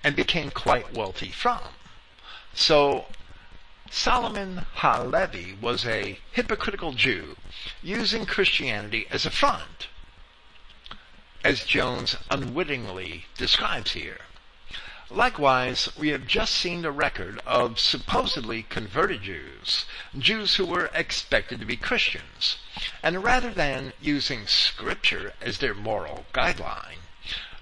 and 0.03 0.15
became 0.15 0.51
quite 0.51 0.93
wealthy 0.93 1.29
from. 1.29 1.61
So 2.53 3.05
Solomon 3.89 4.65
Halevi 4.75 5.57
was 5.59 5.85
a 5.85 6.19
hypocritical 6.31 6.93
Jew 6.93 7.37
using 7.81 8.25
Christianity 8.25 9.07
as 9.09 9.25
a 9.25 9.31
front, 9.31 9.87
as 11.43 11.63
Jones 11.63 12.17
unwittingly 12.29 13.25
describes 13.37 13.93
here. 13.93 14.19
Likewise, 15.09 15.87
we 15.97 16.09
have 16.09 16.27
just 16.27 16.53
seen 16.53 16.81
the 16.81 16.91
record 16.91 17.39
of 17.45 17.79
supposedly 17.79 18.63
converted 18.63 19.21
Jews, 19.21 19.85
Jews 20.17 20.55
who 20.55 20.65
were 20.65 20.89
expected 20.93 21.61
to 21.61 21.65
be 21.65 21.77
Christians, 21.77 22.57
and 23.01 23.23
rather 23.23 23.49
than 23.49 23.93
using 24.01 24.47
Scripture 24.47 25.33
as 25.39 25.59
their 25.59 25.73
moral 25.73 26.25
guideline, 26.33 26.99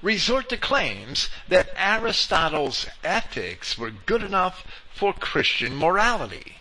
resort 0.02 0.50
to 0.50 0.58
claims 0.58 1.30
that 1.48 1.70
Aristotle's 1.76 2.88
ethics 3.04 3.78
were 3.78 3.92
good 3.92 4.24
enough 4.24 4.66
for 4.92 5.14
Christian 5.14 5.76
morality. 5.76 6.58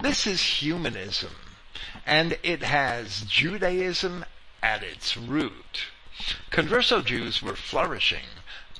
This 0.00 0.26
is 0.26 0.42
humanism, 0.42 1.36
and 2.04 2.36
it 2.42 2.64
has 2.64 3.22
Judaism 3.22 4.24
at 4.60 4.82
its 4.82 5.16
root. 5.16 5.86
Converso 6.50 7.04
Jews 7.04 7.40
were 7.42 7.54
flourishing 7.54 8.26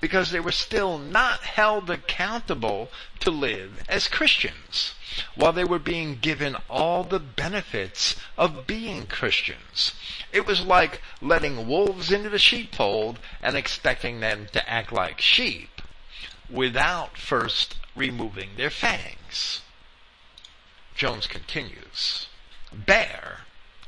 because 0.00 0.30
they 0.30 0.40
were 0.40 0.52
still 0.52 0.98
not 0.98 1.40
held 1.40 1.88
accountable 1.88 2.90
to 3.20 3.30
live 3.30 3.82
as 3.88 4.08
Christians, 4.08 4.94
while 5.34 5.52
they 5.52 5.64
were 5.64 5.78
being 5.78 6.18
given 6.18 6.56
all 6.68 7.02
the 7.02 7.18
benefits 7.18 8.16
of 8.36 8.66
being 8.66 9.06
Christians. 9.06 9.92
It 10.32 10.46
was 10.46 10.60
like 10.60 11.00
letting 11.22 11.66
wolves 11.66 12.12
into 12.12 12.28
the 12.28 12.38
sheepfold 12.38 13.18
and 13.42 13.56
expecting 13.56 14.20
them 14.20 14.48
to 14.52 14.68
act 14.68 14.92
like 14.92 15.20
sheep 15.20 15.80
without 16.50 17.16
first 17.16 17.76
removing 17.94 18.50
their 18.56 18.70
fangs. 18.70 19.62
Jones 20.94 21.26
continues. 21.26 22.28
Baer, 22.72 23.40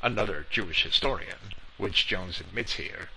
another 0.02 0.46
Jewish 0.50 0.82
historian, 0.84 1.54
which 1.76 2.06
Jones 2.06 2.40
admits 2.40 2.74
here, 2.74 3.08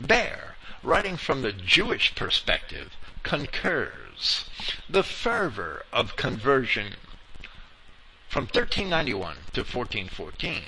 Baer 0.00 0.55
writing 0.86 1.16
from 1.16 1.42
the 1.42 1.52
Jewish 1.52 2.14
perspective, 2.14 2.92
concurs. 3.24 4.44
The 4.88 5.02
fervor 5.02 5.84
of 5.92 6.14
conversion 6.14 6.94
from 8.28 8.44
1391 8.44 9.36
to 9.54 9.62
1414 9.62 10.62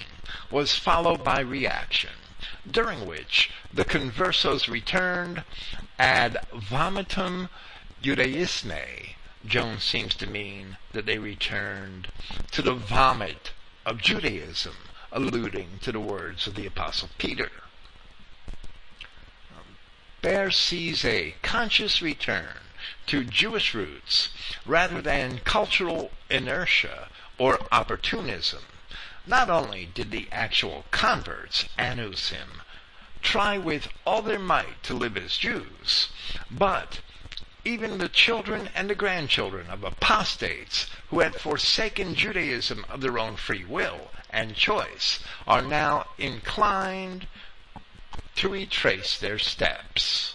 was 0.50 0.74
followed 0.74 1.22
by 1.22 1.38
reaction, 1.38 2.10
during 2.68 3.06
which 3.06 3.50
the 3.72 3.84
conversos 3.84 4.66
returned 4.66 5.44
ad 6.00 6.44
vomitum 6.52 7.48
Judaisme. 8.02 9.14
Jones 9.46 9.84
seems 9.84 10.16
to 10.16 10.26
mean 10.26 10.78
that 10.94 11.06
they 11.06 11.18
returned 11.18 12.08
to 12.50 12.60
the 12.60 12.74
vomit 12.74 13.52
of 13.86 14.02
Judaism, 14.02 14.74
alluding 15.12 15.78
to 15.82 15.92
the 15.92 16.00
words 16.00 16.48
of 16.48 16.56
the 16.56 16.66
Apostle 16.66 17.10
Peter. 17.18 17.52
Baer 20.20 20.50
sees 20.50 21.04
a 21.04 21.36
conscious 21.42 22.02
return 22.02 22.58
to 23.06 23.22
Jewish 23.22 23.72
roots 23.72 24.30
rather 24.66 25.00
than 25.00 25.38
cultural 25.38 26.10
inertia 26.28 27.08
or 27.38 27.60
opportunism. 27.70 28.64
Not 29.26 29.48
only 29.48 29.86
did 29.86 30.10
the 30.10 30.26
actual 30.32 30.86
converts, 30.90 31.66
anusim, 31.78 32.62
try 33.22 33.58
with 33.58 33.86
all 34.04 34.22
their 34.22 34.40
might 34.40 34.82
to 34.82 34.94
live 34.94 35.16
as 35.16 35.36
Jews, 35.36 36.08
but 36.50 36.98
even 37.64 37.98
the 37.98 38.08
children 38.08 38.70
and 38.74 38.90
the 38.90 38.96
grandchildren 38.96 39.68
of 39.70 39.84
apostates 39.84 40.86
who 41.10 41.20
had 41.20 41.40
forsaken 41.40 42.16
Judaism 42.16 42.84
of 42.88 43.02
their 43.02 43.20
own 43.20 43.36
free 43.36 43.64
will 43.64 44.10
and 44.30 44.56
choice 44.56 45.20
are 45.46 45.62
now 45.62 46.08
inclined 46.18 47.28
to 48.36 48.48
retrace 48.48 49.18
their 49.18 49.38
steps. 49.38 50.34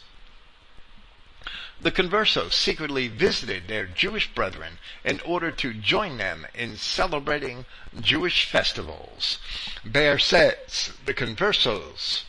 The 1.79 1.91
conversos 1.91 2.53
secretly 2.53 3.07
visited 3.07 3.67
their 3.67 3.85
Jewish 3.85 4.27
brethren 4.33 4.79
in 5.03 5.19
order 5.21 5.51
to 5.51 5.73
join 5.73 6.17
them 6.17 6.45
in 6.53 6.77
celebrating 6.77 7.65
Jewish 7.99 8.45
festivals. 8.45 9.39
Baer 9.83 10.19
says 10.19 10.93
the 11.05 11.13
conversos 11.13 12.23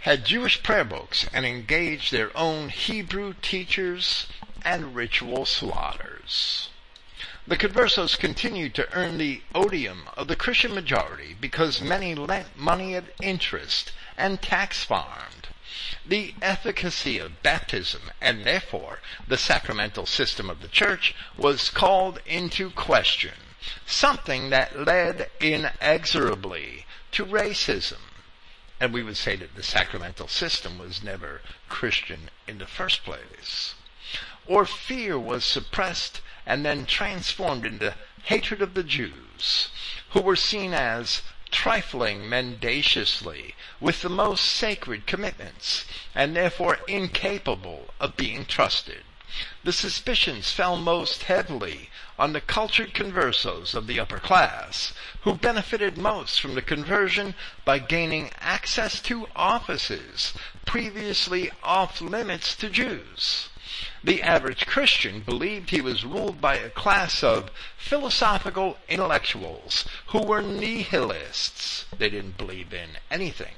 had 0.00 0.24
Jewish 0.24 0.62
prayer 0.62 0.84
books 0.84 1.26
and 1.32 1.44
engaged 1.44 2.10
their 2.10 2.34
own 2.36 2.70
Hebrew 2.70 3.34
teachers 3.42 4.26
and 4.64 4.94
ritual 4.94 5.44
slaughters. 5.44 6.69
The 7.50 7.56
conversos 7.56 8.16
continued 8.16 8.76
to 8.76 8.88
earn 8.94 9.18
the 9.18 9.42
odium 9.56 10.08
of 10.16 10.28
the 10.28 10.36
Christian 10.36 10.72
majority 10.72 11.34
because 11.34 11.80
many 11.80 12.14
lent 12.14 12.56
money 12.56 12.94
at 12.94 13.12
interest 13.20 13.90
and 14.16 14.40
tax 14.40 14.84
farmed. 14.84 15.48
The 16.06 16.36
efficacy 16.40 17.18
of 17.18 17.42
baptism, 17.42 18.12
and 18.20 18.44
therefore 18.44 19.00
the 19.26 19.36
sacramental 19.36 20.06
system 20.06 20.48
of 20.48 20.62
the 20.62 20.68
church, 20.68 21.12
was 21.36 21.70
called 21.70 22.20
into 22.24 22.70
question, 22.70 23.34
something 23.84 24.50
that 24.50 24.86
led 24.86 25.28
inexorably 25.40 26.86
to 27.10 27.26
racism. 27.26 27.98
And 28.78 28.94
we 28.94 29.02
would 29.02 29.16
say 29.16 29.34
that 29.34 29.56
the 29.56 29.64
sacramental 29.64 30.28
system 30.28 30.78
was 30.78 31.02
never 31.02 31.40
Christian 31.68 32.30
in 32.46 32.58
the 32.58 32.68
first 32.68 33.02
place. 33.02 33.74
Or 34.46 34.64
fear 34.64 35.18
was 35.18 35.44
suppressed 35.44 36.20
and 36.50 36.66
then 36.66 36.84
transformed 36.84 37.64
into 37.64 37.94
hatred 38.24 38.60
of 38.60 38.74
the 38.74 38.82
Jews, 38.82 39.68
who 40.10 40.20
were 40.20 40.34
seen 40.34 40.74
as 40.74 41.22
trifling 41.52 42.28
mendaciously 42.28 43.54
with 43.78 44.02
the 44.02 44.08
most 44.08 44.44
sacred 44.44 45.06
commitments, 45.06 45.84
and 46.12 46.34
therefore 46.34 46.80
incapable 46.88 47.94
of 48.00 48.16
being 48.16 48.44
trusted. 48.44 49.04
The 49.62 49.72
suspicions 49.72 50.50
fell 50.50 50.76
most 50.76 51.22
heavily 51.22 51.88
on 52.18 52.32
the 52.32 52.40
cultured 52.40 52.94
conversos 52.94 53.76
of 53.76 53.86
the 53.86 54.00
upper 54.00 54.18
class, 54.18 54.92
who 55.20 55.34
benefited 55.36 55.96
most 55.96 56.40
from 56.40 56.56
the 56.56 56.62
conversion 56.62 57.36
by 57.64 57.78
gaining 57.78 58.32
access 58.40 59.00
to 59.02 59.28
offices 59.36 60.34
previously 60.64 61.52
off 61.62 62.00
limits 62.00 62.56
to 62.56 62.68
Jews. 62.68 63.50
The 64.04 64.22
average 64.22 64.66
Christian 64.66 65.20
believed 65.20 65.70
he 65.70 65.80
was 65.80 66.04
ruled 66.04 66.40
by 66.40 66.56
a 66.56 66.68
class 66.68 67.22
of 67.22 67.50
philosophical 67.78 68.78
intellectuals 68.88 69.86
who 70.08 70.22
were 70.22 70.42
nihilists. 70.42 71.86
They 71.96 72.10
didn't 72.10 72.36
believe 72.36 72.74
in 72.74 72.98
anything. 73.10 73.54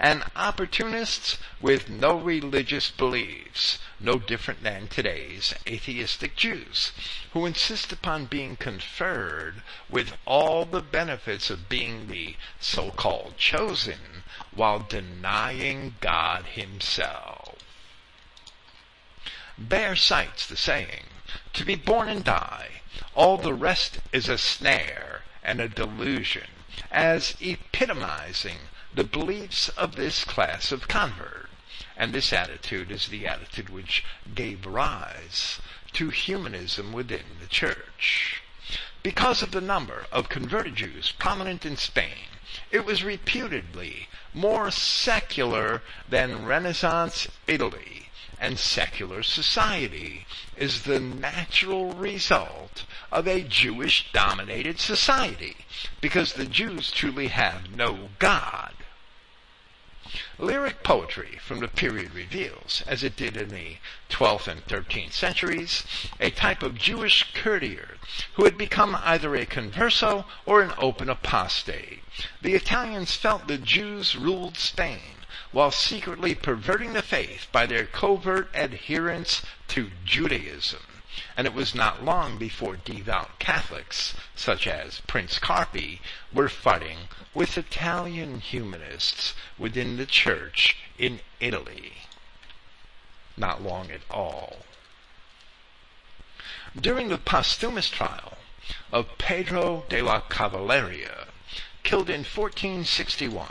And 0.00 0.24
opportunists 0.34 1.38
with 1.60 1.88
no 1.88 2.16
religious 2.16 2.90
beliefs, 2.90 3.78
no 4.00 4.18
different 4.18 4.64
than 4.64 4.88
today's 4.88 5.54
atheistic 5.64 6.34
Jews, 6.34 6.90
who 7.32 7.46
insist 7.46 7.92
upon 7.92 8.24
being 8.24 8.56
conferred 8.56 9.62
with 9.88 10.16
all 10.26 10.64
the 10.64 10.82
benefits 10.82 11.50
of 11.50 11.68
being 11.68 12.08
the 12.08 12.34
so-called 12.58 13.36
chosen 13.36 14.24
while 14.52 14.80
denying 14.80 15.94
God 16.00 16.46
himself. 16.46 17.39
Baer 19.62 19.94
cites 19.94 20.46
the 20.46 20.56
saying, 20.56 21.04
to 21.52 21.66
be 21.66 21.74
born 21.74 22.08
and 22.08 22.24
die, 22.24 22.80
all 23.14 23.36
the 23.36 23.52
rest 23.52 23.98
is 24.10 24.26
a 24.26 24.38
snare 24.38 25.24
and 25.42 25.60
a 25.60 25.68
delusion, 25.68 26.48
as 26.90 27.36
epitomizing 27.42 28.56
the 28.94 29.04
beliefs 29.04 29.68
of 29.70 29.96
this 29.96 30.24
class 30.24 30.72
of 30.72 30.88
convert. 30.88 31.50
And 31.94 32.14
this 32.14 32.32
attitude 32.32 32.90
is 32.90 33.08
the 33.08 33.26
attitude 33.26 33.68
which 33.68 34.02
gave 34.34 34.64
rise 34.64 35.60
to 35.92 36.08
humanism 36.08 36.94
within 36.94 37.36
the 37.38 37.46
church. 37.46 38.42
Because 39.02 39.42
of 39.42 39.50
the 39.50 39.60
number 39.60 40.06
of 40.10 40.30
converted 40.30 40.76
Jews 40.76 41.12
prominent 41.12 41.66
in 41.66 41.76
Spain, 41.76 42.28
it 42.70 42.86
was 42.86 43.04
reputedly 43.04 44.08
more 44.32 44.70
secular 44.70 45.82
than 46.08 46.46
Renaissance 46.46 47.28
Italy 47.46 48.09
and 48.40 48.58
secular 48.58 49.22
society 49.22 50.26
is 50.56 50.82
the 50.82 50.98
natural 50.98 51.92
result 51.92 52.84
of 53.12 53.28
a 53.28 53.42
Jewish 53.42 54.10
dominated 54.12 54.80
society 54.80 55.56
because 56.00 56.32
the 56.32 56.46
Jews 56.46 56.90
truly 56.90 57.28
have 57.28 57.70
no 57.70 58.08
God. 58.18 58.72
Lyric 60.38 60.82
poetry 60.82 61.38
from 61.40 61.60
the 61.60 61.68
period 61.68 62.14
reveals, 62.14 62.82
as 62.86 63.04
it 63.04 63.14
did 63.14 63.36
in 63.36 63.50
the 63.50 63.76
12th 64.08 64.48
and 64.48 64.66
13th 64.66 65.12
centuries, 65.12 65.84
a 66.18 66.30
type 66.30 66.62
of 66.62 66.78
Jewish 66.78 67.32
courtier 67.34 67.98
who 68.34 68.44
had 68.44 68.56
become 68.56 68.96
either 69.02 69.36
a 69.36 69.44
converso 69.44 70.24
or 70.46 70.62
an 70.62 70.72
open 70.78 71.10
apostate. 71.10 72.02
The 72.40 72.54
Italians 72.54 73.14
felt 73.14 73.46
the 73.46 73.58
Jews 73.58 74.16
ruled 74.16 74.56
Spain 74.56 75.19
while 75.52 75.70
secretly 75.70 76.34
perverting 76.34 76.92
the 76.92 77.02
faith 77.02 77.46
by 77.50 77.66
their 77.66 77.84
covert 77.84 78.48
adherence 78.54 79.42
to 79.68 79.90
Judaism. 80.04 80.80
And 81.36 81.46
it 81.46 81.54
was 81.54 81.74
not 81.74 82.04
long 82.04 82.38
before 82.38 82.76
devout 82.76 83.38
Catholics, 83.38 84.14
such 84.36 84.66
as 84.66 85.00
Prince 85.06 85.38
Carpi, 85.38 86.00
were 86.32 86.48
fighting 86.48 87.08
with 87.34 87.58
Italian 87.58 88.40
humanists 88.40 89.34
within 89.58 89.96
the 89.96 90.06
church 90.06 90.76
in 90.98 91.20
Italy. 91.40 91.94
Not 93.36 93.62
long 93.62 93.90
at 93.90 94.02
all. 94.10 94.58
During 96.80 97.08
the 97.08 97.18
posthumous 97.18 97.90
trial 97.90 98.38
of 98.92 99.18
Pedro 99.18 99.84
de 99.88 100.00
la 100.00 100.20
Cavalleria, 100.20 101.26
killed 101.82 102.08
in 102.08 102.20
1461 102.20 103.48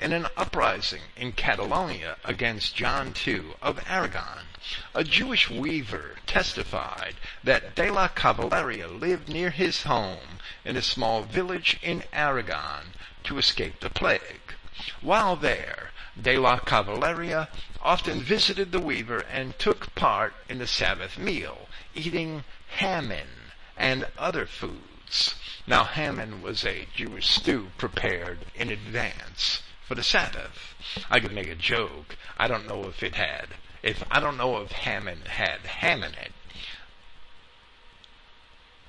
in 0.00 0.12
an 0.12 0.26
uprising 0.36 1.02
in 1.16 1.32
Catalonia 1.32 2.16
against 2.24 2.74
John 2.74 3.14
II 3.26 3.54
of 3.62 3.80
Aragon, 3.88 4.46
a 4.94 5.04
Jewish 5.04 5.48
weaver 5.48 6.16
testified 6.26 7.16
that 7.42 7.74
de 7.74 7.90
la 7.90 8.08
Cavalleria 8.08 8.88
lived 8.88 9.28
near 9.28 9.50
his 9.50 9.84
home 9.84 10.40
in 10.64 10.76
a 10.76 10.82
small 10.82 11.22
village 11.22 11.78
in 11.80 12.02
Aragon 12.12 12.92
to 13.22 13.38
escape 13.38 13.80
the 13.80 13.88
plague. 13.88 14.54
While 15.00 15.36
there, 15.36 15.92
de 16.20 16.38
la 16.38 16.58
Cavalleria 16.58 17.48
often 17.80 18.20
visited 18.20 18.72
the 18.72 18.80
weaver 18.80 19.20
and 19.20 19.58
took 19.58 19.94
part 19.94 20.34
in 20.48 20.58
the 20.58 20.66
Sabbath 20.66 21.16
meal, 21.16 21.68
eating 21.94 22.44
hammen 22.78 23.52
and 23.76 24.06
other 24.18 24.44
foods. 24.44 25.36
Now 25.66 25.84
hammen 25.84 26.42
was 26.42 26.64
a 26.64 26.88
Jewish 26.94 27.30
stew 27.30 27.70
prepared 27.78 28.46
in 28.54 28.70
advance 28.70 29.62
for 29.86 29.94
the 29.94 30.02
Sabbath. 30.02 30.74
I 31.10 31.20
could 31.20 31.32
make 31.32 31.48
a 31.48 31.54
joke. 31.54 32.16
I 32.38 32.48
don't 32.48 32.66
know 32.66 32.84
if 32.84 33.02
it 33.02 33.14
had, 33.14 33.48
if 33.82 34.02
I 34.10 34.20
don't 34.20 34.36
know 34.36 34.60
if 34.62 34.72
hammen 34.72 35.26
had 35.26 35.60
ham 35.60 36.02
in 36.02 36.14
it. 36.14 36.32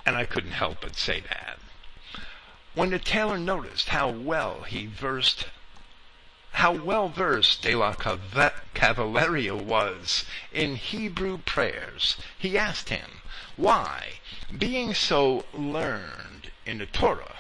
And 0.06 0.16
I 0.16 0.26
couldn't 0.26 0.52
help 0.52 0.82
but 0.82 0.96
say 0.96 1.22
that. 1.22 1.60
When 2.76 2.92
the 2.92 3.00
tailor 3.00 3.38
noticed 3.38 3.90
how 3.90 4.10
well 4.10 4.64
he 4.64 4.86
versed 4.86 5.48
how 6.52 6.72
well 6.72 7.10
versed 7.10 7.62
De 7.64 7.76
La 7.76 7.94
Cavalleria 8.74 9.56
was 9.56 10.24
in 10.54 10.76
Hebrew 10.78 11.40
prayers, 11.40 12.16
he 12.38 12.58
asked 12.58 12.88
him 12.88 13.20
why, 13.58 14.20
being 14.58 14.94
so 14.94 15.44
learned 15.54 16.52
in 16.66 16.78
the 16.78 16.86
Torah, 16.86 17.35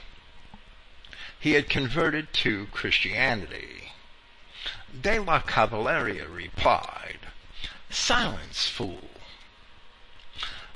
he 1.45 1.51
had 1.51 1.69
converted 1.69 2.33
to 2.33 2.65
Christianity. 2.71 3.91
De 4.99 5.19
La 5.19 5.41
Cavalleria 5.41 6.27
replied, 6.27 7.19
Silence, 7.87 8.67
fool! 8.67 9.11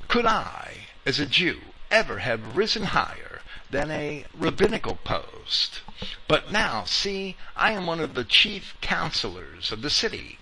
Could 0.06 0.26
I, 0.26 0.86
as 1.04 1.18
a 1.18 1.26
Jew, 1.26 1.60
ever 1.90 2.20
have 2.20 2.56
risen 2.56 2.84
higher 2.84 3.42
than 3.68 3.90
a 3.90 4.24
rabbinical 4.32 4.94
post? 4.94 5.80
But 6.28 6.52
now, 6.52 6.84
see, 6.84 7.36
I 7.56 7.72
am 7.72 7.86
one 7.86 7.98
of 7.98 8.14
the 8.14 8.22
chief 8.22 8.76
counselors 8.80 9.72
of 9.72 9.82
the 9.82 9.90
city. 9.90 10.38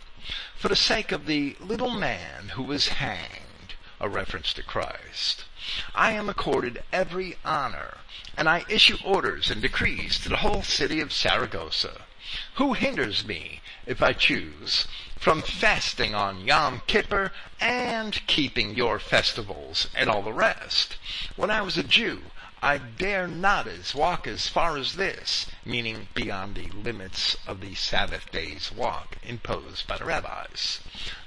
For 0.59 0.69
the 0.69 0.77
sake 0.77 1.11
of 1.11 1.25
the 1.25 1.57
little 1.59 1.93
man 1.93 2.51
who 2.51 2.65
was 2.65 2.89
hanged, 2.89 3.77
a 3.99 4.11
reference 4.11 4.53
to 4.53 4.63
Christ, 4.63 5.47
I 5.95 6.13
am 6.13 6.31
accorded 6.31 6.83
every 6.93 7.37
honor, 7.45 7.99
and 8.39 8.49
I 8.49 8.65
issue 8.71 8.97
orders 9.05 9.51
and 9.51 9.61
decrees 9.61 10.19
to 10.21 10.31
the 10.31 10.39
whole 10.39 10.63
city 10.63 10.99
of 11.01 11.13
Saragossa. 11.13 12.07
Who 12.55 12.73
hinders 12.73 13.27
me, 13.27 13.61
if 13.85 14.03
I 14.03 14.15
choose, 14.15 14.87
from 15.19 15.43
fasting 15.43 16.15
on 16.15 16.47
Yom 16.47 16.81
Kippur 16.87 17.33
and 17.61 18.27
keeping 18.27 18.77
your 18.77 18.99
festivals 18.99 19.89
and 19.95 20.09
all 20.09 20.23
the 20.23 20.33
rest? 20.33 20.97
When 21.37 21.51
I 21.51 21.61
was 21.61 21.77
a 21.77 21.83
Jew, 21.83 22.31
I 22.63 22.79
dare 22.79 23.29
not 23.29 23.67
as 23.67 23.95
walk 23.95 24.27
as 24.27 24.49
far 24.49 24.79
as 24.79 24.97
this, 24.97 25.47
meaning 25.67 26.09
beyond 26.15 26.55
the 26.55 26.69
limits 26.69 27.37
of 27.47 27.61
the 27.61 27.75
Sabbath 27.75 28.31
day's 28.33 28.73
walk 28.73 29.17
imposed 29.23 29.87
by 29.87 29.99
the 29.99 30.07
rabbis. 30.07 30.81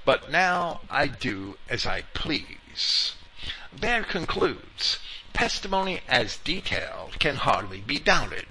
But 0.04 0.32
now 0.32 0.82
I 0.89 1.06
do 1.06 1.60
as 1.70 1.86
I 1.86 2.02
please. 2.16 3.14
Baer 3.74 4.04
concludes, 4.04 5.00
testimony 5.32 6.02
as 6.06 6.36
detailed 6.36 7.18
can 7.20 7.38
hardly 7.38 7.80
be 7.80 8.00
doubted. 8.00 8.46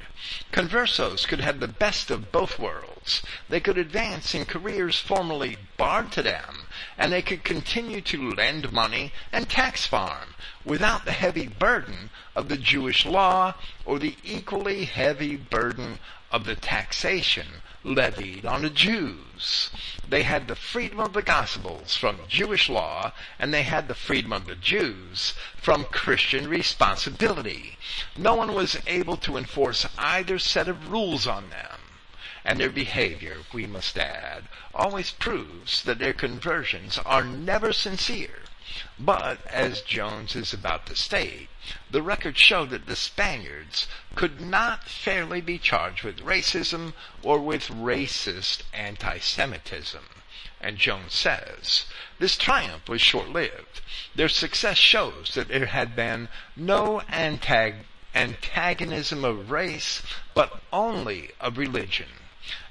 Conversos 0.50 1.26
could 1.26 1.42
have 1.42 1.60
the 1.60 1.68
best 1.68 2.10
of 2.10 2.32
both 2.32 2.58
worlds. 2.58 3.20
They 3.46 3.60
could 3.60 3.76
advance 3.76 4.34
in 4.34 4.46
careers 4.46 4.98
formerly 4.98 5.58
barred 5.76 6.10
to 6.12 6.22
them, 6.22 6.66
and 6.96 7.12
they 7.12 7.20
could 7.20 7.44
continue 7.44 8.00
to 8.00 8.32
lend 8.32 8.72
money 8.72 9.12
and 9.30 9.46
tax 9.46 9.86
farm 9.86 10.36
without 10.64 11.04
the 11.04 11.12
heavy 11.12 11.48
burden 11.48 12.08
of 12.34 12.48
the 12.48 12.56
Jewish 12.56 13.04
law 13.04 13.52
or 13.84 13.98
the 13.98 14.16
equally 14.24 14.86
heavy 14.86 15.36
burden 15.36 15.98
of 16.32 16.44
the 16.44 16.56
taxation 16.56 17.60
levied 17.82 18.44
on 18.44 18.62
the 18.62 18.70
Jews. 18.70 19.70
They 20.06 20.22
had 20.22 20.48
the 20.48 20.54
freedom 20.54 21.00
of 21.00 21.12
the 21.12 21.22
Gospels 21.22 21.96
from 21.96 22.18
Jewish 22.28 22.68
law, 22.68 23.12
and 23.38 23.54
they 23.54 23.62
had 23.62 23.88
the 23.88 23.94
freedom 23.94 24.32
of 24.32 24.46
the 24.46 24.54
Jews 24.54 25.34
from 25.56 25.84
Christian 25.84 26.48
responsibility. 26.48 27.78
No 28.16 28.34
one 28.34 28.52
was 28.52 28.76
able 28.86 29.16
to 29.18 29.36
enforce 29.36 29.86
either 29.96 30.38
set 30.38 30.68
of 30.68 30.90
rules 30.90 31.26
on 31.26 31.48
them. 31.50 31.80
And 32.44 32.60
their 32.60 32.70
behavior, 32.70 33.38
we 33.52 33.66
must 33.66 33.96
add, 33.98 34.48
always 34.74 35.10
proves 35.10 35.82
that 35.84 35.98
their 35.98 36.12
conversions 36.12 36.98
are 36.98 37.24
never 37.24 37.72
sincere. 37.72 38.40
But, 38.98 39.46
as 39.46 39.82
Jones 39.82 40.34
is 40.34 40.52
about 40.52 40.86
to 40.86 40.96
state, 40.96 41.48
the 41.90 42.02
records 42.02 42.40
show 42.40 42.64
that 42.66 42.86
the 42.86 42.96
Spaniards 42.96 43.86
could 44.14 44.40
not 44.40 44.84
fairly 44.84 45.40
be 45.40 45.58
charged 45.58 46.02
with 46.02 46.24
racism 46.24 46.94
or 47.22 47.40
with 47.40 47.68
racist 47.68 48.62
anti-Semitism. 48.72 50.04
And 50.60 50.78
Jones 50.78 51.14
says, 51.14 51.84
this 52.18 52.36
triumph 52.36 52.88
was 52.88 53.00
short-lived. 53.00 53.80
Their 54.14 54.28
success 54.28 54.78
shows 54.78 55.32
that 55.34 55.48
there 55.48 55.66
had 55.66 55.94
been 55.96 56.28
no 56.56 57.02
antag- 57.08 57.84
antagonism 58.14 59.24
of 59.24 59.50
race, 59.50 60.02
but 60.34 60.60
only 60.72 61.32
of 61.40 61.58
religion. 61.58 62.08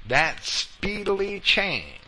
That 0.05 0.43
speedily 0.43 1.39
changed 1.39 1.99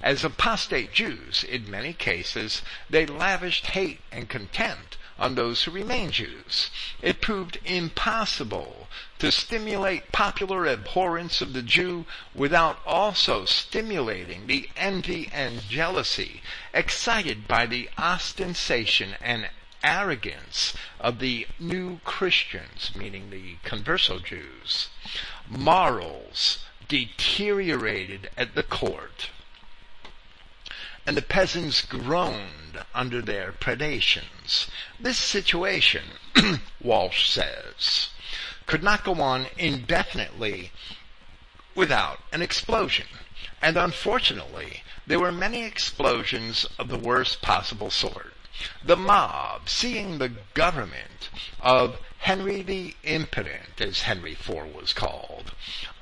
as 0.00 0.24
apostate 0.24 0.92
Jews, 0.92 1.44
in 1.44 1.70
many 1.70 1.92
cases, 1.92 2.62
they 2.88 3.06
lavished 3.06 3.66
hate 3.66 4.00
and 4.10 4.28
contempt 4.28 4.96
on 5.18 5.34
those 5.34 5.64
who 5.64 5.70
remained 5.70 6.12
Jews. 6.12 6.70
It 7.00 7.20
proved 7.20 7.58
impossible 7.64 8.88
to 9.18 9.32
stimulate 9.32 10.12
popular 10.12 10.66
abhorrence 10.66 11.40
of 11.40 11.52
the 11.52 11.62
Jew 11.62 12.04
without 12.34 12.80
also 12.84 13.44
stimulating 13.44 14.46
the 14.46 14.68
envy 14.76 15.30
and 15.32 15.66
jealousy 15.68 16.42
excited 16.74 17.48
by 17.48 17.66
the 17.66 17.88
ostentation 17.96 19.16
and 19.20 19.48
arrogance 19.82 20.74
of 21.00 21.18
the 21.18 21.46
new 21.58 22.00
Christians, 22.04 22.90
meaning 22.94 23.30
the 23.30 23.56
converso 23.64 24.22
Jews. 24.22 24.88
Morals 25.48 26.58
deteriorated 26.88 28.30
at 28.36 28.54
the 28.54 28.62
court, 28.62 29.30
and 31.06 31.16
the 31.16 31.22
peasants 31.22 31.82
groaned 31.82 32.84
under 32.94 33.22
their 33.22 33.52
predations. 33.52 34.68
This 34.98 35.18
situation, 35.18 36.02
Walsh 36.80 37.28
says, 37.28 38.10
could 38.66 38.82
not 38.82 39.04
go 39.04 39.14
on 39.20 39.46
indefinitely 39.56 40.72
without 41.74 42.20
an 42.32 42.42
explosion. 42.42 43.06
And 43.62 43.76
unfortunately, 43.76 44.82
there 45.06 45.20
were 45.20 45.32
many 45.32 45.62
explosions 45.62 46.66
of 46.78 46.88
the 46.88 46.98
worst 46.98 47.42
possible 47.42 47.90
sort. 47.90 48.34
The 48.82 48.96
mob, 48.96 49.68
seeing 49.68 50.18
the 50.18 50.32
government 50.54 51.28
of 51.60 51.98
Henry 52.26 52.60
the 52.60 52.92
Impotent, 53.04 53.80
as 53.80 54.00
Henry 54.00 54.32
IV 54.32 54.74
was 54.74 54.92
called, 54.92 55.52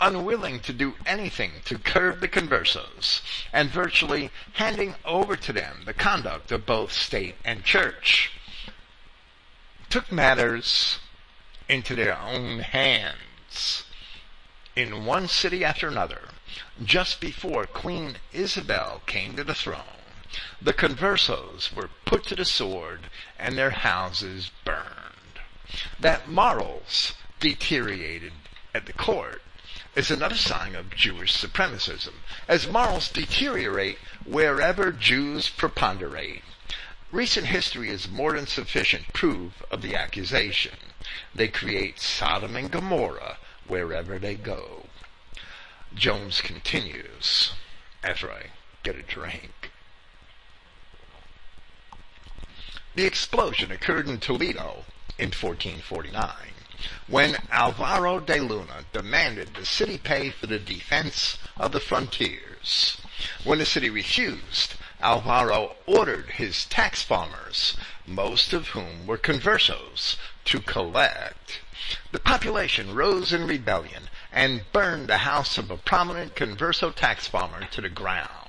unwilling 0.00 0.58
to 0.60 0.72
do 0.72 0.94
anything 1.04 1.52
to 1.66 1.76
curb 1.76 2.20
the 2.20 2.28
conversos, 2.28 3.20
and 3.52 3.68
virtually 3.68 4.30
handing 4.54 4.94
over 5.04 5.36
to 5.36 5.52
them 5.52 5.82
the 5.84 5.92
conduct 5.92 6.50
of 6.50 6.64
both 6.64 6.94
state 6.94 7.34
and 7.44 7.62
church, 7.62 8.32
took 9.90 10.10
matters 10.10 10.98
into 11.68 11.94
their 11.94 12.18
own 12.18 12.60
hands. 12.60 13.84
In 14.74 15.04
one 15.04 15.28
city 15.28 15.62
after 15.62 15.88
another, 15.88 16.30
just 16.82 17.20
before 17.20 17.66
Queen 17.66 18.16
Isabel 18.32 19.02
came 19.04 19.36
to 19.36 19.44
the 19.44 19.54
throne, 19.54 20.00
the 20.58 20.72
conversos 20.72 21.70
were 21.70 21.90
put 22.06 22.24
to 22.28 22.34
the 22.34 22.46
sword 22.46 23.10
and 23.38 23.58
their 23.58 23.72
houses 23.72 24.50
burned. 24.64 24.93
That 25.98 26.28
morals 26.28 27.14
deteriorated 27.40 28.32
at 28.74 28.86
the 28.86 28.92
court 28.92 29.42
is 29.94 30.10
another 30.10 30.36
sign 30.36 30.74
of 30.74 30.94
Jewish 30.94 31.32
supremacism, 31.32 32.14
as 32.48 32.66
morals 32.66 33.08
deteriorate 33.08 33.98
wherever 34.24 34.90
Jews 34.92 35.48
preponderate. 35.48 36.42
Recent 37.12 37.46
history 37.46 37.90
is 37.90 38.10
more 38.10 38.32
than 38.32 38.46
sufficient 38.46 39.12
proof 39.12 39.62
of 39.70 39.82
the 39.82 39.94
accusation. 39.94 40.74
They 41.34 41.48
create 41.48 42.00
Sodom 42.00 42.56
and 42.56 42.70
Gomorrah 42.70 43.38
wherever 43.66 44.18
they 44.18 44.34
go. 44.34 44.86
Jones 45.94 46.40
continues 46.40 47.52
after 48.02 48.32
I 48.32 48.46
get 48.82 48.96
a 48.96 49.02
drink. 49.02 49.70
The 52.96 53.06
explosion 53.06 53.70
occurred 53.70 54.08
in 54.08 54.18
Toledo 54.18 54.84
in 55.18 55.30
1449 55.30 56.54
when 57.06 57.36
Alvaro 57.50 58.20
de 58.20 58.40
Luna 58.40 58.84
demanded 58.92 59.54
the 59.54 59.64
city 59.64 59.96
pay 59.96 60.30
for 60.30 60.46
the 60.46 60.58
defense 60.58 61.38
of 61.56 61.72
the 61.72 61.80
frontiers. 61.80 62.98
When 63.42 63.58
the 63.58 63.66
city 63.66 63.88
refused, 63.88 64.74
Alvaro 65.00 65.76
ordered 65.86 66.30
his 66.30 66.64
tax 66.66 67.02
farmers, 67.02 67.76
most 68.06 68.52
of 68.52 68.68
whom 68.68 69.06
were 69.06 69.18
conversos, 69.18 70.16
to 70.46 70.60
collect. 70.60 71.60
The 72.12 72.18
population 72.18 72.94
rose 72.94 73.32
in 73.32 73.46
rebellion 73.46 74.10
and 74.32 74.64
burned 74.72 75.08
the 75.08 75.18
house 75.18 75.58
of 75.58 75.70
a 75.70 75.76
prominent 75.76 76.34
converso 76.34 76.94
tax 76.94 77.26
farmer 77.26 77.66
to 77.66 77.80
the 77.80 77.88
ground. 77.88 78.43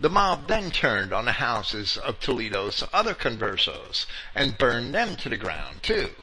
The 0.00 0.08
mob 0.08 0.46
then 0.48 0.70
turned 0.70 1.12
on 1.12 1.26
the 1.26 1.32
houses 1.32 1.98
of 1.98 2.20
Toledo's 2.20 2.82
other 2.90 3.12
conversos 3.12 4.06
and 4.34 4.56
burned 4.56 4.94
them 4.94 5.14
to 5.16 5.28
the 5.28 5.36
ground 5.36 5.82
too. 5.82 6.14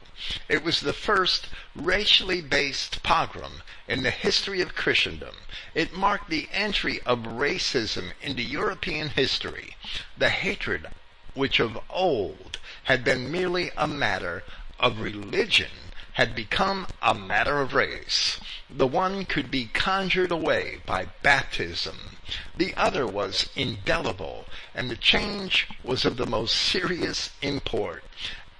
It 0.48 0.64
was 0.64 0.80
the 0.80 0.92
first 0.92 1.46
racially 1.76 2.40
based 2.40 3.04
pogrom 3.04 3.62
in 3.86 4.02
the 4.02 4.10
history 4.10 4.60
of 4.60 4.74
Christendom. 4.74 5.36
It 5.74 5.92
marked 5.92 6.28
the 6.28 6.48
entry 6.50 7.00
of 7.02 7.20
racism 7.20 8.14
into 8.20 8.42
European 8.42 9.10
history, 9.10 9.76
the 10.16 10.30
hatred 10.30 10.88
which 11.34 11.60
of 11.60 11.78
old 11.88 12.58
had 12.82 13.04
been 13.04 13.30
merely 13.30 13.70
a 13.76 13.86
matter 13.86 14.42
of 14.80 14.98
religion 14.98 15.70
had 16.18 16.34
become 16.34 16.84
a 17.00 17.14
matter 17.14 17.60
of 17.60 17.72
race. 17.72 18.40
The 18.68 18.88
one 18.88 19.24
could 19.24 19.52
be 19.52 19.66
conjured 19.66 20.32
away 20.32 20.78
by 20.84 21.06
baptism. 21.22 22.18
The 22.56 22.74
other 22.74 23.06
was 23.06 23.48
indelible, 23.54 24.46
and 24.74 24.90
the 24.90 24.96
change 24.96 25.68
was 25.84 26.04
of 26.04 26.16
the 26.16 26.26
most 26.26 26.56
serious 26.56 27.30
import 27.40 28.02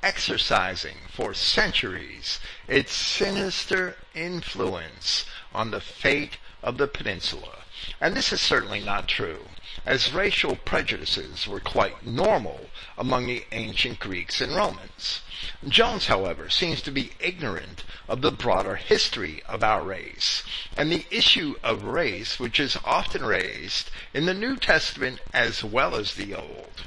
exercising 0.05 0.99
for 1.11 1.35
centuries 1.35 2.39
its 2.69 2.93
sinister 2.93 3.97
influence 4.15 5.25
on 5.53 5.73
the 5.73 5.81
fate 5.81 6.39
of 6.63 6.79
the 6.79 6.87
peninsula. 6.87 7.65
And 8.01 8.15
this 8.15 8.33
is 8.33 8.41
certainly 8.41 8.85
not 8.85 9.09
true, 9.09 9.49
as 9.85 10.15
racial 10.15 10.55
prejudices 10.55 11.49
were 11.49 11.59
quite 11.59 12.07
normal 12.07 12.71
among 12.97 13.27
the 13.27 13.47
ancient 13.51 13.99
Greeks 13.99 14.41
and 14.41 14.55
Romans. 14.55 15.23
Jones, 15.68 16.07
however, 16.07 16.51
seems 16.51 16.82
to 16.82 16.91
be 16.91 17.12
ignorant 17.20 17.84
of 18.09 18.22
the 18.22 18.32
broader 18.32 18.74
history 18.74 19.41
of 19.45 19.62
our 19.62 19.82
race, 19.82 20.43
and 20.76 20.91
the 20.91 21.07
issue 21.12 21.55
of 21.62 21.84
race 21.84 22.41
which 22.41 22.59
is 22.59 22.76
often 22.84 23.24
raised 23.24 23.91
in 24.12 24.26
the 24.26 24.34
New 24.34 24.57
Testament 24.57 25.20
as 25.32 25.62
well 25.62 25.95
as 25.95 26.14
the 26.14 26.34
Old. 26.34 26.82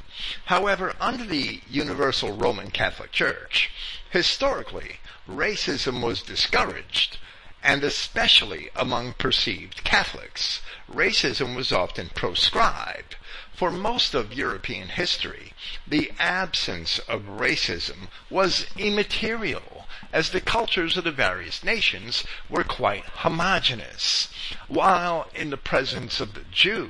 However, 0.46 0.94
under 1.00 1.24
the 1.24 1.62
Universal 1.70 2.34
Roman 2.34 2.72
Catholic 2.72 3.14
Church, 3.14 3.72
historically, 4.10 5.00
racism 5.30 6.02
was 6.02 6.22
discouraged, 6.22 7.20
and 7.64 7.86
especially 7.86 8.70
among 8.76 9.14
perceived 9.14 9.86
Catholics, 9.86 10.62
racism 10.92 11.56
was 11.56 11.72
often 11.72 12.10
proscribed. 12.10 13.16
For 13.62 13.70
most 13.70 14.16
of 14.16 14.34
European 14.34 14.90
history, 14.90 15.54
the 15.88 16.12
absence 16.18 16.98
of 16.98 17.38
racism 17.38 18.08
was 18.28 18.66
immaterial, 18.76 19.88
as 20.12 20.32
the 20.32 20.42
cultures 20.42 20.98
of 20.98 21.04
the 21.04 21.12
various 21.12 21.64
nations 21.64 22.24
were 22.50 22.64
quite 22.64 23.06
homogeneous, 23.22 24.30
while 24.68 25.30
in 25.36 25.52
the 25.52 25.58
presence 25.58 26.20
of 26.20 26.34
the 26.34 26.44
Jew, 26.52 26.90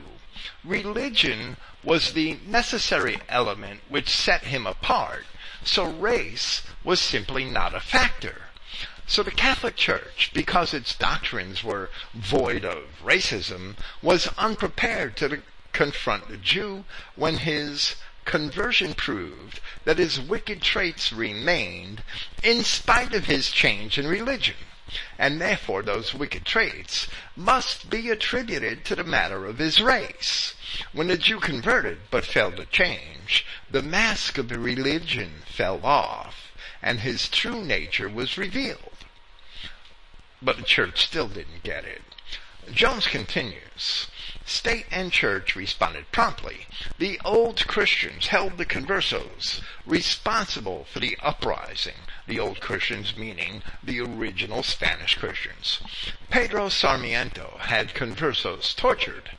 religion 0.64 1.58
was 1.84 2.14
the 2.14 2.40
necessary 2.46 3.20
element 3.28 3.82
which 3.90 4.08
set 4.08 4.46
him 4.46 4.66
apart, 4.66 5.26
so 5.66 5.84
race 5.84 6.62
was 6.86 7.02
simply 7.02 7.44
not 7.44 7.76
a 7.76 7.82
factor. 7.82 8.44
So 9.08 9.24
the 9.24 9.32
Catholic 9.32 9.76
Church, 9.76 10.32
because 10.34 10.74
its 10.74 10.96
doctrines 10.96 11.66
were 11.66 11.90
void 12.14 12.64
of 12.64 12.86
racism, 13.04 13.76
was 14.02 14.28
unprepared 14.38 15.18
to 15.18 15.42
confront 15.74 16.28
the 16.28 16.38
Jew 16.38 16.86
when 17.16 17.38
his 17.38 17.96
conversion 18.26 18.94
proved 18.94 19.60
that 19.86 19.98
his 19.98 20.20
wicked 20.20 20.62
traits 20.62 21.12
remained 21.12 22.04
in 22.44 22.64
spite 22.64 23.14
of 23.14 23.26
his 23.26 23.50
change 23.50 23.98
in 23.98 24.08
religion 24.08 24.56
and 25.18 25.40
therefore 25.40 25.82
those 25.82 26.14
wicked 26.14 26.46
traits 26.46 27.08
must 27.36 27.90
be 27.90 28.10
attributed 28.10 28.84
to 28.86 28.96
the 28.96 29.04
matter 29.04 29.46
of 29.46 29.58
his 29.58 29.80
race. 29.82 30.54
When 30.92 31.08
the 31.08 31.18
Jew 31.18 31.40
converted 31.40 32.00
but 32.10 32.26
failed 32.26 32.58
to 32.58 32.66
change, 32.66 33.46
the 33.70 33.82
mask 33.82 34.38
of 34.38 34.52
religion 34.52 35.44
fell 35.46 35.86
off, 35.86 36.52
and 36.82 37.00
his 37.00 37.30
true 37.30 37.64
nature 37.64 38.10
was 38.10 38.38
revealed. 38.38 39.06
But 40.42 40.58
the 40.58 40.64
church 40.64 41.06
still 41.06 41.28
didn't 41.28 41.64
get 41.64 41.86
it. 41.86 42.02
Jones 42.72 43.08
continues. 43.08 44.08
State 44.46 44.86
and 44.92 45.12
church 45.12 45.56
responded 45.56 46.12
promptly. 46.12 46.68
The 46.98 47.20
old 47.24 47.68
Christians 47.68 48.28
held 48.28 48.58
the 48.58 48.66
conversos 48.66 49.62
responsible 49.86 50.86
for 50.86 51.00
the 51.00 51.18
uprising, 51.22 52.08
the 52.28 52.40
old 52.40 52.60
Christians 52.60 53.16
meaning 53.16 53.64
the 53.84 54.00
original 54.00 54.64
Spanish 54.64 55.16
Christians. 55.16 55.80
Pedro 56.30 56.70
Sarmiento 56.70 57.58
had 57.62 57.94
conversos 57.94 58.76
tortured. 58.76 59.32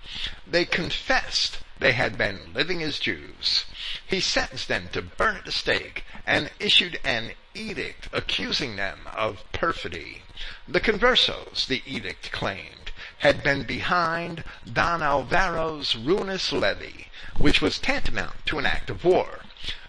They 0.47 0.65
confessed 0.65 1.59
they 1.79 1.93
had 1.93 2.17
been 2.17 2.53
living 2.55 2.83
as 2.83 2.99
Jews. 2.99 3.65
He 4.07 4.21
sentenced 4.21 4.69
them 4.69 4.89
to 4.93 5.03
burn 5.03 5.37
at 5.37 5.45
the 5.45 5.53
stake 5.53 6.05
and 6.27 6.51
issued 6.61 7.01
an 7.03 7.33
edict 7.55 8.09
accusing 8.13 8.77
them 8.77 9.09
of 9.13 9.43
perfidy. 9.53 10.23
The 10.69 10.81
conversos, 10.81 11.67
the 11.67 11.83
edict 11.87 12.31
claimed, 12.31 12.82
had 13.23 13.41
been 13.41 13.63
behind 13.63 14.43
Don 14.73 15.01
Alvaro's 15.01 15.95
ruinous 15.95 16.51
levy, 16.51 17.07
which 17.39 17.63
was 17.63 17.79
tantamount 17.79 18.35
to 18.45 18.59
an 18.59 18.67
act 18.67 18.91
of 18.91 19.05
war. 19.05 19.39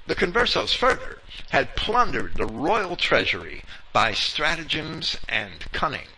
The 0.06 0.14
conversos 0.14 0.76
further 0.76 1.18
had 1.50 1.76
plundered 1.76 2.36
the 2.36 2.46
royal 2.46 2.96
treasury 2.96 3.64
by 3.92 4.14
stratagems 4.14 5.18
and 5.28 5.66
cunning, 5.72 6.10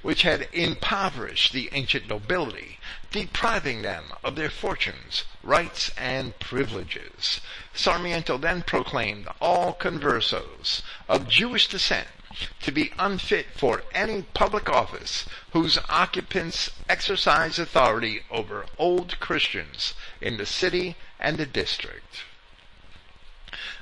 which 0.00 0.22
had 0.22 0.48
impoverished 0.54 1.52
the 1.52 1.68
ancient 1.72 2.08
nobility, 2.08 2.78
depriving 3.10 3.82
them 3.82 4.04
of 4.24 4.34
their 4.34 4.48
fortunes, 4.48 5.24
rights, 5.42 5.90
and 5.98 6.38
privileges. 6.38 7.42
Sarmiento 7.74 8.38
then 8.38 8.62
proclaimed 8.62 9.28
all 9.42 9.74
conversos 9.74 10.80
of 11.06 11.28
Jewish 11.28 11.68
descent 11.68 12.08
to 12.60 12.72
be 12.72 12.92
unfit 12.98 13.46
for 13.56 13.82
any 13.94 14.22
public 14.22 14.68
office 14.68 15.26
whose 15.52 15.78
occupants 15.88 16.70
exercise 16.88 17.58
authority 17.58 18.22
over 18.30 18.66
old 18.78 19.18
Christians 19.20 19.94
in 20.20 20.36
the 20.36 20.46
city 20.46 20.96
and 21.18 21.38
the 21.38 21.46
district. 21.46 22.24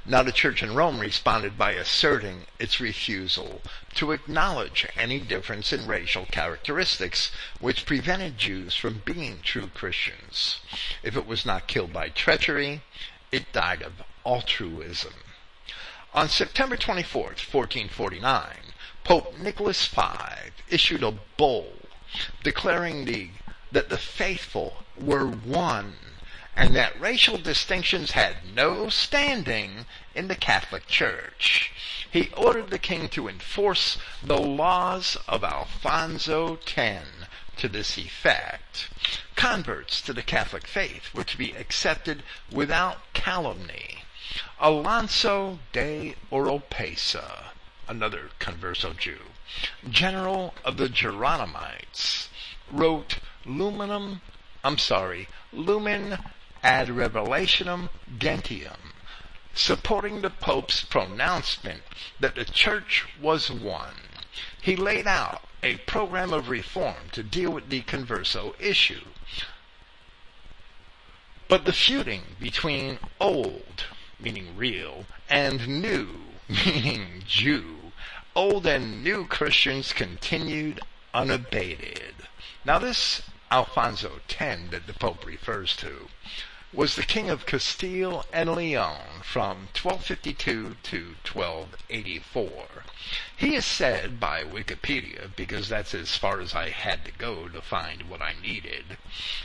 Now 0.06 0.22
the 0.22 0.32
church 0.32 0.62
in 0.62 0.74
Rome 0.74 0.98
responded 0.98 1.56
by 1.58 1.72
asserting 1.72 2.46
its 2.58 2.80
refusal 2.80 3.62
to 3.94 4.12
acknowledge 4.12 4.86
any 4.96 5.20
difference 5.20 5.72
in 5.72 5.86
racial 5.86 6.26
characteristics 6.26 7.30
which 7.60 7.86
prevented 7.86 8.38
Jews 8.38 8.74
from 8.74 9.02
being 9.04 9.40
true 9.42 9.68
Christians. 9.68 10.60
If 11.02 11.16
it 11.16 11.26
was 11.26 11.44
not 11.44 11.66
killed 11.66 11.92
by 11.92 12.08
treachery, 12.08 12.82
it 13.30 13.52
died 13.52 13.82
of 13.82 14.02
altruism. 14.24 15.14
On 16.12 16.28
September 16.28 16.76
24, 16.76 17.22
1449, 17.22 18.56
Pope 19.04 19.38
Nicholas 19.38 19.86
V 19.86 20.02
issued 20.68 21.04
a 21.04 21.14
bull 21.36 21.72
declaring 22.42 23.04
the, 23.04 23.30
that 23.70 23.90
the 23.90 23.96
faithful 23.96 24.82
were 24.98 25.26
one 25.26 25.94
and 26.56 26.74
that 26.74 27.00
racial 27.00 27.38
distinctions 27.38 28.10
had 28.10 28.38
no 28.54 28.88
standing 28.88 29.86
in 30.14 30.26
the 30.26 30.34
Catholic 30.34 30.88
Church. 30.88 31.70
He 32.10 32.30
ordered 32.36 32.70
the 32.70 32.78
king 32.80 33.08
to 33.10 33.28
enforce 33.28 33.96
the 34.20 34.40
laws 34.40 35.16
of 35.28 35.44
Alfonso 35.44 36.58
X 36.76 37.06
to 37.56 37.68
this 37.68 37.96
effect. 37.96 38.88
Converts 39.36 40.00
to 40.02 40.12
the 40.12 40.22
Catholic 40.22 40.66
faith 40.66 41.14
were 41.14 41.24
to 41.24 41.38
be 41.38 41.52
accepted 41.52 42.24
without 42.50 42.98
calumny. 43.12 43.99
Alonso 44.60 45.58
de 45.72 46.14
Oropesa, 46.30 47.50
another 47.88 48.30
converso 48.38 48.96
Jew, 48.96 49.20
general 49.88 50.54
of 50.64 50.76
the 50.76 50.88
Geronimites, 50.88 52.28
wrote 52.70 53.18
Luminum, 53.44 54.20
I'm 54.62 54.78
sorry, 54.78 55.28
Lumen 55.52 56.18
ad 56.62 56.88
Revelationem 56.88 57.88
Gentium, 58.18 58.92
supporting 59.54 60.20
the 60.20 60.30
Pope's 60.30 60.82
pronouncement 60.82 61.82
that 62.20 62.34
the 62.36 62.44
Church 62.44 63.06
was 63.20 63.50
one. 63.50 63.96
He 64.62 64.76
laid 64.76 65.06
out 65.06 65.42
a 65.62 65.78
program 65.78 66.32
of 66.32 66.48
reform 66.48 67.08
to 67.12 67.22
deal 67.22 67.50
with 67.50 67.68
the 67.68 67.82
converso 67.82 68.54
issue. 68.60 69.06
But 71.48 71.64
the 71.64 71.72
feuding 71.72 72.36
between 72.38 72.98
old, 73.20 73.86
meaning 74.22 74.56
real, 74.56 75.06
and 75.28 75.66
new, 75.82 76.08
meaning 76.48 77.22
Jew, 77.26 77.92
old 78.34 78.66
and 78.66 79.02
new 79.02 79.26
Christians 79.26 79.92
continued 79.92 80.80
unabated. 81.12 82.14
Now 82.64 82.78
this 82.78 83.22
Alfonso 83.50 84.20
X 84.28 84.60
that 84.70 84.86
the 84.86 84.92
Pope 84.92 85.26
refers 85.26 85.74
to 85.76 86.08
was 86.72 86.94
the 86.94 87.02
king 87.02 87.28
of 87.28 87.46
Castile 87.46 88.24
and 88.32 88.54
Leon 88.54 89.22
from 89.24 89.68
1252 89.74 90.76
to 90.84 90.96
1284. 91.26 92.52
He 93.36 93.56
is 93.56 93.66
said 93.66 94.20
by 94.20 94.44
Wikipedia, 94.44 95.34
because 95.34 95.68
that's 95.68 95.94
as 95.94 96.16
far 96.16 96.40
as 96.40 96.54
I 96.54 96.68
had 96.68 97.04
to 97.06 97.12
go 97.12 97.48
to 97.48 97.60
find 97.60 98.08
what 98.08 98.22
I 98.22 98.34
needed, 98.40 98.98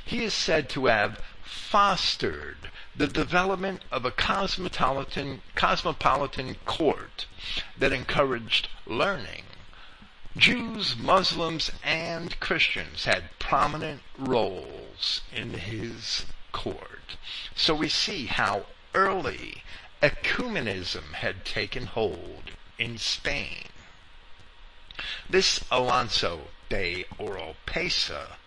he 0.06 0.24
is 0.24 0.36
said 0.36 0.70
to 0.70 0.86
have 0.86 1.20
fostered 1.46 2.70
the 2.96 3.08
development 3.08 3.84
of 3.92 4.04
a 4.06 4.12
cosmopolitan, 4.12 5.42
cosmopolitan 5.56 6.56
court 6.66 7.28
that 7.78 7.94
encouraged 7.94 8.68
learning. 8.86 9.44
Jews, 10.38 10.98
Muslims, 10.98 11.72
and 11.84 12.38
Christians 12.40 13.06
had 13.06 13.38
prominent 13.40 14.02
roles 14.18 15.22
in 15.34 15.54
his 15.54 16.26
court. 16.52 17.16
So 17.56 17.74
we 17.74 17.90
see 17.90 18.26
how 18.26 18.66
early 18.94 19.64
ecumenism 20.02 21.14
had 21.14 21.46
taken 21.46 21.86
hold 21.86 22.52
in 22.78 22.98
Spain. 22.98 23.66
This 25.30 25.64
Alonso 25.72 26.48
de 26.70 27.06
Oropesa 27.20 28.38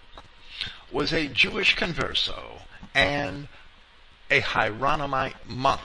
was 0.90 1.12
a 1.12 1.28
Jewish 1.28 1.76
converso 1.76 2.62
and 2.94 3.48
a 4.30 4.40
Hieronymite 4.40 5.46
monk. 5.46 5.80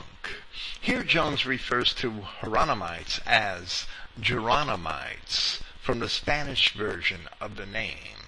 Here 0.79 1.03
Jones 1.03 1.45
refers 1.45 1.93
to 1.95 2.11
Hieronymites 2.41 3.19
as 3.25 3.85
Geronimites 4.19 5.61
from 5.81 5.99
the 5.99 6.09
Spanish 6.09 6.73
version 6.73 7.29
of 7.41 7.55
the 7.55 7.65
name. 7.65 8.27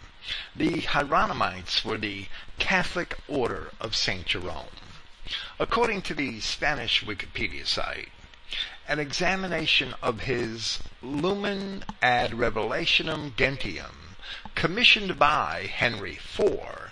The 0.56 0.82
Hieronymites 0.82 1.86
were 1.86 1.98
the 1.98 2.28
Catholic 2.58 3.18
order 3.28 3.72
of 3.80 3.96
St. 3.96 4.26
Jerome. 4.26 4.68
According 5.60 6.02
to 6.04 6.14
the 6.14 6.40
Spanish 6.40 7.04
Wikipedia 7.04 7.66
site, 7.66 8.10
an 8.88 9.00
examination 9.00 9.96
of 10.02 10.22
his 10.22 10.80
Lumen 11.02 11.84
ad 12.02 12.32
Revelationem 12.32 13.36
Gentium, 13.36 14.16
commissioned 14.54 15.18
by 15.18 15.70
Henry 15.74 16.14
IV, 16.14 16.85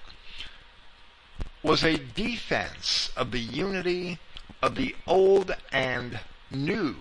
was 1.63 1.83
a 1.83 1.97
defense 1.97 3.09
of 3.15 3.31
the 3.31 3.39
unity 3.39 4.19
of 4.61 4.75
the 4.75 4.95
old 5.07 5.55
and 5.71 6.19
new 6.51 6.95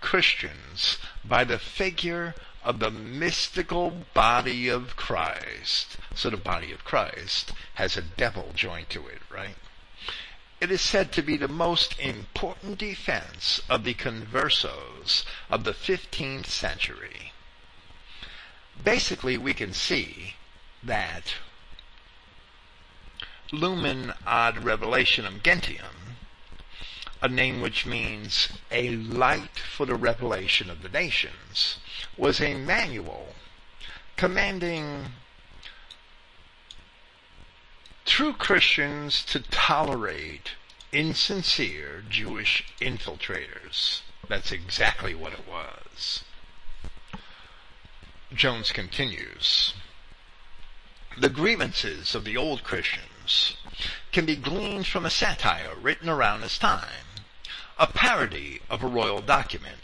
Christians 0.00 0.98
by 1.24 1.44
the 1.44 1.58
figure 1.58 2.34
of 2.64 2.80
the 2.80 2.90
mystical 2.90 3.92
body 4.14 4.68
of 4.68 4.96
Christ. 4.96 5.98
So 6.14 6.30
the 6.30 6.36
body 6.36 6.72
of 6.72 6.84
Christ 6.84 7.52
has 7.74 7.96
a 7.96 8.02
devil 8.02 8.50
joined 8.54 8.88
to 8.90 9.06
it, 9.06 9.20
right? 9.32 9.54
It 10.60 10.70
is 10.70 10.80
said 10.80 11.12
to 11.12 11.22
be 11.22 11.36
the 11.36 11.48
most 11.48 11.98
important 12.00 12.78
defense 12.78 13.60
of 13.68 13.84
the 13.84 13.94
conversos 13.94 15.24
of 15.50 15.64
the 15.64 15.72
15th 15.72 16.46
century. 16.46 17.32
Basically, 18.82 19.36
we 19.36 19.52
can 19.52 19.72
see 19.72 20.34
that 20.82 21.34
Lumen 23.52 24.12
ad 24.26 24.56
Revelationem 24.56 25.40
Gentium, 25.40 26.16
a 27.22 27.28
name 27.28 27.60
which 27.60 27.86
means 27.86 28.48
a 28.72 28.90
light 28.90 29.60
for 29.60 29.86
the 29.86 29.94
revelation 29.94 30.68
of 30.68 30.82
the 30.82 30.88
nations, 30.88 31.78
was 32.16 32.40
a 32.40 32.54
manual 32.54 33.36
commanding 34.16 35.12
true 38.04 38.32
Christians 38.32 39.24
to 39.26 39.38
tolerate 39.38 40.52
insincere 40.90 42.02
Jewish 42.08 42.64
infiltrators. 42.80 44.00
That's 44.28 44.50
exactly 44.50 45.14
what 45.14 45.32
it 45.32 45.46
was. 45.46 46.24
Jones 48.34 48.72
continues. 48.72 49.72
The 51.16 51.28
grievances 51.28 52.16
of 52.16 52.24
the 52.24 52.36
old 52.36 52.64
Christians 52.64 53.06
can 54.12 54.26
be 54.26 54.36
gleaned 54.36 54.86
from 54.86 55.04
a 55.04 55.10
satire 55.10 55.74
written 55.80 56.08
around 56.08 56.40
this 56.40 56.58
time, 56.58 57.06
a 57.78 57.86
parody 57.86 58.60
of 58.70 58.82
a 58.82 58.86
royal 58.86 59.20
document 59.20 59.78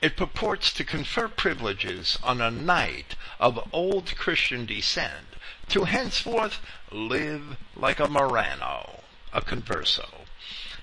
it 0.00 0.16
purports 0.16 0.72
to 0.72 0.84
confer 0.84 1.26
privileges 1.26 2.18
on 2.22 2.40
a 2.40 2.50
knight 2.50 3.16
of 3.40 3.68
old 3.72 4.14
Christian 4.16 4.64
descent 4.64 5.26
to 5.68 5.84
henceforth 5.84 6.60
live 6.92 7.56
like 7.74 7.98
a 7.98 8.06
Marrano, 8.06 9.00
a 9.32 9.40
converso. 9.40 10.08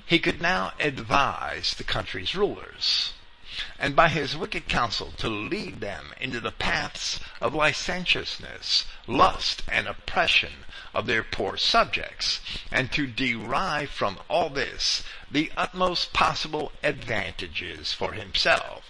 He 0.05 0.19
could 0.19 0.41
now 0.41 0.73
advise 0.79 1.73
the 1.73 1.83
country's 1.83 2.35
rulers, 2.35 3.13
and 3.79 3.95
by 3.95 4.09
his 4.09 4.35
wicked 4.35 4.67
counsel 4.67 5.11
to 5.17 5.29
lead 5.29 5.79
them 5.79 6.13
into 6.19 6.39
the 6.39 6.51
paths 6.51 7.19
of 7.39 7.53
licentiousness, 7.53 8.85
lust, 9.07 9.63
and 9.71 9.87
oppression 9.87 10.65
of 10.93 11.05
their 11.05 11.23
poor 11.23 11.55
subjects, 11.55 12.41
and 12.71 12.91
to 12.91 13.07
derive 13.07 13.89
from 13.89 14.19
all 14.27 14.49
this 14.49 15.03
the 15.31 15.51
utmost 15.55 16.11
possible 16.11 16.71
advantages 16.83 17.93
for 17.93 18.13
himself. 18.13 18.83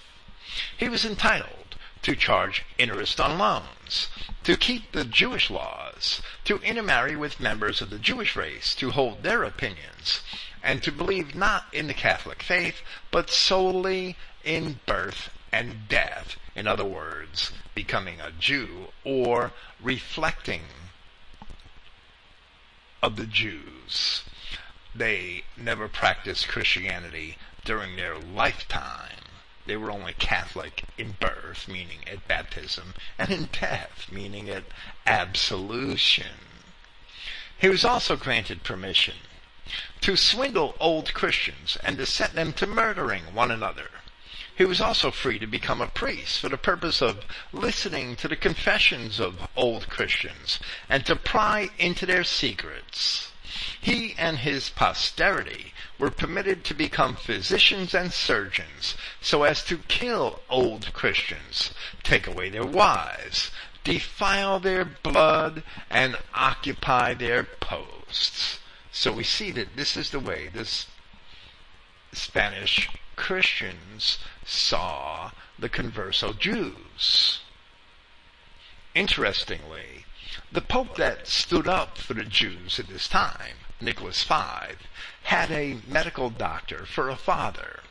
He 0.77 0.89
was 0.89 1.05
entitled 1.05 1.75
to 2.01 2.15
charge 2.15 2.63
interest 2.77 3.19
on 3.19 3.37
loans, 3.37 4.09
to 4.43 4.55
keep 4.55 4.91
the 4.91 5.03
Jewish 5.03 5.49
laws, 5.49 6.21
to 6.43 6.59
intermarry 6.61 7.15
with 7.15 7.39
members 7.39 7.81
of 7.81 7.89
the 7.89 7.97
Jewish 7.97 8.35
race, 8.35 8.75
to 8.75 8.91
hold 8.91 9.23
their 9.23 9.43
opinions, 9.43 10.21
and 10.61 10.83
to 10.83 10.91
believe 10.91 11.33
not 11.35 11.65
in 11.71 11.87
the 11.87 11.93
Catholic 11.93 12.43
faith, 12.43 12.81
but 13.09 13.29
solely 13.31 14.15
in 14.45 14.79
birth 14.85 15.29
and 15.51 15.89
death. 15.89 16.37
In 16.55 16.67
other 16.67 16.85
words, 16.85 17.51
becoming 17.73 18.21
a 18.21 18.31
Jew 18.31 18.87
or 19.03 19.51
reflecting 19.81 20.61
of 23.01 23.17
the 23.17 23.25
Jews. 23.25 24.23
They 24.95 25.43
never 25.57 25.89
practiced 25.89 26.47
Christianity 26.47 27.37
during 27.65 27.95
their 27.95 28.17
lifetime. 28.17 29.25
They 29.65 29.75
were 29.75 29.91
only 29.91 30.13
Catholic 30.13 30.83
in 30.97 31.17
birth, 31.19 31.67
meaning 31.67 32.07
at 32.07 32.27
baptism, 32.27 32.93
and 33.17 33.31
in 33.31 33.49
death, 33.51 34.07
meaning 34.11 34.49
at 34.49 34.63
absolution. 35.05 36.37
He 37.57 37.67
was 37.67 37.83
also 37.83 38.15
granted 38.15 38.63
permission 38.63 39.15
to 40.01 40.15
swindle 40.15 40.75
old 40.79 41.13
Christians 41.13 41.77
and 41.83 41.97
to 41.97 42.05
set 42.05 42.33
them 42.33 42.53
to 42.53 42.67
murdering 42.67 43.33
one 43.33 43.49
another. 43.49 43.89
He 44.57 44.63
was 44.63 44.79
also 44.79 45.11
free 45.11 45.37
to 45.39 45.47
become 45.47 45.81
a 45.81 45.87
priest 45.87 46.39
for 46.39 46.47
the 46.47 46.57
purpose 46.57 47.01
of 47.01 47.25
listening 47.51 48.15
to 48.15 48.29
the 48.29 48.37
confessions 48.37 49.19
of 49.19 49.49
old 49.55 49.89
Christians 49.89 50.59
and 50.87 51.05
to 51.05 51.15
pry 51.17 51.71
into 51.77 52.05
their 52.05 52.23
secrets. 52.23 53.33
He 53.81 54.15
and 54.17 54.39
his 54.39 54.69
posterity 54.69 55.73
were 55.99 56.09
permitted 56.09 56.63
to 56.65 56.73
become 56.73 57.17
physicians 57.17 57.93
and 57.93 58.13
surgeons 58.13 58.95
so 59.19 59.43
as 59.43 59.61
to 59.65 59.77
kill 59.89 60.41
old 60.49 60.93
Christians, 60.93 61.73
take 62.03 62.25
away 62.25 62.49
their 62.49 62.65
wives, 62.65 63.51
defile 63.83 64.61
their 64.61 64.85
blood, 64.85 65.63
and 65.89 66.17
occupy 66.33 67.13
their 67.13 67.43
posts. 67.43 68.59
So 68.91 69.11
we 69.11 69.25
see 69.25 69.51
that 69.51 69.75
this 69.75 69.97
is 69.97 70.11
the 70.11 70.19
way 70.19 70.49
this 70.53 70.87
Spanish 72.13 72.89
Christians 73.15 74.19
saw 74.45 75.31
the 75.57 75.69
converso 75.69 76.37
Jews. 76.37 77.39
Interestingly, 78.93 80.05
the 80.51 80.61
Pope 80.61 80.95
that 80.97 81.27
stood 81.27 81.67
up 81.67 81.97
for 81.97 82.13
the 82.13 82.23
Jews 82.23 82.79
at 82.79 82.87
this 82.87 83.07
time, 83.07 83.55
Nicholas 83.81 84.23
V, 84.23 84.75
had 85.23 85.51
a 85.51 85.81
medical 85.87 86.29
doctor 86.29 86.85
for 86.85 87.09
a 87.09 87.15
father. 87.15 87.81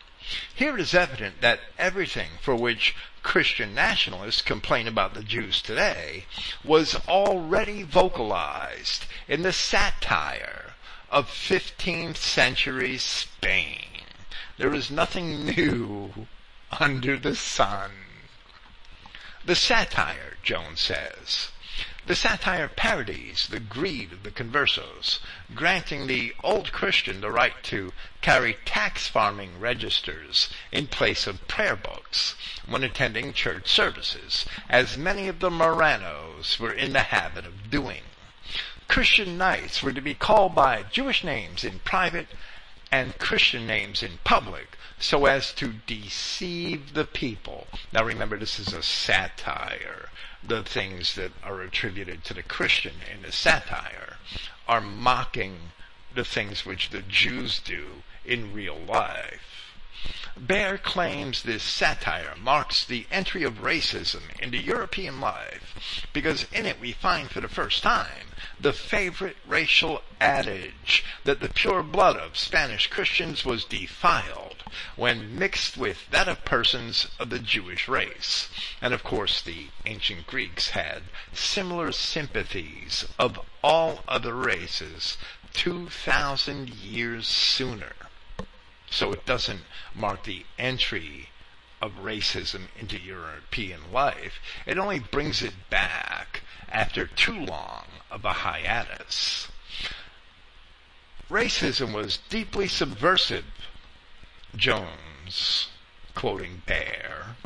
Here 0.55 0.75
it 0.75 0.81
is 0.81 0.95
evident 0.95 1.41
that 1.43 1.61
everything 1.79 2.39
for 2.41 2.55
which 2.55 2.95
Christian 3.23 3.75
nationalists 3.75 4.41
complain 4.41 4.89
about 4.89 5.15
the 5.15 5.23
Jews 5.23 5.61
today 5.61 6.27
was 6.65 6.95
already 7.09 7.83
vocalized 7.83 9.07
in 9.29 9.43
the 9.43 9.53
satire 9.53 10.75
of 11.11 11.29
15th 11.29 12.17
century 12.17 12.99
Spain. 12.99 13.94
There 14.57 14.73
is 14.73 14.91
nothing 14.91 15.47
new 15.47 16.29
under 16.71 17.19
the 17.19 17.35
sun. 17.35 17.91
The 19.45 19.57
satire, 19.57 20.39
Jones 20.43 20.81
says, 20.81 21.51
the 22.07 22.15
satire 22.15 22.69
parodies 22.69 23.49
the 23.49 23.59
greed 23.59 24.13
of 24.13 24.23
the 24.23 24.31
conversos, 24.31 25.19
granting 25.55 26.07
the 26.07 26.35
old 26.45 26.71
Christian 26.71 27.21
the 27.21 27.31
right 27.31 27.61
to 27.65 27.93
carry 28.21 28.59
tax 28.65 29.09
farming 29.09 29.59
registers 29.59 30.51
in 30.71 30.87
place 30.87 31.27
of 31.27 31.49
prayer 31.49 31.75
books 31.77 32.35
when 32.67 32.85
attending 32.85 33.33
church 33.33 33.69
services, 33.69 34.45
as 34.69 34.97
many 34.97 35.29
of 35.29 35.41
the 35.41 35.51
Marranos 35.51 36.61
were 36.61 36.73
in 36.73 36.93
the 36.93 37.05
habit 37.05 37.45
of 37.45 37.71
doing. 37.71 38.03
Christian 38.87 39.37
knights 39.39 39.83
were 39.83 39.93
to 39.93 40.01
be 40.01 40.15
called 40.15 40.55
by 40.55 40.85
Jewish 40.85 41.25
names 41.25 41.65
in 41.65 41.81
private 41.81 42.29
and 42.95 43.19
Christian 43.19 43.67
names 43.67 44.05
in 44.05 44.21
public 44.23 44.79
so 45.01 45.27
as 45.27 45.53
to 45.55 45.73
deceive 45.85 46.95
the 46.95 47.05
people. 47.05 47.67
Now 47.93 48.05
remember, 48.05 48.39
this 48.39 48.61
is 48.61 48.73
a 48.73 48.85
satire 48.85 50.11
the 50.47 50.63
things 50.63 51.17
that 51.17 51.33
are 51.43 51.61
attributed 51.61 52.23
to 52.23 52.35
the 52.35 52.43
Christian 52.45 52.95
in 53.13 53.23
the 53.23 53.33
satire 53.33 54.19
are 54.69 54.81
mocking 54.81 55.73
the 56.15 56.25
things 56.25 56.65
which 56.65 56.91
the 56.91 57.03
Jews 57.03 57.59
do 57.59 58.05
in 58.25 58.55
real 58.55 58.79
life. 58.79 59.73
Baer 60.37 60.79
claims 60.79 61.43
this 61.43 61.65
satire 61.65 62.35
marks 62.41 62.85
the 62.85 63.07
entry 63.11 63.43
of 63.43 63.63
racism 63.63 64.23
into 64.41 64.59
European 64.59 65.21
life 65.21 66.07
because 66.13 66.47
in 66.53 66.65
it 66.65 66.81
we 66.81 66.93
find 66.93 67.29
for 67.29 67.41
the 67.41 67.49
first 67.49 67.83
time 67.83 68.29
the 68.65 68.73
favorite 68.73 69.37
racial 69.47 70.01
adage 70.19 71.05
that 71.25 71.41
the 71.41 71.51
pure 71.51 71.83
blood 71.83 72.17
of 72.17 72.35
Spanish 72.35 72.87
Christians 72.87 73.45
was 73.45 73.67
defiled 73.67 74.65
when 74.97 75.39
mixed 75.39 75.77
with 75.77 76.11
that 76.11 76.29
of 76.29 76.47
persons 76.47 77.09
of 77.19 77.29
the 77.29 77.39
Jewish 77.39 77.89
race. 77.89 78.49
And 78.81 78.95
of 78.95 79.05
course 79.05 79.43
the 79.43 79.67
ancient 79.85 80.27
Greeks 80.27 80.71
had 80.71 81.03
similar 81.31 81.93
sympathies 81.93 83.05
of 83.19 83.39
all 83.63 84.03
other 84.09 84.35
races 84.35 85.19
2,000 85.53 86.71
years 86.71 87.27
sooner. 87.27 87.93
So 88.89 89.13
it 89.13 89.27
doesn't 89.27 89.65
mark 89.95 90.25
the 90.25 90.47
entry 90.59 91.29
of 91.83 92.03
racism 92.03 92.69
into 92.81 92.99
European 92.99 93.93
life. 93.93 94.41
It 94.65 94.79
only 94.79 95.01
brings 95.01 95.43
it 95.43 95.69
back 95.69 96.41
after 96.71 97.07
too 97.07 97.39
long 97.39 97.85
of 98.15 98.25
a 98.25 98.33
hiatus. 98.33 99.49
Racism 101.29 101.93
was 101.93 102.19
deeply 102.29 102.69
subversive, 102.69 103.45
Jones, 104.57 105.69
quoting 106.15 106.63
Baer, 106.65 107.37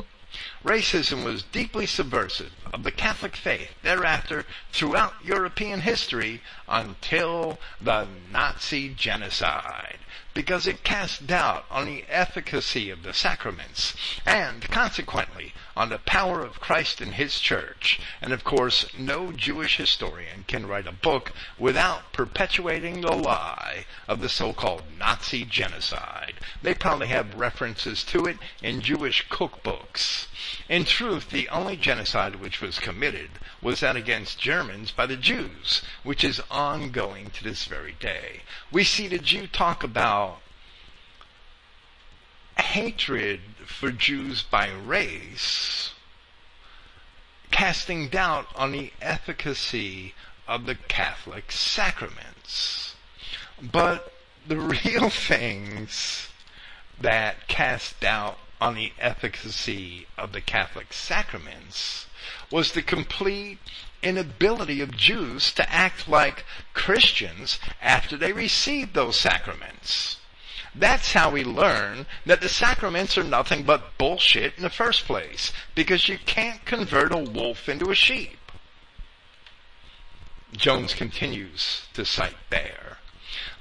Racism 0.63 1.23
was 1.23 1.43
deeply 1.43 1.85
subversive 1.85 2.51
of 2.73 2.83
the 2.83 2.91
Catholic 2.91 3.35
faith 3.35 3.71
thereafter 3.81 4.45
throughout 4.71 5.13
European 5.23 5.81
history 5.81 6.41
until 6.67 7.57
the 7.81 8.07
Nazi 8.29 8.89
genocide 8.89 9.99
because 10.33 10.67
it 10.67 10.83
cast 10.83 11.27
doubt 11.27 11.65
on 11.69 11.85
the 11.85 12.03
efficacy 12.07 12.89
of 12.89 13.03
the 13.03 13.13
sacraments 13.13 13.95
and 14.25 14.61
consequently 14.69 15.53
on 15.75 15.89
the 15.89 15.97
power 15.99 16.41
of 16.41 16.59
Christ 16.59 17.01
and 17.01 17.13
his 17.13 17.39
church. 17.39 17.99
And 18.21 18.33
of 18.33 18.43
course, 18.43 18.85
no 18.97 19.31
Jewish 19.31 19.77
historian 19.77 20.43
can 20.47 20.67
write 20.67 20.87
a 20.87 20.91
book 20.91 21.31
without 21.57 22.11
perpetuating 22.13 23.01
the 23.01 23.15
lie 23.15 23.85
of 24.07 24.21
the 24.21 24.29
so-called 24.29 24.83
Nazi 24.97 25.45
genocide. 25.45 26.35
They 26.61 26.73
probably 26.73 27.07
have 27.07 27.35
references 27.35 28.03
to 28.05 28.25
it 28.25 28.37
in 28.61 28.81
Jewish 28.81 29.27
cookbooks. 29.29 30.27
In 30.67 30.85
truth, 30.85 31.29
the 31.29 31.49
only 31.49 31.77
genocide 31.77 32.35
which 32.35 32.61
was 32.61 32.79
committed 32.79 33.31
was 33.61 33.79
that 33.79 33.95
against 33.95 34.39
Germans 34.39 34.91
by 34.91 35.05
the 35.05 35.17
Jews, 35.17 35.81
which 36.03 36.23
is 36.23 36.41
ongoing 36.51 37.29
to 37.31 37.43
this 37.43 37.65
very 37.65 37.93
day. 37.99 38.41
We 38.71 38.83
see 38.83 39.07
the 39.07 39.17
Jew 39.17 39.47
talk 39.47 39.83
about 39.83 40.28
hatred 42.59 43.41
for 43.65 43.91
Jews 43.91 44.43
by 44.43 44.69
race, 44.69 45.91
casting 47.51 48.09
doubt 48.09 48.47
on 48.55 48.71
the 48.71 48.91
efficacy 49.01 50.13
of 50.47 50.65
the 50.65 50.75
Catholic 50.75 51.51
sacraments. 51.51 52.95
But 53.61 54.13
the 54.47 54.57
real 54.85 55.09
things 55.09 56.29
that 56.99 57.47
cast 57.47 57.99
doubt 57.99 58.37
on 58.61 58.75
the 58.75 58.91
efficacy 58.99 60.07
of 60.17 60.33
the 60.33 60.41
Catholic 60.41 60.91
sacraments 60.91 62.07
was 62.51 62.71
the 62.71 62.81
complete 62.81 63.59
inability 64.01 64.81
of 64.81 64.95
Jews 64.95 65.53
to 65.53 65.69
act 65.71 66.07
like 66.07 66.45
Christians 66.73 67.59
after 67.81 68.17
they 68.17 68.33
received 68.33 68.93
those 68.93 69.19
sacraments. 69.19 70.18
That's 70.75 71.13
how 71.13 71.31
we 71.31 71.43
learn 71.43 72.05
that 72.25 72.41
the 72.41 72.49
sacraments 72.49 73.17
are 73.17 73.23
nothing 73.23 73.63
but 73.63 73.97
bullshit 73.97 74.55
in 74.55 74.63
the 74.63 74.69
first 74.69 75.05
place, 75.05 75.51
because 75.75 76.07
you 76.07 76.17
can't 76.25 76.63
convert 76.65 77.11
a 77.11 77.17
wolf 77.17 77.67
into 77.67 77.89
a 77.89 77.95
sheep. 77.95 78.37
Jones 80.55 80.93
continues 80.93 81.83
to 81.93 82.05
cite 82.05 82.35
Baer. 82.49 82.97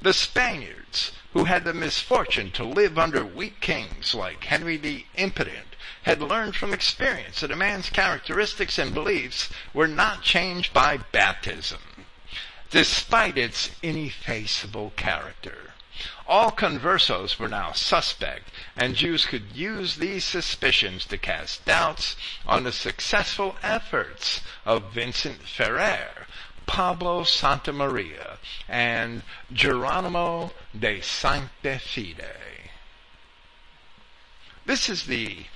The 0.01 0.13
Spaniards, 0.13 1.13
who 1.33 1.45
had 1.45 1.65
the 1.65 1.75
misfortune 1.75 2.51
to 2.53 2.65
live 2.65 2.99
under 2.99 3.25
weak 3.25 3.61
kings 3.61 4.15
like 4.15 4.45
Henry 4.45 4.77
the 4.77 5.05
Impotent, 5.17 5.77
had 6.05 6.23
learned 6.23 6.57
from 6.57 6.73
experience 6.73 7.41
that 7.41 7.51
a 7.51 7.57
man's 7.57 7.91
characteristics 7.91 8.79
and 8.79 8.95
beliefs 8.95 9.51
were 9.75 9.89
not 9.89 10.23
changed 10.23 10.73
by 10.73 10.97
baptism, 10.97 12.07
despite 12.71 13.37
its 13.37 13.71
ineffaceable 13.83 14.91
character. 14.97 15.68
All 16.29 16.51
conversos 16.51 17.39
were 17.39 17.49
now 17.49 17.73
suspect, 17.73 18.51
and 18.77 18.95
Jews 18.95 19.25
could 19.25 19.57
use 19.57 19.97
these 19.97 20.25
suspicions 20.25 21.07
to 21.07 21.17
cast 21.17 21.65
doubts 21.65 22.17
on 22.47 22.65
the 22.65 22.73
successful 22.73 23.57
efforts 23.63 24.43
of 24.67 24.93
Vincent 24.93 25.41
Ferrer, 25.49 26.27
Pablo 26.67 27.23
Santamaria, 27.23 28.37
and 28.69 29.23
Geronimo 29.51 30.53
de 30.79 31.01
Sancta 31.01 31.79
Fide. 31.79 32.71
This 34.67 34.91
is 34.91 35.05
the, 35.05 35.47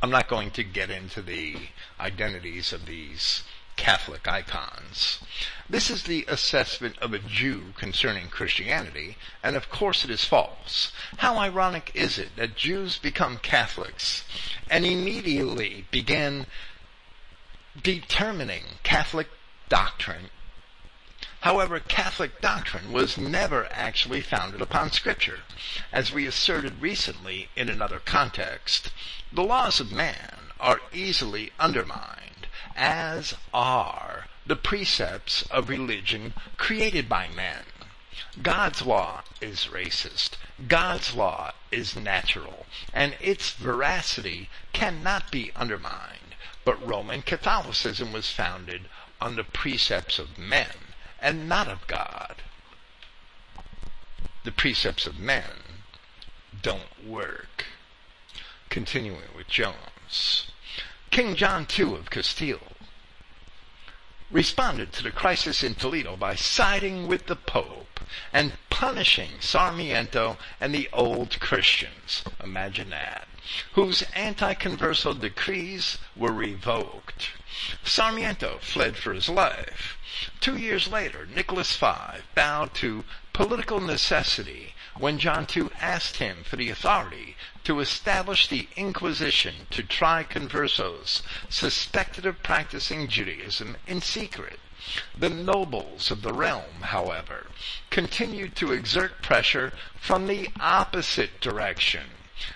I'm 0.00 0.08
not 0.08 0.28
going 0.28 0.50
to 0.52 0.64
get 0.64 0.88
into 0.88 1.20
the 1.20 1.56
identities 2.00 2.72
of 2.72 2.86
these 2.86 3.42
Catholic 3.76 4.26
icons. 4.26 5.20
This 5.70 5.90
is 5.90 6.04
the 6.04 6.24
assessment 6.28 6.96
of 6.98 7.12
a 7.12 7.18
Jew 7.18 7.74
concerning 7.76 8.28
Christianity, 8.28 9.18
and 9.42 9.54
of 9.54 9.68
course 9.68 10.04
it 10.04 10.10
is 10.10 10.24
false. 10.24 10.92
How 11.18 11.36
ironic 11.38 11.90
is 11.94 12.18
it 12.18 12.36
that 12.36 12.56
Jews 12.56 12.98
become 12.98 13.38
Catholics 13.38 14.24
and 14.70 14.86
immediately 14.86 15.84
begin 15.90 16.46
determining 17.82 18.64
Catholic 18.82 19.28
doctrine 19.68 20.30
However, 21.42 21.78
Catholic 21.78 22.40
doctrine 22.40 22.90
was 22.90 23.16
never 23.16 23.68
actually 23.70 24.22
founded 24.22 24.60
upon 24.60 24.90
Scripture. 24.90 25.42
As 25.92 26.12
we 26.12 26.26
asserted 26.26 26.82
recently 26.82 27.48
in 27.54 27.68
another 27.68 28.00
context, 28.00 28.90
the 29.32 29.44
laws 29.44 29.78
of 29.78 29.92
man 29.92 30.50
are 30.58 30.80
easily 30.92 31.52
undermined, 31.60 32.48
as 32.74 33.34
are 33.54 34.07
the 34.48 34.56
precepts 34.56 35.42
of 35.50 35.68
religion 35.68 36.32
created 36.56 37.06
by 37.06 37.28
men. 37.28 37.64
God's 38.42 38.80
law 38.80 39.22
is 39.42 39.68
racist. 39.70 40.30
God's 40.66 41.14
law 41.14 41.52
is 41.70 41.94
natural, 41.94 42.64
and 42.94 43.14
its 43.20 43.50
veracity 43.50 44.48
cannot 44.72 45.30
be 45.30 45.52
undermined. 45.54 46.34
But 46.64 46.84
Roman 46.84 47.20
Catholicism 47.20 48.10
was 48.10 48.30
founded 48.30 48.88
on 49.20 49.36
the 49.36 49.44
precepts 49.44 50.18
of 50.18 50.38
men 50.38 50.94
and 51.20 51.46
not 51.46 51.68
of 51.68 51.86
God. 51.86 52.36
The 54.44 54.52
precepts 54.52 55.06
of 55.06 55.18
men 55.18 55.84
don't 56.62 57.06
work. 57.06 57.66
Continuing 58.70 59.34
with 59.36 59.48
Jones. 59.48 60.50
King 61.10 61.36
John 61.36 61.66
II 61.78 61.94
of 61.94 62.10
Castile 62.10 62.77
responded 64.30 64.92
to 64.92 65.02
the 65.02 65.10
crisis 65.10 65.62
in 65.62 65.74
Toledo 65.74 66.16
by 66.16 66.34
siding 66.34 67.08
with 67.08 67.26
the 67.26 67.36
Pope 67.36 68.00
and 68.32 68.52
punishing 68.70 69.30
Sarmiento 69.40 70.36
and 70.60 70.74
the 70.74 70.88
old 70.92 71.40
Christians. 71.40 72.22
Imagine 72.42 72.90
that. 72.90 73.26
Whose 73.72 74.02
anti-converso 74.14 75.18
decrees 75.18 75.98
were 76.14 76.32
revoked. 76.32 77.30
Sarmiento 77.82 78.58
fled 78.60 78.96
for 78.96 79.14
his 79.14 79.28
life. 79.28 79.96
Two 80.40 80.56
years 80.56 80.88
later, 80.88 81.26
Nicholas 81.26 81.74
V 81.76 82.20
bowed 82.34 82.74
to 82.74 83.04
political 83.32 83.80
necessity 83.80 84.74
when 84.98 85.18
John 85.18 85.46
II 85.54 85.68
asked 85.80 86.16
him 86.16 86.44
for 86.44 86.56
the 86.56 86.70
authority 86.70 87.36
to 87.64 87.80
establish 87.80 88.48
the 88.48 88.68
Inquisition 88.76 89.66
to 89.70 89.82
try 89.82 90.24
conversos 90.24 91.22
suspected 91.48 92.26
of 92.26 92.42
practicing 92.42 93.06
Judaism 93.06 93.76
in 93.86 94.00
secret. 94.00 94.58
The 95.16 95.28
nobles 95.28 96.10
of 96.10 96.22
the 96.22 96.32
realm, 96.32 96.82
however, 96.82 97.46
continued 97.90 98.56
to 98.56 98.72
exert 98.72 99.22
pressure 99.22 99.72
from 100.00 100.26
the 100.26 100.48
opposite 100.58 101.40
direction. 101.40 102.06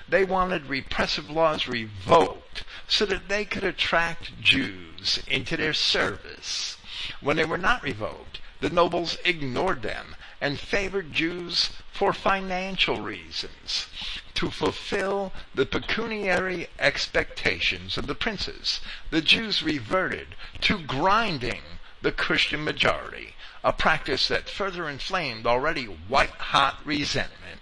They 0.08 0.24
wanted 0.24 0.66
repressive 0.66 1.28
laws 1.28 1.68
revoked 1.68 2.64
so 2.88 3.04
that 3.06 3.28
they 3.28 3.44
could 3.44 3.64
attract 3.64 4.40
Jews 4.40 5.22
into 5.26 5.56
their 5.56 5.74
service. 5.74 6.76
When 7.20 7.36
they 7.36 7.44
were 7.44 7.58
not 7.58 7.82
revoked, 7.82 8.40
the 8.60 8.70
nobles 8.70 9.16
ignored 9.24 9.82
them 9.82 10.14
and 10.42 10.58
favored 10.58 11.12
Jews 11.12 11.70
for 11.92 12.12
financial 12.12 13.00
reasons 13.00 13.86
to 14.34 14.50
fulfill 14.50 15.32
the 15.54 15.64
pecuniary 15.64 16.66
expectations 16.80 17.96
of 17.96 18.08
the 18.08 18.16
princes. 18.16 18.80
The 19.10 19.20
Jews 19.20 19.62
reverted 19.62 20.34
to 20.62 20.80
grinding 20.80 21.62
the 22.02 22.10
Christian 22.10 22.64
majority, 22.64 23.36
a 23.62 23.72
practice 23.72 24.26
that 24.26 24.48
further 24.48 24.88
inflamed 24.88 25.46
already 25.46 25.84
white-hot 25.84 26.84
resentment. 26.84 27.60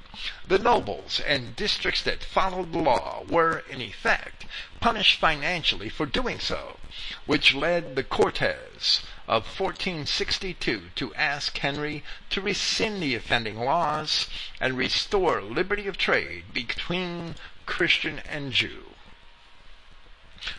The 0.49 0.59
nobles 0.59 1.21
and 1.21 1.55
districts 1.55 2.03
that 2.05 2.25
followed 2.25 2.73
the 2.73 2.79
law 2.79 3.25
were, 3.29 3.63
in 3.69 3.83
effect, 3.83 4.47
punished 4.81 5.21
financially 5.21 5.91
for 5.91 6.07
doing 6.07 6.41
so, 6.41 6.79
which 7.27 7.55
led 7.55 7.95
the 7.97 8.03
Cortes 8.03 9.03
of 9.29 9.45
1462 9.45 10.91
to 10.97 11.15
ask 11.15 11.57
Henry 11.59 12.03
to 12.31 12.41
rescind 12.41 13.03
the 13.03 13.15
offending 13.15 13.59
laws 13.59 14.29
and 14.61 14.77
restore 14.77 15.41
liberty 15.41 15.87
of 15.87 15.97
trade 15.97 16.53
between 16.53 17.37
Christian 17.67 18.19
and 18.21 18.53
Jew. 18.53 18.95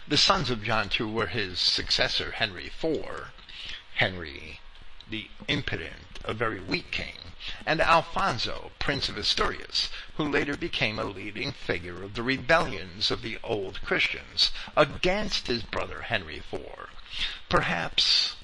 The 0.08 0.18
sons 0.18 0.50
of 0.50 0.64
John 0.64 0.90
II 0.98 1.08
were 1.08 1.28
his 1.28 1.60
successor, 1.60 2.32
Henry 2.32 2.68
IV, 2.68 3.32
Henry 3.96 4.60
the 5.10 5.30
Impotent, 5.48 6.20
a 6.24 6.34
very 6.34 6.60
weak 6.60 6.92
king, 6.92 7.18
and 7.66 7.82
Alfonso, 7.82 8.72
Prince 8.78 9.10
of 9.10 9.18
Asturias, 9.18 9.90
who 10.16 10.30
later 10.30 10.56
became 10.56 11.00
a 11.00 11.04
leading 11.04 11.52
figure 11.52 12.04
of 12.04 12.14
the 12.14 12.24
rebellions 12.24 13.10
of 13.10 13.22
the 13.22 13.40
old 13.44 13.82
Christians 13.82 14.52
against 14.78 15.48
his 15.48 15.64
brother 15.64 16.04
Henry 16.04 16.38
IV. 16.38 16.90
Perhaps 17.50 18.36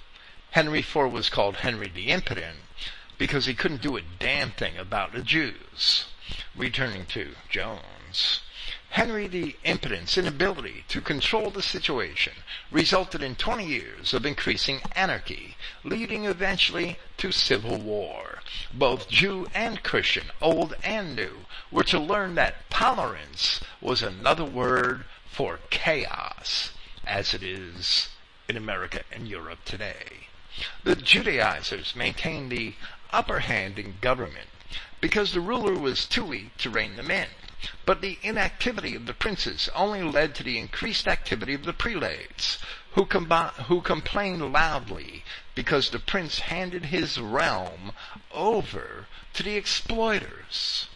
Henry 0.51 0.79
IV 0.79 0.95
was 1.11 1.29
called 1.29 1.57
Henry 1.57 1.89
the 1.89 2.07
Impotent 2.07 2.57
because 3.17 3.45
he 3.45 3.53
couldn't 3.53 3.81
do 3.81 3.97
a 3.97 4.01
damn 4.01 4.51
thing 4.51 4.77
about 4.77 5.11
the 5.11 5.21
Jews. 5.21 6.05
Returning 6.55 7.05
to 7.07 7.35
Jones. 7.49 8.41
Henry 8.91 9.27
the 9.27 9.55
Impotent's 9.63 10.17
inability 10.17 10.85
to 10.87 11.01
control 11.01 11.51
the 11.51 11.61
situation 11.61 12.33
resulted 12.71 13.21
in 13.21 13.35
20 13.35 13.65
years 13.65 14.13
of 14.13 14.25
increasing 14.25 14.81
anarchy, 14.93 15.57
leading 15.83 16.25
eventually 16.25 16.97
to 17.17 17.31
civil 17.31 17.77
war. 17.77 18.39
Both 18.73 19.09
Jew 19.09 19.47
and 19.53 19.83
Christian, 19.83 20.31
old 20.41 20.73
and 20.83 21.15
new, 21.15 21.45
were 21.69 21.83
to 21.83 21.99
learn 21.99 22.35
that 22.35 22.69
tolerance 22.69 23.59
was 23.81 24.01
another 24.01 24.45
word 24.45 25.05
for 25.29 25.59
chaos, 25.69 26.71
as 27.05 27.33
it 27.33 27.43
is 27.43 28.09
in 28.47 28.55
America 28.55 29.03
and 29.11 29.27
Europe 29.27 29.65
today. 29.65 30.27
The 30.83 30.95
Judaizers 30.95 31.95
maintained 31.95 32.51
the 32.51 32.75
upper 33.11 33.41
hand 33.41 33.77
in 33.77 33.97
government 34.01 34.49
because 35.01 35.33
the 35.33 35.41
ruler 35.41 35.73
was 35.73 36.05
too 36.05 36.25
weak 36.25 36.57
to 36.57 36.69
rein 36.69 36.95
them 36.95 37.11
in. 37.11 37.27
But 37.85 38.01
the 38.01 38.19
inactivity 38.21 38.93
of 38.93 39.07
the 39.07 39.13
princes 39.13 39.67
only 39.73 40.03
led 40.03 40.35
to 40.35 40.43
the 40.43 40.59
increased 40.59 41.07
activity 41.07 41.55
of 41.55 41.63
the 41.63 41.73
prelates, 41.73 42.59
who, 42.91 43.05
who 43.05 43.81
complained 43.81 44.53
loudly 44.53 45.23
because 45.55 45.89
the 45.89 45.99
prince 45.99 46.39
handed 46.39 46.85
his 46.85 47.19
realm 47.19 47.93
over 48.31 49.07
to 49.33 49.41
the 49.41 49.55
exploiters. 49.55 50.87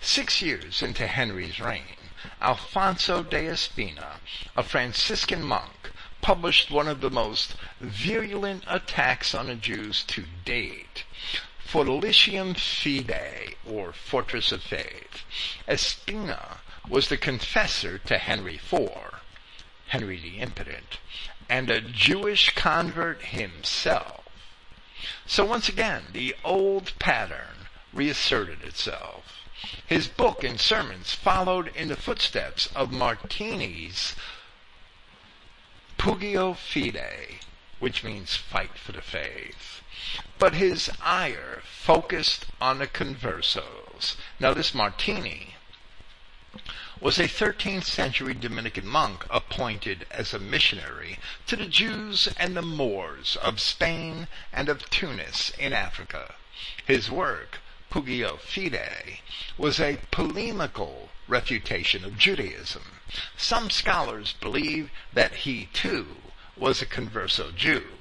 Six 0.00 0.40
years 0.40 0.82
into 0.82 1.08
Henry's 1.08 1.58
reign, 1.58 1.96
Alfonso 2.40 3.24
de 3.24 3.48
Espina, 3.48 4.20
a 4.56 4.62
Franciscan 4.62 5.42
monk, 5.42 5.90
published 6.20 6.70
one 6.70 6.86
of 6.86 7.00
the 7.00 7.10
most 7.10 7.56
virulent 7.80 8.62
attacks 8.68 9.34
on 9.34 9.48
the 9.48 9.56
Jews 9.56 10.04
to 10.04 10.26
date. 10.44 11.04
Fortalitium 11.70 12.54
Fidei, 12.54 13.54
or 13.66 13.92
Fortress 13.92 14.52
of 14.52 14.62
Faith. 14.62 15.24
Espina 15.68 16.60
was 16.88 17.08
the 17.08 17.18
confessor 17.18 17.98
to 17.98 18.16
Henry 18.16 18.54
IV, 18.54 18.90
Henry 19.88 20.18
the 20.18 20.38
Impotent, 20.38 20.98
and 21.46 21.68
a 21.68 21.82
Jewish 21.82 22.54
convert 22.54 23.20
himself. 23.20 24.24
So 25.26 25.44
once 25.44 25.68
again, 25.68 26.04
the 26.14 26.34
old 26.42 26.98
pattern 26.98 27.68
reasserted 27.92 28.62
itself. 28.62 29.44
His 29.86 30.08
book 30.08 30.42
and 30.42 30.58
sermons 30.58 31.12
followed 31.12 31.68
in 31.76 31.88
the 31.88 31.96
footsteps 31.96 32.68
of 32.74 32.92
Martini's 32.92 34.16
Pugio 35.98 36.54
Fidei, 36.54 37.40
which 37.78 38.02
means 38.02 38.36
fight 38.36 38.78
for 38.78 38.92
the 38.92 39.02
faith. 39.02 39.77
But 40.38 40.54
his 40.54 40.90
ire 41.02 41.62
focused 41.66 42.46
on 42.62 42.78
the 42.78 42.86
conversos. 42.86 44.16
Now 44.40 44.54
this 44.54 44.72
Martini 44.72 45.56
was 46.98 47.18
a 47.18 47.28
13th 47.28 47.84
century 47.84 48.32
Dominican 48.32 48.86
monk 48.86 49.26
appointed 49.28 50.06
as 50.10 50.32
a 50.32 50.38
missionary 50.38 51.18
to 51.46 51.56
the 51.56 51.66
Jews 51.66 52.26
and 52.38 52.56
the 52.56 52.62
Moors 52.62 53.36
of 53.36 53.60
Spain 53.60 54.28
and 54.50 54.70
of 54.70 54.88
Tunis 54.88 55.50
in 55.58 55.74
Africa. 55.74 56.36
His 56.86 57.10
work, 57.10 57.58
Pugio 57.90 58.38
Fidei, 58.38 59.20
was 59.58 59.78
a 59.78 60.00
polemical 60.10 61.10
refutation 61.26 62.02
of 62.02 62.16
Judaism. 62.16 63.00
Some 63.36 63.68
scholars 63.68 64.32
believe 64.40 64.90
that 65.12 65.44
he 65.44 65.66
too 65.74 66.16
was 66.56 66.80
a 66.80 66.86
converso 66.86 67.54
Jew 67.54 67.97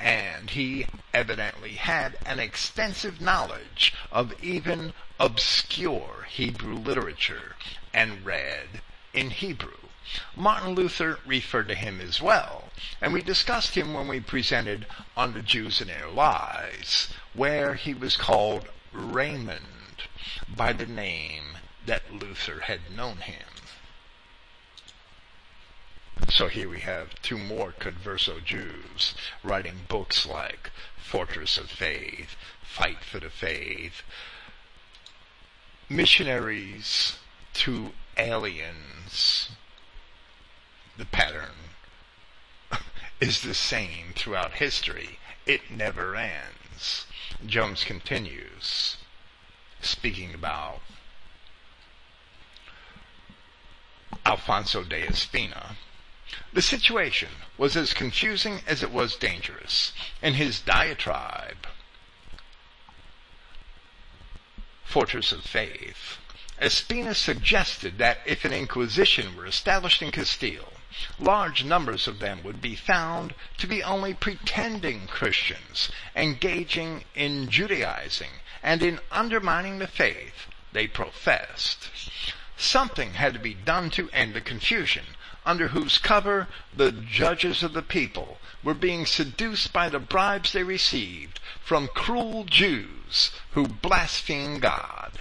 and 0.00 0.50
he 0.50 0.86
evidently 1.12 1.74
had 1.74 2.16
an 2.24 2.38
extensive 2.38 3.20
knowledge 3.20 3.92
of 4.10 4.32
even 4.42 4.92
obscure 5.18 6.26
Hebrew 6.28 6.74
literature 6.74 7.54
and 7.92 8.24
read 8.24 8.80
in 9.12 9.30
Hebrew. 9.30 9.76
Martin 10.34 10.74
Luther 10.74 11.18
referred 11.26 11.68
to 11.68 11.74
him 11.74 12.00
as 12.00 12.22
well, 12.22 12.70
and 13.00 13.12
we 13.12 13.22
discussed 13.22 13.76
him 13.76 13.92
when 13.92 14.08
we 14.08 14.20
presented 14.20 14.86
on 15.16 15.34
the 15.34 15.42
Jews 15.42 15.80
and 15.80 15.90
Their 15.90 16.08
Lies, 16.08 17.08
where 17.34 17.74
he 17.74 17.92
was 17.92 18.16
called 18.16 18.68
Raymond 18.92 20.04
by 20.48 20.72
the 20.72 20.86
name 20.86 21.58
that 21.84 22.12
Luther 22.12 22.60
had 22.60 22.90
known 22.90 23.18
him. 23.18 23.49
So 26.28 26.48
here 26.48 26.68
we 26.68 26.80
have 26.80 27.20
two 27.22 27.38
more 27.38 27.72
converso 27.72 28.44
Jews 28.44 29.14
writing 29.42 29.80
books 29.88 30.26
like 30.26 30.70
Fortress 30.96 31.56
of 31.58 31.70
Faith, 31.70 32.36
Fight 32.62 33.02
for 33.02 33.20
the 33.20 33.30
Faith, 33.30 34.02
missionaries 35.88 37.18
to 37.54 37.92
aliens. 38.16 39.50
The 40.96 41.04
pattern 41.04 41.74
is 43.20 43.42
the 43.42 43.54
same 43.54 44.12
throughout 44.14 44.54
history. 44.54 45.18
It 45.46 45.70
never 45.70 46.14
ends. 46.16 47.06
Jones 47.44 47.84
continues, 47.84 48.96
speaking 49.80 50.34
about 50.34 50.80
Alfonso 54.24 54.84
de 54.84 55.06
Espina, 55.06 55.76
the 56.52 56.62
situation 56.62 57.28
was 57.56 57.76
as 57.76 57.92
confusing 57.92 58.60
as 58.66 58.82
it 58.82 58.90
was 58.90 59.16
dangerous. 59.16 59.92
In 60.22 60.34
his 60.34 60.60
diatribe, 60.60 61.66
Fortress 64.84 65.32
of 65.32 65.44
Faith, 65.44 66.18
Espina 66.60 67.14
suggested 67.14 67.98
that 67.98 68.18
if 68.26 68.44
an 68.44 68.52
inquisition 68.52 69.36
were 69.36 69.46
established 69.46 70.02
in 70.02 70.10
Castile, 70.10 70.72
large 71.18 71.64
numbers 71.64 72.08
of 72.08 72.18
them 72.18 72.42
would 72.42 72.60
be 72.60 72.74
found 72.74 73.34
to 73.58 73.66
be 73.66 73.82
only 73.82 74.12
pretending 74.12 75.06
Christians, 75.06 75.90
engaging 76.16 77.04
in 77.14 77.48
Judaizing 77.48 78.30
and 78.62 78.82
in 78.82 79.00
undermining 79.10 79.78
the 79.78 79.86
faith 79.86 80.48
they 80.72 80.86
professed. 80.86 81.88
Something 82.56 83.14
had 83.14 83.32
to 83.32 83.38
be 83.38 83.54
done 83.54 83.90
to 83.90 84.10
end 84.10 84.34
the 84.34 84.40
confusion, 84.40 85.04
under 85.44 85.68
whose 85.68 85.98
cover 85.98 86.48
the 86.74 86.92
judges 86.92 87.62
of 87.62 87.72
the 87.72 87.82
people 87.82 88.38
were 88.62 88.74
being 88.74 89.06
seduced 89.06 89.72
by 89.72 89.88
the 89.88 89.98
bribes 89.98 90.52
they 90.52 90.62
received 90.62 91.40
from 91.62 91.88
cruel 91.88 92.44
Jews 92.44 93.30
who 93.52 93.66
blasphemed 93.66 94.62
God. 94.62 95.20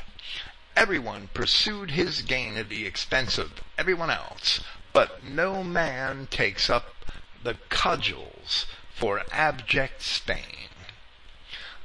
Everyone 0.75 1.29
pursued 1.33 1.91
his 1.91 2.21
gain 2.21 2.57
at 2.57 2.69
the 2.69 2.85
expense 2.85 3.37
of 3.37 3.51
everyone 3.77 4.09
else, 4.09 4.61
but 4.93 5.23
no 5.23 5.63
man 5.63 6.27
takes 6.27 6.69
up 6.69 6.95
the 7.43 7.55
cudgels 7.69 8.65
for 8.93 9.23
abject 9.31 10.01
Spain. 10.01 10.68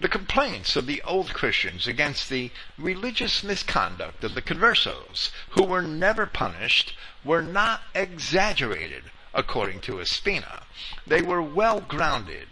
The 0.05 0.11
complaints 0.11 0.77
of 0.77 0.85
the 0.85 1.01
old 1.01 1.33
Christians 1.33 1.87
against 1.87 2.29
the 2.29 2.51
religious 2.77 3.43
misconduct 3.43 4.23
of 4.23 4.35
the 4.35 4.43
conversos, 4.43 5.31
who 5.53 5.63
were 5.63 5.81
never 5.81 6.27
punished, 6.27 6.95
were 7.25 7.41
not 7.41 7.81
exaggerated, 7.95 9.05
according 9.33 9.81
to 9.81 10.01
Espina. 10.01 10.65
They 11.07 11.23
were 11.23 11.41
well 11.41 11.81
grounded. 11.81 12.49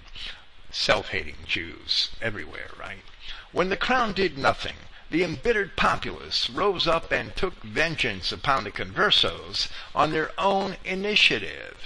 Self-hating 0.71 1.45
Jews 1.47 2.09
everywhere, 2.23 2.71
right? 2.81 3.05
When 3.53 3.69
the 3.69 3.77
crown 3.77 4.15
did 4.15 4.39
nothing, 4.39 4.77
the 5.13 5.23
embittered 5.23 5.77
populace 5.77 6.49
rose 6.49 6.87
up 6.87 7.13
and 7.13 7.37
took 7.37 7.63
vengeance 7.63 8.33
upon 8.33 8.65
the 8.65 8.71
conversos 8.71 9.69
on 9.95 10.11
their 10.11 10.31
own 10.39 10.75
initiative. 10.85 11.77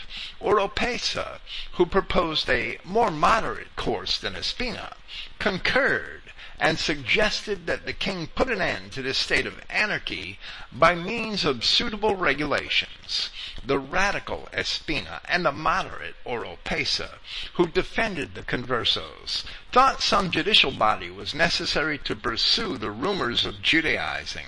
Oropesa, 0.41 1.41
who 1.73 1.85
proposed 1.87 2.49
a 2.49 2.79
more 2.85 3.11
moderate 3.11 3.75
course 3.75 4.17
than 4.19 4.35
Espina, 4.35 4.93
concurred 5.41 6.16
and 6.59 6.79
suggested 6.79 7.67
that 7.67 7.85
the 7.85 7.93
king 7.93 8.27
put 8.29 8.49
an 8.49 8.61
end 8.61 8.93
to 8.93 9.03
this 9.03 9.19
state 9.19 9.47
of 9.47 9.61
anarchy 9.69 10.39
by 10.73 10.95
means 10.95 11.45
of 11.45 11.65
suitable 11.65 12.17
regulations. 12.17 13.31
The 13.65 13.79
radical 13.79 14.49
Espina 14.53 15.21
and 15.29 15.45
the 15.45 15.53
moderate 15.53 16.17
Oropesa, 16.25 17.19
who 17.55 17.67
defended 17.67 18.35
the 18.35 18.43
conversos, 18.43 19.45
thought 19.73 20.03
some 20.03 20.31
judicial 20.31 20.71
body 20.71 21.11
was 21.11 21.35
necessary 21.35 21.99
to 21.99 22.17
pursue 22.17 22.79
the 22.79 22.91
rumors 22.91 23.45
of 23.45 23.61
Judaizing 23.61 24.47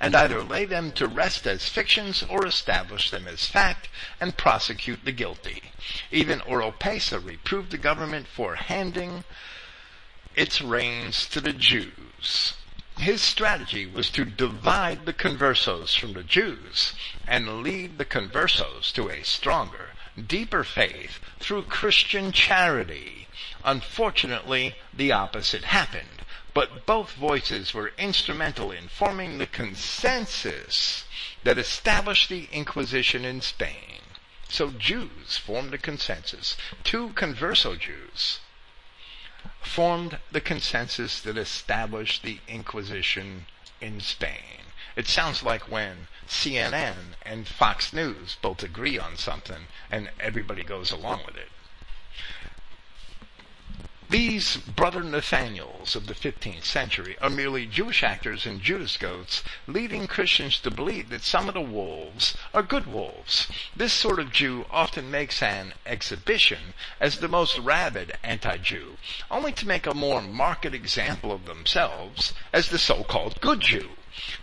and 0.00 0.14
either 0.14 0.42
lay 0.42 0.64
them 0.64 0.92
to 0.92 1.06
rest 1.06 1.46
as 1.46 1.68
fictions 1.68 2.22
or 2.28 2.46
establish 2.46 3.10
them 3.10 3.26
as 3.26 3.46
fact 3.46 3.88
and 4.20 4.36
prosecute 4.36 5.04
the 5.04 5.12
guilty. 5.12 5.62
Even 6.10 6.40
Oropesa 6.40 7.18
reproved 7.24 7.70
the 7.70 7.78
government 7.78 8.26
for 8.26 8.56
handing 8.56 9.24
its 10.34 10.60
reins 10.60 11.28
to 11.28 11.40
the 11.40 11.52
Jews. 11.52 12.54
His 12.98 13.22
strategy 13.22 13.86
was 13.86 14.08
to 14.10 14.24
divide 14.24 15.04
the 15.04 15.12
conversos 15.12 15.96
from 15.96 16.12
the 16.12 16.22
Jews 16.22 16.94
and 17.26 17.62
lead 17.62 17.98
the 17.98 18.04
conversos 18.04 18.92
to 18.92 19.08
a 19.08 19.24
stronger, 19.24 19.90
deeper 20.16 20.64
faith 20.64 21.18
through 21.40 21.62
Christian 21.62 22.30
charity. 22.32 23.26
Unfortunately, 23.64 24.76
the 24.92 25.10
opposite 25.10 25.64
happened, 25.64 26.22
but 26.54 26.86
both 26.86 27.12
voices 27.12 27.74
were 27.74 27.92
instrumental 27.98 28.70
in 28.70 28.88
forming 28.88 29.38
the 29.38 29.46
consensus 29.46 31.04
that 31.42 31.58
established 31.58 32.28
the 32.28 32.48
Inquisition 32.52 33.24
in 33.24 33.40
Spain. 33.40 34.00
So 34.48 34.70
Jews 34.70 35.36
formed 35.36 35.74
a 35.74 35.78
consensus, 35.78 36.56
two 36.84 37.08
converso 37.10 37.78
Jews, 37.78 38.38
formed 39.66 40.18
the 40.30 40.40
consensus 40.40 41.20
that 41.20 41.36
established 41.36 42.22
the 42.22 42.38
Inquisition 42.46 43.46
in 43.80 44.00
Spain. 44.00 44.72
It 44.96 45.08
sounds 45.08 45.42
like 45.42 45.70
when 45.70 46.08
CNN 46.28 47.16
and 47.22 47.48
Fox 47.48 47.92
News 47.92 48.36
both 48.40 48.62
agree 48.62 48.98
on 48.98 49.16
something 49.16 49.66
and 49.90 50.10
everybody 50.20 50.62
goes 50.62 50.90
along 50.90 51.22
with 51.26 51.36
it. 51.36 51.50
These 54.10 54.58
brother 54.58 55.02
Nathaniels 55.02 55.96
of 55.96 56.06
the 56.06 56.14
15th 56.14 56.64
century 56.64 57.16
are 57.22 57.30
merely 57.30 57.64
Jewish 57.64 58.02
actors 58.02 58.44
and 58.44 58.60
Judas 58.60 58.98
goats, 58.98 59.42
leading 59.66 60.06
Christians 60.06 60.58
to 60.60 60.70
believe 60.70 61.08
that 61.08 61.22
some 61.24 61.48
of 61.48 61.54
the 61.54 61.62
wolves 61.62 62.36
are 62.52 62.62
good 62.62 62.86
wolves. 62.86 63.48
This 63.74 63.94
sort 63.94 64.18
of 64.20 64.30
Jew 64.30 64.66
often 64.70 65.10
makes 65.10 65.42
an 65.42 65.72
exhibition 65.86 66.74
as 67.00 67.18
the 67.18 67.28
most 67.28 67.58
rabid 67.58 68.18
anti-Jew, 68.22 68.98
only 69.30 69.52
to 69.52 69.66
make 69.66 69.86
a 69.86 69.94
more 69.94 70.20
marked 70.20 70.66
example 70.66 71.32
of 71.32 71.46
themselves 71.46 72.34
as 72.52 72.68
the 72.68 72.78
so-called 72.78 73.40
good 73.40 73.62
Jew. 73.62 73.96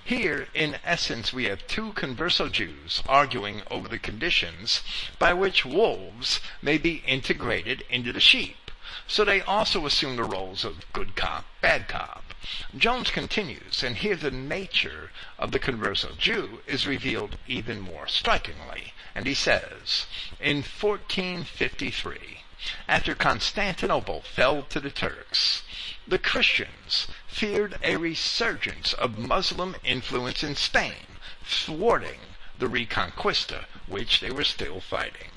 Here, 0.04 0.48
in 0.56 0.80
essence, 0.84 1.32
we 1.32 1.46
have 1.46 1.68
two 1.68 1.94
converso 1.94 2.52
Jews 2.52 3.04
arguing 3.08 3.62
over 3.70 3.88
the 3.88 4.00
conditions 4.00 4.82
by 5.20 5.34
which 5.34 5.66
wolves 5.66 6.40
may 6.64 6.80
be 6.80 7.04
integrated 7.06 7.84
into 7.90 8.12
the 8.12 8.20
sheep 8.20 8.58
so 9.08 9.26
they 9.26 9.42
also 9.42 9.86
assume 9.86 10.16
the 10.16 10.24
roles 10.24 10.64
of 10.64 10.92
good 10.94 11.16
cop, 11.16 11.46
bad 11.62 11.88
cop. 11.88 12.34
Jones 12.76 13.12
continues, 13.12 13.84
and 13.84 13.98
here 13.98 14.16
the 14.16 14.32
nature 14.32 15.12
of 15.38 15.52
the 15.52 15.60
converso 15.60 16.18
Jew 16.18 16.62
is 16.66 16.88
revealed 16.88 17.38
even 17.48 17.80
more 17.80 18.08
strikingly, 18.08 18.94
and 19.14 19.26
he 19.26 19.34
says, 19.34 20.06
in 20.40 20.58
1453, 20.58 22.44
after 22.88 23.16
Constantinople 23.16 24.22
fell 24.22 24.62
to 24.64 24.80
the 24.80 24.92
Turks, 24.92 25.64
the 26.08 26.20
Christians 26.20 27.08
feared 27.28 27.78
a 27.84 27.98
resurgence 27.98 28.94
of 28.94 29.18
Muslim 29.18 29.76
influence 29.84 30.44
in 30.44 30.56
Spain, 30.56 31.18
thwarting 31.44 32.20
the 32.60 32.68
Reconquista, 32.68 33.66
which 33.88 34.20
they 34.20 34.30
were 34.30 34.44
still 34.44 34.80
fighting. 34.80 35.32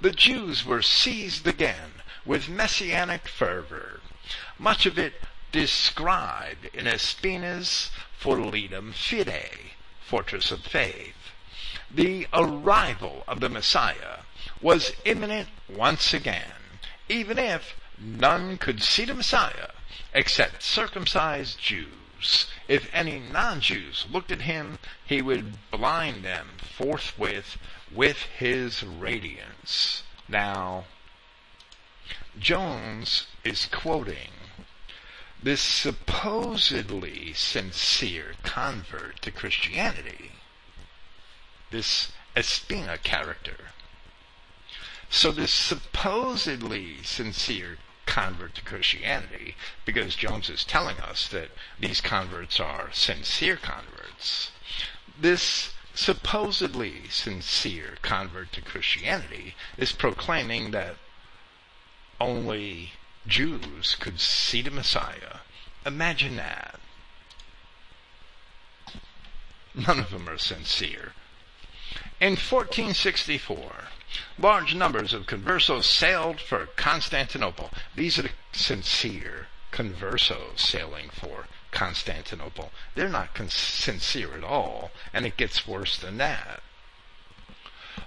The 0.00 0.12
Jews 0.12 0.64
were 0.64 0.82
seized 0.82 1.46
again 1.46 1.93
with 2.24 2.48
messianic 2.48 3.28
fervor, 3.28 4.00
much 4.58 4.86
of 4.86 4.98
it 4.98 5.14
described 5.52 6.66
in 6.72 6.86
Espina's 6.86 7.90
Fortalitium 8.20 8.92
Fidei, 8.92 9.72
Fortress 10.00 10.50
of 10.50 10.64
Faith. 10.64 11.30
The 11.90 12.26
arrival 12.32 13.24
of 13.28 13.40
the 13.40 13.48
Messiah 13.48 14.20
was 14.60 14.92
imminent 15.04 15.48
once 15.68 16.12
again, 16.14 16.80
even 17.08 17.38
if 17.38 17.74
none 17.98 18.56
could 18.56 18.82
see 18.82 19.04
the 19.04 19.14
Messiah 19.14 19.70
except 20.12 20.62
circumcised 20.62 21.58
Jews. 21.60 22.46
If 22.66 22.88
any 22.94 23.18
non-Jews 23.18 24.06
looked 24.10 24.30
at 24.30 24.42
him, 24.42 24.78
he 25.04 25.20
would 25.20 25.58
blind 25.70 26.24
them 26.24 26.48
forthwith 26.58 27.58
with 27.92 28.22
his 28.38 28.82
radiance. 28.82 30.02
Now, 30.28 30.86
Jones 32.38 33.26
is 33.44 33.66
quoting 33.66 34.30
this 35.44 35.60
supposedly 35.60 37.34
sincere 37.34 38.32
convert 38.42 39.20
to 39.20 39.30
Christianity, 39.30 40.32
this 41.70 42.12
Espina 42.34 43.02
character. 43.02 43.72
So 45.10 45.30
this 45.30 45.52
supposedly 45.52 47.02
sincere 47.02 47.76
convert 48.06 48.54
to 48.54 48.62
Christianity, 48.62 49.54
because 49.84 50.16
Jones 50.16 50.48
is 50.48 50.64
telling 50.64 50.98
us 50.98 51.28
that 51.28 51.50
these 51.78 52.00
converts 52.00 52.58
are 52.58 52.88
sincere 52.92 53.56
converts, 53.56 54.50
this 55.20 55.74
supposedly 55.94 57.08
sincere 57.10 57.98
convert 58.00 58.50
to 58.52 58.62
Christianity 58.62 59.54
is 59.76 59.92
proclaiming 59.92 60.70
that 60.70 60.96
only 62.20 62.92
Jews 63.26 63.96
could 63.98 64.20
see 64.20 64.62
the 64.62 64.70
Messiah. 64.70 65.38
Imagine 65.86 66.36
that. 66.36 66.80
None 69.74 69.98
of 69.98 70.10
them 70.10 70.28
are 70.28 70.38
sincere. 70.38 71.12
In 72.20 72.32
1464, 72.32 73.88
large 74.38 74.74
numbers 74.74 75.12
of 75.12 75.26
conversos 75.26 75.84
sailed 75.84 76.40
for 76.40 76.66
Constantinople. 76.76 77.70
These 77.94 78.18
are 78.18 78.22
the 78.22 78.30
sincere 78.52 79.48
conversos 79.72 80.58
sailing 80.58 81.10
for 81.10 81.46
Constantinople. 81.70 82.70
They're 82.94 83.08
not 83.08 83.34
con- 83.34 83.48
sincere 83.48 84.34
at 84.34 84.44
all, 84.44 84.92
and 85.12 85.26
it 85.26 85.36
gets 85.36 85.66
worse 85.66 85.98
than 85.98 86.18
that 86.18 86.62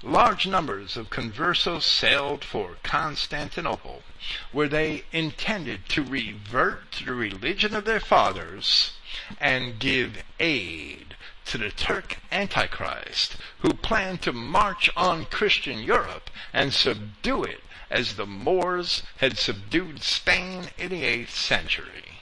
large 0.03 0.45
numbers 0.45 0.97
of 0.97 1.09
conversos 1.09 1.83
sailed 1.83 2.43
for 2.43 2.77
Constantinople, 2.83 4.03
where 4.51 4.67
they 4.67 5.03
intended 5.11 5.87
to 5.89 6.03
revert 6.03 6.91
to 6.91 7.05
the 7.05 7.13
religion 7.13 7.75
of 7.75 7.85
their 7.85 7.99
fathers 7.99 8.93
and 9.39 9.79
give 9.79 10.23
aid 10.39 11.15
to 11.45 11.57
the 11.57 11.71
Turk 11.71 12.17
Antichrist, 12.31 13.37
who 13.59 13.73
planned 13.73 14.21
to 14.23 14.33
march 14.33 14.89
on 14.97 15.25
Christian 15.25 15.79
Europe 15.79 16.29
and 16.51 16.73
subdue 16.73 17.43
it 17.43 17.63
as 17.89 18.15
the 18.15 18.25
Moors 18.25 19.03
had 19.17 19.37
subdued 19.37 20.01
Spain 20.01 20.69
in 20.77 20.89
the 20.89 21.03
8th 21.03 21.29
century. 21.29 22.21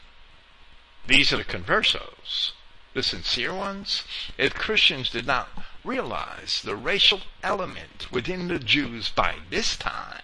These 1.07 1.33
are 1.33 1.37
the 1.37 1.43
conversos, 1.43 2.51
the 2.93 3.03
sincere 3.03 3.53
ones. 3.53 4.03
If 4.37 4.53
Christians 4.53 5.09
did 5.09 5.25
not 5.25 5.49
realize 5.85 6.61
the 6.63 6.75
racial 6.75 7.21
element 7.43 8.11
within 8.11 8.47
the 8.47 8.59
Jews 8.59 9.09
by 9.09 9.35
this 9.49 9.77
time, 9.77 10.21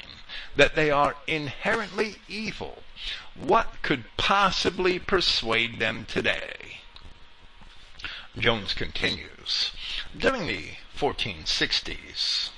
that 0.55 0.75
they 0.75 0.89
are 0.89 1.15
inherently 1.27 2.17
evil, 2.27 2.83
what 3.35 3.81
could 3.81 4.05
possibly 4.17 4.99
persuade 4.99 5.79
them 5.79 6.05
today? 6.05 6.79
Jones 8.37 8.73
continues. 8.73 9.71
During 10.17 10.47
the 10.47 10.71
1460s, 10.97 12.49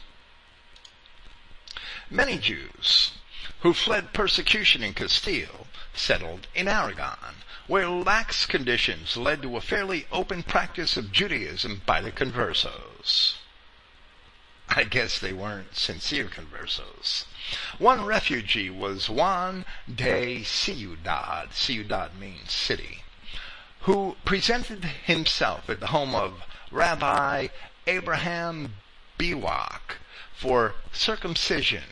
many 2.10 2.38
Jews 2.38 3.12
who 3.62 3.74
fled 3.74 4.14
persecution 4.14 4.84
in 4.84 4.94
Castile 4.94 5.68
settled 5.94 6.48
in 6.54 6.68
Aragon, 6.68 7.43
where 7.68 7.88
lax 7.88 8.46
conditions 8.46 9.16
led 9.16 9.42
to 9.42 9.56
a 9.56 9.62
fairly 9.62 10.06
open 10.12 10.44
practice 10.44 10.98
of 10.98 11.12
Judaism 11.12 11.82
by 11.86 12.02
the 12.02 12.12
conversos. 12.12 13.36
I 14.70 14.84
guess 14.84 15.20
they 15.20 15.34
weren't 15.34 15.76
sincere 15.76 16.26
conversos. 16.26 17.26
One 17.78 18.06
refugee 18.06 18.70
was 18.70 19.10
Juan 19.10 19.66
de 19.94 20.44
Ciudad. 20.44 21.54
Ciudad 21.54 22.18
means 22.20 22.52
city 22.52 23.04
who 23.82 24.16
presented 24.24 24.86
himself 24.86 25.70
at 25.70 25.80
the 25.80 25.88
home 25.88 26.16
of 26.16 26.42
Rabbi 26.72 27.50
Abraham 27.86 28.76
Biwak 29.20 29.98
for 30.34 30.76
circumcision 30.92 31.84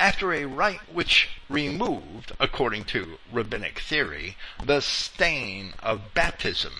after 0.00 0.32
a 0.32 0.46
rite 0.46 0.90
which 0.90 1.28
removed, 1.50 2.32
according 2.40 2.82
to 2.82 3.18
rabbinic 3.30 3.80
theory, 3.80 4.34
the 4.64 4.80
stain 4.80 5.74
of 5.80 6.14
baptism. 6.14 6.72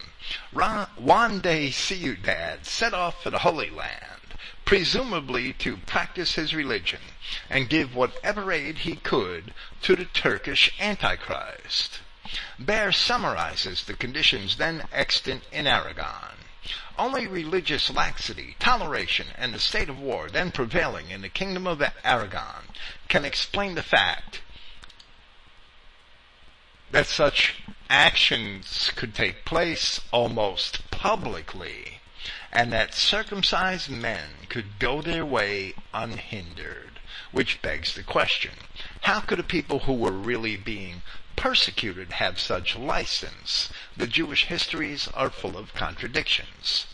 Juan 0.52 1.40
de 1.40 1.70
Ciudad 1.70 2.64
set 2.64 2.94
off 2.94 3.22
for 3.22 3.28
the 3.28 3.40
Holy 3.40 3.68
Land, 3.68 4.34
presumably 4.64 5.52
to 5.52 5.76
practice 5.76 6.36
his 6.36 6.55
religion 6.55 7.01
and 7.51 7.68
give 7.68 7.94
whatever 7.94 8.51
aid 8.51 8.78
he 8.78 8.97
could 8.97 9.52
to 9.82 9.94
the 9.94 10.06
Turkish 10.06 10.72
Antichrist. 10.80 12.01
Baer 12.59 12.90
summarizes 12.90 13.84
the 13.84 13.94
conditions 13.94 14.56
then 14.56 14.88
extant 14.92 15.42
in 15.52 15.66
Aragon. 15.66 16.39
Only 16.98 17.26
religious 17.26 17.88
laxity, 17.90 18.56
toleration, 18.58 19.28
and 19.36 19.54
the 19.54 19.58
state 19.58 19.88
of 19.88 19.98
war 19.98 20.28
then 20.28 20.52
prevailing 20.52 21.10
in 21.10 21.22
the 21.22 21.28
kingdom 21.28 21.66
of 21.66 21.82
Aragon 22.04 22.68
can 23.08 23.24
explain 23.24 23.74
the 23.74 23.82
fact 23.82 24.42
that 26.90 27.06
such 27.06 27.54
actions 27.88 28.90
could 28.96 29.14
take 29.14 29.44
place 29.44 30.00
almost 30.12 30.90
publicly, 30.90 32.00
and 32.52 32.72
that 32.72 32.94
circumcised 32.94 33.88
men 33.88 34.30
could 34.48 34.78
go 34.78 35.00
their 35.00 35.24
way 35.24 35.74
unhindered. 35.94 36.89
Which 37.32 37.60
begs 37.62 37.94
the 37.94 38.02
question, 38.02 38.52
how 39.02 39.20
could 39.20 39.40
a 39.40 39.42
people 39.42 39.80
who 39.80 39.94
were 39.94 40.12
really 40.12 40.56
being 40.56 41.02
persecuted 41.40 42.12
have 42.12 42.38
such 42.38 42.76
license. 42.76 43.70
The 43.96 44.06
Jewish 44.06 44.44
histories 44.44 45.08
are 45.14 45.30
full 45.30 45.56
of 45.56 45.72
contradictions. 45.72 46.86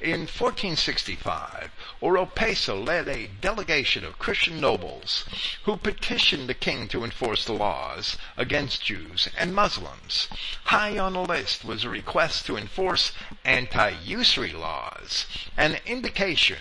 In 0.00 0.20
1465, 0.20 1.70
Oropesa 2.00 2.74
led 2.74 3.08
a 3.08 3.26
delegation 3.26 4.02
of 4.06 4.18
Christian 4.18 4.58
nobles 4.58 5.26
who 5.64 5.76
petitioned 5.76 6.48
the 6.48 6.54
king 6.54 6.88
to 6.88 7.04
enforce 7.04 7.44
the 7.44 7.52
laws 7.52 8.16
against 8.38 8.86
Jews 8.86 9.28
and 9.36 9.54
Muslims. 9.54 10.28
High 10.64 10.96
on 10.96 11.12
the 11.12 11.20
list 11.20 11.62
was 11.62 11.84
a 11.84 11.90
request 11.90 12.46
to 12.46 12.56
enforce 12.56 13.12
anti-usury 13.44 14.52
laws, 14.52 15.26
an 15.58 15.76
indication 15.84 16.60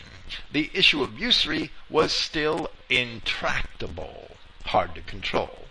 the 0.51 0.69
issue 0.73 1.01
of 1.01 1.19
usury 1.19 1.71
was 1.89 2.11
still 2.11 2.71
intractable, 2.89 4.37
hard 4.65 4.95
to 4.95 5.01
control. 5.01 5.65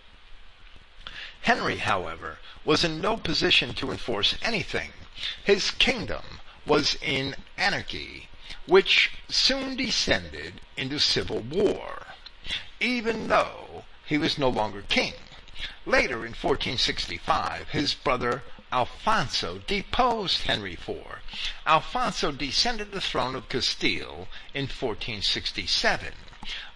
Henry, 1.43 1.79
however, 1.79 2.39
was 2.65 2.85
in 2.85 3.01
no 3.01 3.17
position 3.17 3.73
to 3.75 3.91
enforce 3.91 4.35
anything. 4.43 4.93
His 5.45 5.71
kingdom 5.71 6.41
was 6.67 6.97
in 7.01 7.37
anarchy, 7.57 8.29
which 8.67 9.11
soon 9.29 9.77
descended 9.77 10.61
into 10.77 10.99
civil 10.99 11.41
war, 11.41 12.07
even 12.81 13.29
though 13.29 13.85
he 14.05 14.19
was 14.19 14.39
no 14.39 14.49
longer 14.49 14.83
king. 14.83 15.15
Later, 15.87 16.27
in 16.27 16.35
1465, 16.35 17.71
his 17.71 17.95
brother 17.95 18.43
Alfonso 18.71 19.59
deposed 19.67 20.43
Henry 20.43 20.75
IV. 20.75 21.23
Alfonso 21.67 22.31
descended 22.31 22.93
the 22.93 23.01
throne 23.01 23.35
of 23.35 23.49
Castile 23.49 24.29
in 24.53 24.65
1467. 24.65 26.13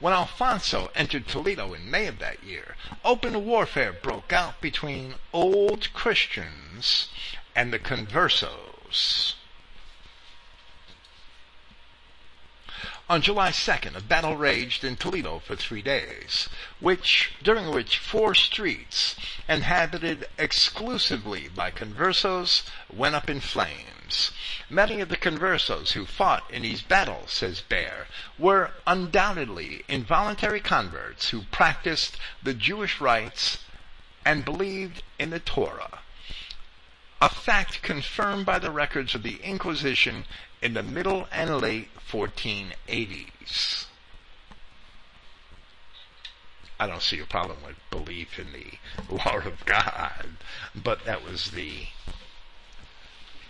When 0.00 0.14
Alfonso 0.14 0.90
entered 0.94 1.28
Toledo 1.28 1.74
in 1.74 1.90
May 1.90 2.06
of 2.06 2.18
that 2.18 2.42
year, 2.42 2.76
open 3.04 3.44
warfare 3.44 3.92
broke 3.92 4.32
out 4.32 4.60
between 4.62 5.16
old 5.34 5.92
Christians 5.92 7.08
and 7.54 7.72
the 7.72 7.78
conversos. 7.78 9.34
On 13.12 13.20
July 13.20 13.50
2nd, 13.50 13.94
a 13.94 14.00
battle 14.00 14.38
raged 14.38 14.84
in 14.84 14.96
Toledo 14.96 15.38
for 15.40 15.54
three 15.54 15.82
days, 15.82 16.48
which, 16.80 17.32
during 17.42 17.70
which 17.70 17.98
four 17.98 18.34
streets, 18.34 19.16
inhabited 19.46 20.30
exclusively 20.38 21.48
by 21.48 21.70
conversos, 21.70 22.62
went 22.90 23.14
up 23.14 23.28
in 23.28 23.40
flames. 23.40 24.30
Many 24.70 25.02
of 25.02 25.10
the 25.10 25.18
conversos 25.18 25.92
who 25.92 26.06
fought 26.06 26.50
in 26.50 26.62
these 26.62 26.80
battles, 26.80 27.34
says 27.34 27.60
Baer, 27.60 28.06
were 28.38 28.72
undoubtedly 28.86 29.84
involuntary 29.88 30.60
converts 30.60 31.28
who 31.28 31.42
practiced 31.50 32.16
the 32.42 32.54
Jewish 32.54 32.98
rites 32.98 33.58
and 34.24 34.42
believed 34.42 35.02
in 35.18 35.28
the 35.28 35.38
Torah 35.38 35.98
a 37.22 37.28
fact 37.28 37.82
confirmed 37.82 38.44
by 38.44 38.58
the 38.58 38.72
records 38.72 39.14
of 39.14 39.22
the 39.22 39.36
Inquisition 39.44 40.24
in 40.62 40.74
the 40.74 40.82
middle 40.82 41.26
and 41.32 41.60
late 41.60 41.88
1480s. 42.08 43.86
I 46.78 46.86
don't 46.86 47.02
see 47.02 47.20
a 47.20 47.26
problem 47.26 47.58
with 47.66 47.76
belief 47.90 48.38
in 48.38 48.48
the 48.52 49.14
law 49.14 49.38
of 49.38 49.64
God, 49.66 50.28
but 50.74 51.04
that 51.04 51.24
was 51.24 51.50
the 51.50 51.86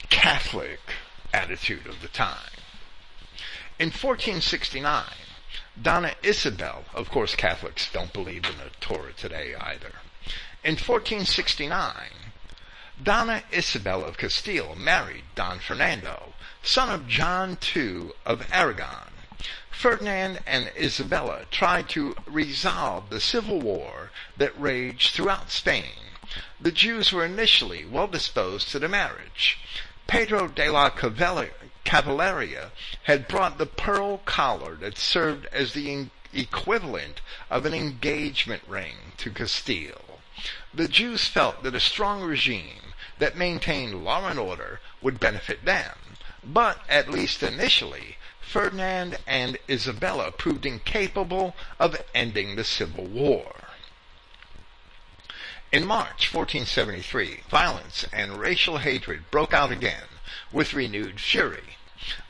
Catholic 0.09 0.80
attitude 1.32 1.86
of 1.86 2.01
the 2.02 2.09
time. 2.09 2.51
In 3.78 3.89
1469, 3.89 5.05
Donna 5.80 6.14
Isabel, 6.22 6.84
of 6.94 7.09
course 7.10 7.34
Catholics 7.34 7.90
don't 7.93 8.12
believe 8.12 8.44
in 8.44 8.59
the 8.59 8.70
Torah 8.80 9.12
today 9.12 9.55
either. 9.59 9.93
In 10.62 10.74
1469, 10.74 11.94
Donna 13.02 13.43
Isabel 13.51 14.05
of 14.05 14.18
Castile 14.18 14.76
married 14.76 15.24
Don 15.34 15.59
Fernando, 15.59 16.34
son 16.62 16.89
of 16.89 17.09
John 17.09 17.59
II 17.74 18.10
of 18.24 18.47
Aragon. 18.52 19.10
Ferdinand 19.70 20.39
and 20.47 20.70
Isabella 20.76 21.47
tried 21.51 21.89
to 21.89 22.14
resolve 22.26 23.10
the 23.10 23.20
civil 23.20 23.60
war 23.60 24.10
that 24.36 24.60
raged 24.60 25.10
throughout 25.10 25.51
Spain. 25.51 26.12
The 26.60 26.70
Jews 26.70 27.12
were 27.12 27.24
initially 27.24 27.84
well 27.84 28.06
disposed 28.06 28.68
to 28.68 28.78
the 28.78 28.89
marriage. 28.89 29.59
Pedro 30.06 30.47
de 30.47 30.70
la 30.70 30.90
Cavalleria 31.84 32.70
had 33.02 33.26
brought 33.26 33.59
the 33.59 33.66
pearl 33.66 34.18
collar 34.18 34.76
that 34.76 34.97
served 34.98 35.47
as 35.47 35.72
the 35.72 36.10
equivalent 36.32 37.20
of 37.51 37.66
an 37.66 37.74
engagement 37.74 38.62
ring 38.68 39.12
to 39.16 39.30
Castile. 39.30 40.20
The 40.72 40.86
Jews 40.86 41.26
felt 41.26 41.64
that 41.64 41.74
a 41.74 41.80
strong 41.80 42.22
regime 42.22 42.94
that 43.18 43.36
maintained 43.36 44.05
law 44.05 44.28
and 44.28 44.39
order 44.39 44.80
would 45.01 45.18
benefit 45.18 45.64
them. 45.64 45.97
But, 46.44 46.81
at 46.89 47.09
least 47.09 47.43
initially, 47.43 48.16
Ferdinand 48.40 49.19
and 49.27 49.59
Isabella 49.69 50.32
proved 50.32 50.66
incapable 50.66 51.56
of 51.78 52.02
ending 52.14 52.56
the 52.56 52.64
Civil 52.64 53.05
War. 53.05 53.55
In 55.70 55.86
March 55.86 56.35
1473, 56.35 57.44
violence 57.48 58.05
and 58.12 58.39
racial 58.39 58.78
hatred 58.78 59.31
broke 59.31 59.55
out 59.55 59.73
again 59.73 60.09
with 60.51 60.74
renewed 60.74 61.20
fury. 61.20 61.78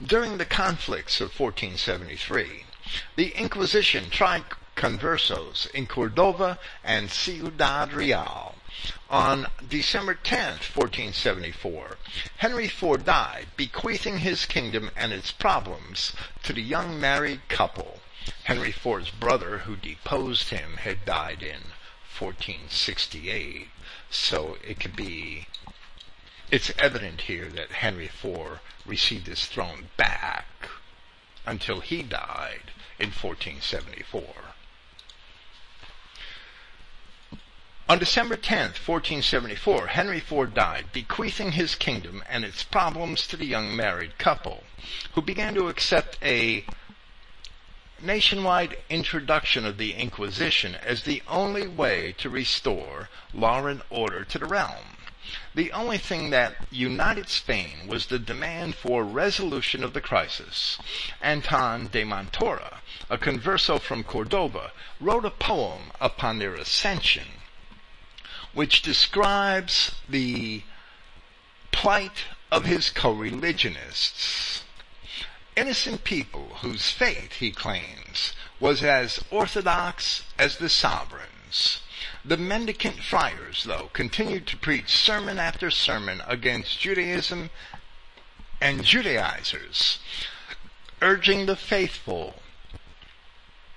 During 0.05 0.39
the 0.39 0.45
conflicts 0.45 1.21
of 1.21 1.41
1473, 1.41 2.65
the 3.17 3.31
Inquisition 3.31 4.11
tried 4.11 4.45
conversos 4.83 5.71
in 5.71 5.87
Cordova 5.87 6.59
and 6.83 7.09
Ciudad 7.09 7.93
Real. 7.93 8.57
On 9.09 9.47
December 9.69 10.15
10, 10.15 10.55
1474, 10.75 11.99
Henry 12.39 12.65
IV 12.65 13.05
died, 13.05 13.47
bequeathing 13.57 14.19
his 14.19 14.45
kingdom 14.45 14.91
and 14.97 15.13
its 15.13 15.31
problems 15.31 16.13
to 16.43 16.53
the 16.53 16.61
young 16.61 16.99
married 16.99 17.49
couple. 17.49 18.01
Henry 18.43 18.71
IV's 18.71 19.11
brother, 19.11 19.59
who 19.59 19.77
deposed 19.77 20.49
him, 20.49 20.79
had 20.79 21.05
died 21.05 21.43
in 21.43 21.61
1468, 22.19 23.69
so 24.11 24.59
it 24.67 24.81
could 24.81 24.97
be 24.97 25.47
it's 26.51 26.73
evident 26.77 27.23
here 27.23 27.49
that 27.51 27.71
Henry 27.71 28.07
IV 28.07 28.59
received 28.85 29.29
his 29.29 29.47
throne 29.47 29.91
back 29.97 30.47
until 31.47 31.81
he 31.81 32.03
died 32.03 32.73
in 32.99 33.11
1474. 33.11 34.42
On 37.89 37.99
December 37.99 38.37
10, 38.37 38.59
1474, 38.59 39.89
Henry 39.89 40.19
IV 40.19 40.55
died, 40.55 40.93
bequeathing 40.93 41.53
his 41.53 41.75
kingdom 41.75 42.23
and 42.29 42.45
its 42.45 42.63
problems 42.63 43.27
to 43.27 43.37
the 43.37 43.45
young 43.45 43.75
married 43.75 44.19
couple, 44.19 44.63
who 45.15 45.21
began 45.21 45.53
to 45.55 45.69
accept 45.69 46.17
a 46.23 46.65
nationwide 48.01 48.79
introduction 48.89 49.67
of 49.67 49.79
the 49.79 49.95
Inquisition 49.95 50.77
as 50.77 51.03
the 51.03 51.23
only 51.27 51.67
way 51.67 52.15
to 52.19 52.31
restore 52.31 53.09
law 53.35 53.67
and 53.67 53.83
order 53.91 54.25
to 54.25 54.39
the 54.39 54.47
realm. 54.47 54.97
The 55.55 55.73
only 55.73 55.99
thing 55.99 56.31
that 56.31 56.57
united 56.71 57.29
Spain 57.29 57.89
was 57.89 58.07
the 58.07 58.19
demand 58.21 58.77
for 58.77 59.05
resolution 59.05 59.83
of 59.83 59.93
the 59.93 60.01
crisis. 60.01 60.79
Anton 61.21 61.89
de 61.89 62.05
Montoro, 62.05 62.79
a 63.11 63.19
converso 63.19 63.81
from 63.81 64.05
Cordova, 64.05 64.71
wrote 65.01 65.25
a 65.25 65.31
poem 65.31 65.91
upon 66.01 66.39
their 66.39 66.55
ascension, 66.55 67.42
which 68.55 68.83
describes 68.83 69.93
the 70.09 70.63
plight 71.71 72.25
of 72.51 72.65
his 72.65 72.91
co-religionists. 72.91 74.63
Innocent 75.57 76.05
people 76.05 76.59
whose 76.61 76.91
faith, 76.91 77.35
he 77.35 77.51
claims, 77.51 78.33
was 78.61 78.83
as 78.83 79.23
orthodox 79.31 80.25
as 80.39 80.57
the 80.57 80.69
sovereigns. 80.69 81.81
The 82.25 82.37
mendicant 82.37 83.03
friars, 83.03 83.65
though, 83.65 83.91
continued 83.93 84.47
to 84.49 84.57
preach 84.57 84.91
sermon 84.91 85.39
after 85.39 85.71
sermon 85.71 86.23
against 86.27 86.79
Judaism 86.79 87.51
and 88.61 88.85
Judaizers, 88.85 89.99
urging 91.01 91.47
the 91.47 91.57
faithful 91.57 92.37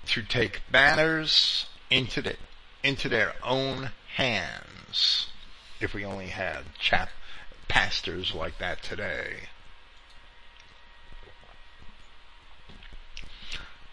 to 0.08 0.22
take 0.22 0.62
matters 0.72 1.66
into, 1.90 2.22
the, 2.22 2.36
into 2.84 3.10
their 3.10 3.34
own 3.44 3.92
hands. 4.16 5.28
If 5.80 5.94
we 5.94 6.06
only 6.06 6.28
had 6.28 6.78
chap 6.80 7.10
pastors 7.68 8.34
like 8.34 8.58
that 8.60 8.82
today. 8.82 9.50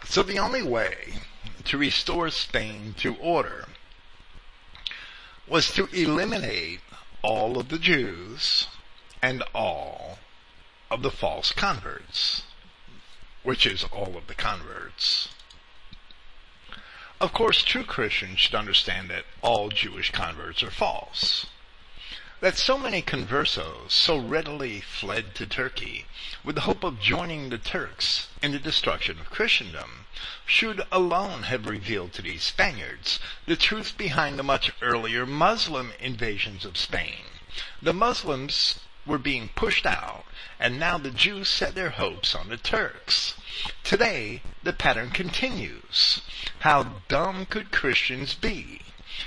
So 0.04 0.22
the 0.22 0.38
only 0.38 0.62
way 0.62 1.14
to 1.64 1.78
restore 1.78 2.30
Spain 2.30 2.94
to 2.98 3.16
order 3.16 3.66
was 5.48 5.72
to 5.72 5.86
eliminate 5.86 6.80
all 7.22 7.58
of 7.58 7.68
the 7.68 7.78
Jews 7.78 8.68
and 9.20 9.42
all 9.54 10.18
of 10.90 11.02
the 11.02 11.10
false 11.10 11.52
converts, 11.52 12.42
which 13.42 13.66
is 13.66 13.84
all 13.84 14.16
of 14.16 14.28
the 14.28 14.34
converts. 14.34 15.28
Of 17.22 17.32
course, 17.32 17.62
true 17.62 17.84
Christians 17.84 18.40
should 18.40 18.56
understand 18.56 19.08
that 19.08 19.24
all 19.42 19.68
Jewish 19.68 20.10
converts 20.10 20.62
are 20.64 20.72
false 20.72 21.46
that 22.42 22.58
so 22.58 22.76
many 22.76 23.00
conversos 23.00 23.92
so 23.92 24.18
readily 24.18 24.80
fled 24.80 25.32
to 25.32 25.46
Turkey 25.46 26.06
with 26.42 26.56
the 26.56 26.62
hope 26.62 26.82
of 26.82 27.00
joining 27.00 27.48
the 27.48 27.58
Turks 27.58 28.26
in 28.42 28.50
the 28.50 28.58
destruction 28.58 29.20
of 29.20 29.30
Christendom 29.30 30.06
should 30.44 30.84
alone 30.90 31.44
have 31.44 31.66
revealed 31.68 32.12
to 32.14 32.22
these 32.22 32.42
Spaniards 32.42 33.20
the 33.46 33.54
truth 33.54 33.96
behind 33.96 34.36
the 34.36 34.42
much 34.42 34.72
earlier 34.82 35.24
Muslim 35.24 35.92
invasions 36.00 36.64
of 36.64 36.76
Spain. 36.76 37.26
The 37.80 37.92
Muslims 37.92 38.80
were 39.06 39.18
being 39.18 39.48
pushed 39.54 39.86
out, 39.86 40.24
and 40.62 40.78
now 40.78 40.96
the 40.96 41.10
Jews 41.10 41.48
set 41.48 41.74
their 41.74 41.90
hopes 41.90 42.36
on 42.36 42.48
the 42.48 42.56
Turks. 42.56 43.34
Today, 43.82 44.42
the 44.62 44.72
pattern 44.72 45.10
continues. 45.10 46.20
How 46.60 47.00
dumb 47.08 47.46
could 47.46 47.72
Christians 47.72 48.34
be? 48.34 48.80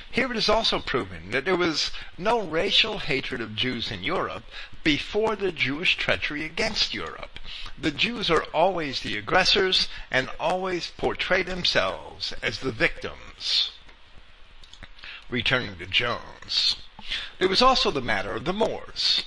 Here 0.10 0.32
it 0.32 0.38
is 0.38 0.48
also 0.48 0.80
proven 0.80 1.32
that 1.32 1.44
there 1.44 1.58
was 1.58 1.92
no 2.18 2.40
racial 2.40 3.00
hatred 3.00 3.42
of 3.42 3.54
Jews 3.54 3.92
in 3.92 4.02
Europe 4.02 4.46
before 4.82 5.36
the 5.36 5.52
Jewish 5.52 5.98
treachery 5.98 6.46
against 6.46 6.94
Europe. 6.94 7.38
The 7.78 7.92
Jews 7.92 8.32
are 8.32 8.46
always 8.54 9.02
the 9.02 9.18
aggressors 9.18 9.90
and 10.10 10.30
always 10.40 10.94
portray 10.96 11.44
themselves 11.44 12.34
as 12.42 12.60
the 12.60 12.72
victims. 12.72 13.72
Returning 15.30 15.76
to 15.80 15.86
Jones. 15.86 16.78
There 17.40 17.50
was 17.50 17.62
also 17.62 17.92
the 17.92 18.00
matter 18.00 18.32
of 18.32 18.46
the 18.46 18.54
Moors, 18.54 19.24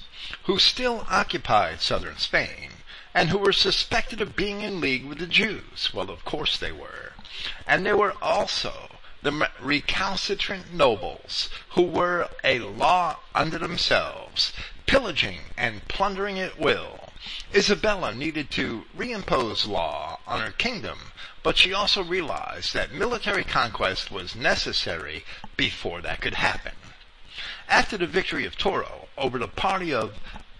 who 0.48 0.58
still 0.58 1.04
occupied 1.10 1.78
southern 1.78 2.16
Spain, 2.16 2.70
and 3.12 3.28
who 3.28 3.36
were 3.36 3.52
suspected 3.52 4.18
of 4.22 4.34
being 4.34 4.62
in 4.62 4.80
league 4.80 5.04
with 5.04 5.18
the 5.18 5.26
Jews. 5.26 5.92
Well, 5.92 6.08
of 6.08 6.24
course 6.24 6.56
they 6.56 6.72
were. 6.72 7.12
And 7.66 7.84
there 7.84 7.98
were 7.98 8.14
also 8.22 8.96
the 9.20 9.50
recalcitrant 9.60 10.72
nobles, 10.72 11.50
who 11.72 11.82
were 11.82 12.30
a 12.42 12.60
law 12.60 13.18
unto 13.34 13.58
themselves, 13.58 14.54
pillaging 14.86 15.40
and 15.58 15.86
plundering 15.86 16.38
at 16.38 16.58
will. 16.58 17.10
Isabella 17.54 18.14
needed 18.14 18.50
to 18.52 18.86
reimpose 18.96 19.66
law 19.66 20.18
on 20.26 20.40
her 20.40 20.52
kingdom, 20.52 21.12
but 21.42 21.58
she 21.58 21.74
also 21.74 22.02
realized 22.02 22.72
that 22.72 22.94
military 22.94 23.44
conquest 23.44 24.10
was 24.10 24.34
necessary 24.34 25.26
before 25.58 26.00
that 26.00 26.22
could 26.22 26.36
happen. 26.36 26.72
After 27.68 27.98
the 27.98 28.06
victory 28.06 28.46
of 28.46 28.56
Toro 28.56 29.07
over 29.18 29.38
the 29.38 29.48
party 29.48 29.92
of 29.92 30.14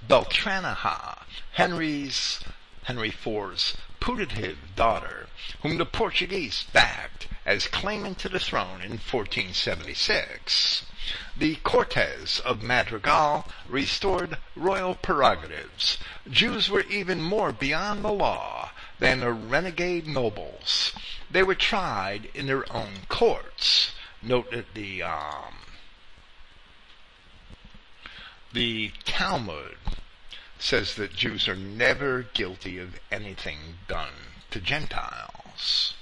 Beltraneja, 0.07 1.23
Henry's 1.53 2.41
Henry 2.85 3.09
IV's 3.09 3.77
putative 4.01 4.57
daughter, 4.75 5.29
whom 5.63 5.77
the 5.77 5.85
Portuguese 5.85 6.65
backed 6.73 7.29
as 7.45 7.67
claimant 7.67 8.19
to 8.19 8.29
the 8.29 8.41
throne 8.41 8.81
in 8.81 8.93
1476. 8.93 10.87
The 11.37 11.57
Cortes 11.57 12.41
of 12.41 12.63
Madrigal 12.63 13.47
restored 13.69 14.39
royal 14.57 14.95
prerogatives. 14.95 15.99
Jews 16.31 16.71
were 16.71 16.85
even 16.85 17.21
more 17.21 17.53
beyond 17.53 18.03
the 18.03 18.13
law 18.13 18.71
than 18.99 19.21
the 19.21 19.33
renegade 19.33 20.07
nobles. 20.07 20.93
They 21.31 21.43
were 21.43 21.55
tried 21.55 22.31
in 22.35 22.47
their 22.47 22.71
own 22.75 23.07
courts. 23.09 23.93
Note 24.23 24.51
that 24.51 24.73
the 24.75 25.03
um, 25.03 25.58
the 28.53 28.93
Talmud 29.05 29.77
says 30.59 30.95
that 30.95 31.15
Jews 31.15 31.49
are 31.49 31.57
never 31.57 32.23
guilty 32.35 32.79
of 32.79 32.99
anything 33.13 33.79
done 33.87 34.15
to 34.51 34.61
Gentiles. 34.61 35.95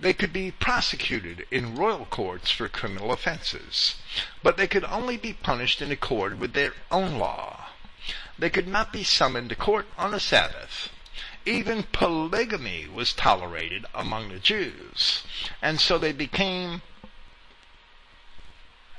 They 0.00 0.12
could 0.12 0.32
be 0.32 0.52
prosecuted 0.52 1.44
in 1.50 1.74
royal 1.74 2.04
courts 2.04 2.50
for 2.50 2.68
criminal 2.68 3.10
offenses, 3.10 3.96
but 4.42 4.56
they 4.56 4.68
could 4.68 4.84
only 4.84 5.16
be 5.16 5.32
punished 5.32 5.82
in 5.82 5.90
accord 5.90 6.38
with 6.38 6.52
their 6.52 6.72
own 6.90 7.18
law. 7.18 7.66
They 8.38 8.48
could 8.48 8.68
not 8.68 8.92
be 8.92 9.02
summoned 9.02 9.48
to 9.48 9.56
court 9.56 9.86
on 9.98 10.14
a 10.14 10.20
Sabbath. 10.20 10.90
Even 11.44 11.82
polygamy 11.82 12.86
was 12.86 13.12
tolerated 13.12 13.86
among 13.92 14.28
the 14.28 14.38
Jews, 14.38 15.24
and 15.60 15.80
so 15.80 15.98
they 15.98 16.12
became 16.12 16.82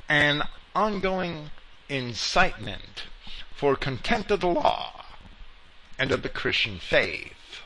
an 0.09 0.43
ongoing 0.75 1.51
incitement 1.89 3.03
for 3.55 3.75
contempt 3.75 4.31
of 4.31 4.39
the 4.39 4.47
law 4.47 5.05
and 5.97 6.11
of 6.11 6.21
the 6.21 6.29
Christian 6.29 6.79
faith. 6.79 7.61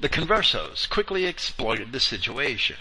The 0.00 0.08
conversos 0.08 0.88
quickly 0.88 1.24
exploited 1.24 1.92
the 1.92 2.00
situation. 2.00 2.76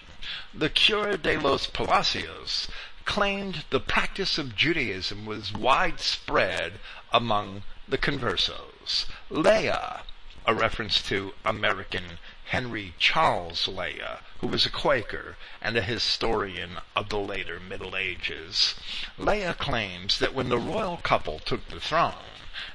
The 0.54 0.70
cura 0.70 1.18
de 1.18 1.38
los 1.38 1.68
palacios 1.68 2.68
claimed 3.06 3.66
the 3.70 3.80
practice 3.80 4.38
of 4.38 4.56
Judaism 4.56 5.26
was 5.26 5.54
widespread 5.54 6.80
among 7.12 7.64
the 7.88 7.98
conversos. 7.98 9.06
Lea, 9.30 10.02
a 10.46 10.54
reference 10.54 11.02
to 11.04 11.34
American 11.44 12.20
Henry 12.46 12.94
Charles 13.00 13.68
Lea, 13.68 14.20
who 14.42 14.48
was 14.48 14.66
a 14.66 14.70
Quaker 14.70 15.36
and 15.62 15.76
a 15.76 15.82
historian 15.82 16.80
of 16.96 17.10
the 17.10 17.20
later 17.20 17.60
Middle 17.60 17.96
Ages. 17.96 18.76
Lea 19.18 19.54
claims 19.58 20.20
that 20.20 20.34
when 20.34 20.50
the 20.50 20.58
royal 20.58 20.98
couple 20.98 21.40
took 21.40 21.68
the 21.68 21.80
throne, 21.80 22.14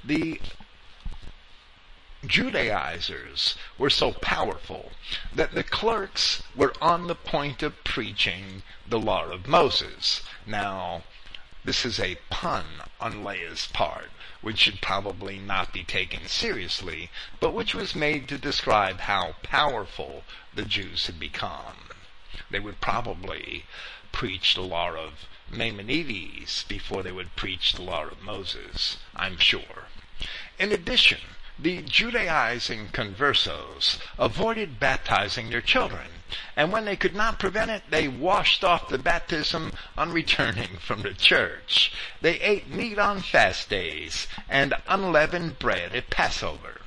the 0.04 0.40
Judaizers 2.26 3.54
were 3.76 3.90
so 3.90 4.12
powerful 4.12 4.92
that 5.34 5.52
the 5.52 5.64
clerks 5.64 6.42
were 6.54 6.74
on 6.80 7.06
the 7.06 7.14
point 7.14 7.62
of 7.62 7.84
preaching 7.84 8.62
the 8.86 8.98
law 8.98 9.24
of 9.26 9.46
Moses. 9.46 10.22
Now, 10.46 11.02
this 11.64 11.84
is 11.84 12.00
a 12.00 12.18
pun 12.30 12.64
on 13.00 13.24
Lea's 13.24 13.66
part, 13.66 14.10
which 14.44 14.58
should 14.58 14.82
probably 14.82 15.38
not 15.38 15.72
be 15.72 15.82
taken 15.82 16.26
seriously, 16.26 17.10
but 17.40 17.54
which 17.54 17.74
was 17.74 17.94
made 17.94 18.28
to 18.28 18.36
describe 18.36 19.00
how 19.00 19.34
powerful 19.42 20.22
the 20.52 20.66
Jews 20.66 21.06
had 21.06 21.18
become. 21.18 21.88
They 22.50 22.60
would 22.60 22.78
probably 22.78 23.64
preach 24.12 24.54
the 24.54 24.60
law 24.60 24.90
of 24.96 25.26
Maimonides 25.48 26.64
before 26.64 27.02
they 27.02 27.10
would 27.10 27.34
preach 27.36 27.72
the 27.72 27.80
law 27.80 28.04
of 28.04 28.20
Moses, 28.20 28.98
I'm 29.16 29.38
sure. 29.38 29.88
In 30.58 30.72
addition, 30.72 31.22
the 31.56 31.82
Judaizing 31.82 32.88
conversos 32.88 33.98
avoided 34.18 34.80
baptizing 34.80 35.50
their 35.50 35.60
children, 35.60 36.08
and 36.56 36.72
when 36.72 36.84
they 36.84 36.96
could 36.96 37.14
not 37.14 37.38
prevent 37.38 37.70
it, 37.70 37.84
they 37.90 38.08
washed 38.08 38.64
off 38.64 38.88
the 38.88 38.98
baptism 38.98 39.72
on 39.96 40.12
returning 40.12 40.78
from 40.78 41.02
the 41.02 41.14
church. 41.14 41.92
They 42.20 42.40
ate 42.40 42.68
meat 42.68 42.98
on 42.98 43.20
fast 43.20 43.70
days 43.70 44.26
and 44.48 44.74
unleavened 44.88 45.60
bread 45.60 45.94
at 45.94 46.10
Passover. 46.10 46.80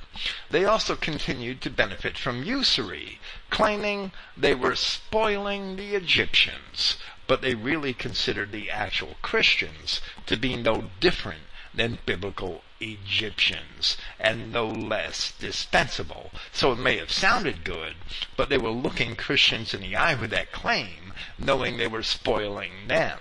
They 0.50 0.66
also 0.66 0.96
continued 0.96 1.62
to 1.62 1.70
benefit 1.70 2.18
from 2.18 2.44
usury, 2.44 3.20
claiming 3.48 4.12
they 4.36 4.54
were 4.54 4.76
spoiling 4.76 5.76
the 5.76 5.94
Egyptians, 5.94 6.96
but 7.26 7.40
they 7.40 7.54
really 7.54 7.94
considered 7.94 8.52
the 8.52 8.70
actual 8.70 9.16
Christians 9.22 10.02
to 10.26 10.36
be 10.36 10.56
no 10.56 10.90
different 11.00 11.47
than 11.78 11.98
biblical 12.04 12.62
Egyptians, 12.80 13.96
and 14.20 14.52
no 14.52 14.66
less 14.66 15.32
dispensable. 15.38 16.30
So 16.52 16.72
it 16.72 16.78
may 16.78 16.98
have 16.98 17.10
sounded 17.10 17.64
good, 17.64 17.94
but 18.36 18.48
they 18.48 18.58
were 18.58 18.70
looking 18.70 19.16
Christians 19.16 19.72
in 19.72 19.80
the 19.80 19.96
eye 19.96 20.14
with 20.14 20.30
that 20.30 20.52
claim, 20.52 21.12
knowing 21.38 21.76
they 21.76 21.86
were 21.86 22.02
spoiling 22.02 22.88
them. 22.88 23.18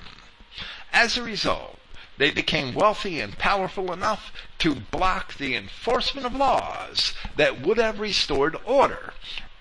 As 0.91 1.17
a 1.17 1.23
result, 1.23 1.79
they 2.17 2.31
became 2.31 2.73
wealthy 2.73 3.19
and 3.19 3.37
powerful 3.37 3.93
enough 3.93 4.31
to 4.59 4.75
block 4.75 5.37
the 5.37 5.55
enforcement 5.55 6.25
of 6.25 6.35
laws 6.35 7.13
that 7.35 7.61
would 7.61 7.77
have 7.77 7.99
restored 7.99 8.57
order. 8.65 9.13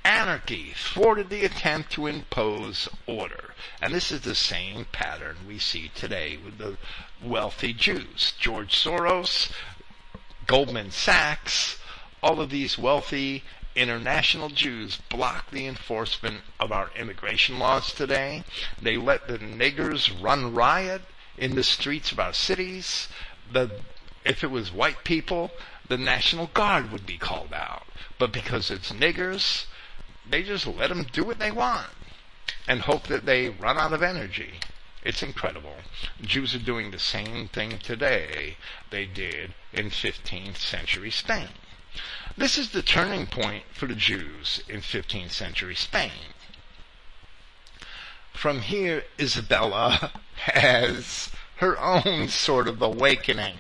Anarchy 0.07 0.73
thwarted 0.77 1.31
the 1.31 1.45
attempt 1.45 1.91
to 1.91 2.07
impose 2.07 2.89
order. 3.09 3.55
And 3.83 3.93
this 3.93 4.12
is 4.12 4.20
the 4.20 4.37
same 4.37 4.85
pattern 4.93 5.39
we 5.49 5.59
see 5.59 5.91
today 5.97 6.37
with 6.37 6.59
the 6.59 6.77
wealthy 7.20 7.73
Jews. 7.73 8.33
George 8.39 8.77
Soros, 8.77 9.51
Goldman 10.47 10.93
Sachs, 10.93 11.81
all 12.23 12.41
of 12.41 12.51
these 12.51 12.78
wealthy 12.78 13.43
international 13.74 14.49
Jews 14.49 14.95
block 15.09 15.51
the 15.51 15.66
enforcement 15.66 16.43
of 16.61 16.70
our 16.70 16.93
immigration 16.95 17.59
laws 17.59 17.93
today. 17.93 18.45
They 18.81 18.97
let 18.97 19.27
the 19.27 19.39
niggers 19.39 20.12
run 20.23 20.55
riot 20.55 21.03
in 21.37 21.57
the 21.57 21.65
streets 21.65 22.12
of 22.12 22.20
our 22.20 22.33
cities. 22.33 23.09
The, 23.53 23.81
if 24.24 24.45
it 24.45 24.53
was 24.53 24.73
white 24.73 25.03
people, 25.03 25.51
the 25.89 25.99
National 25.99 26.47
Guard 26.47 26.93
would 26.93 27.07
be 27.07 27.19
called 27.19 27.53
out. 27.53 27.89
But 28.20 28.31
because 28.33 28.70
it's 28.70 28.93
niggers, 28.93 29.66
they 30.28 30.43
just 30.43 30.66
let 30.66 30.89
them 30.89 31.07
do 31.12 31.24
what 31.24 31.39
they 31.39 31.51
want 31.51 31.89
and 32.69 32.82
hope 32.82 33.07
that 33.09 33.27
they 33.27 33.48
run 33.48 33.78
out 33.78 33.93
of 33.93 34.03
energy. 34.03 34.55
It's 35.05 35.23
incredible. 35.23 35.77
Jews 36.20 36.55
are 36.55 36.59
doing 36.59 36.90
the 36.90 36.98
same 36.98 37.48
thing 37.48 37.78
today 37.78 38.57
they 38.90 39.07
did 39.07 39.55
in 39.73 39.90
15th 39.90 40.57
century 40.57 41.11
Spain. 41.11 41.48
This 42.36 42.59
is 42.59 42.70
the 42.70 42.82
turning 42.82 43.27
point 43.27 43.65
for 43.73 43.86
the 43.86 43.94
Jews 43.94 44.62
in 44.69 44.81
15th 44.81 45.31
century 45.31 45.74
Spain. 45.74 46.35
From 48.32 48.61
here, 48.61 49.05
Isabella 49.19 50.12
has 50.35 51.31
her 51.57 51.78
own 51.81 52.28
sort 52.28 52.69
of 52.69 52.82
awakening. 52.82 53.57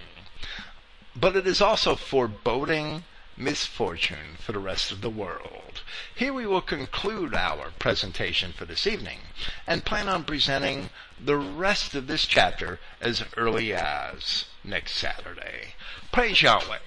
But 1.14 1.36
it 1.36 1.46
is 1.46 1.62
also 1.62 1.96
foreboding 1.96 3.04
misfortune 3.36 4.36
for 4.38 4.52
the 4.52 4.58
rest 4.58 4.92
of 4.92 5.00
the 5.00 5.10
world. 5.10 5.75
Here 6.14 6.32
we 6.32 6.46
will 6.46 6.60
conclude 6.60 7.34
our 7.34 7.70
presentation 7.78 8.52
for 8.52 8.64
this 8.64 8.86
evening 8.86 9.18
and 9.66 9.84
plan 9.84 10.08
on 10.08 10.24
presenting 10.24 10.90
the 11.22 11.36
rest 11.36 11.94
of 11.94 12.06
this 12.06 12.26
chapter 12.26 12.78
as 13.00 13.24
early 13.36 13.72
as 13.72 14.46
next 14.64 14.92
Saturday. 14.92 15.74
Praise 16.12 16.42
Yahweh. 16.42 16.78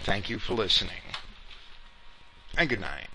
Thank 0.00 0.30
you 0.30 0.38
for 0.38 0.54
listening. 0.54 1.02
And 2.56 2.68
good 2.68 2.80
night. 2.80 3.08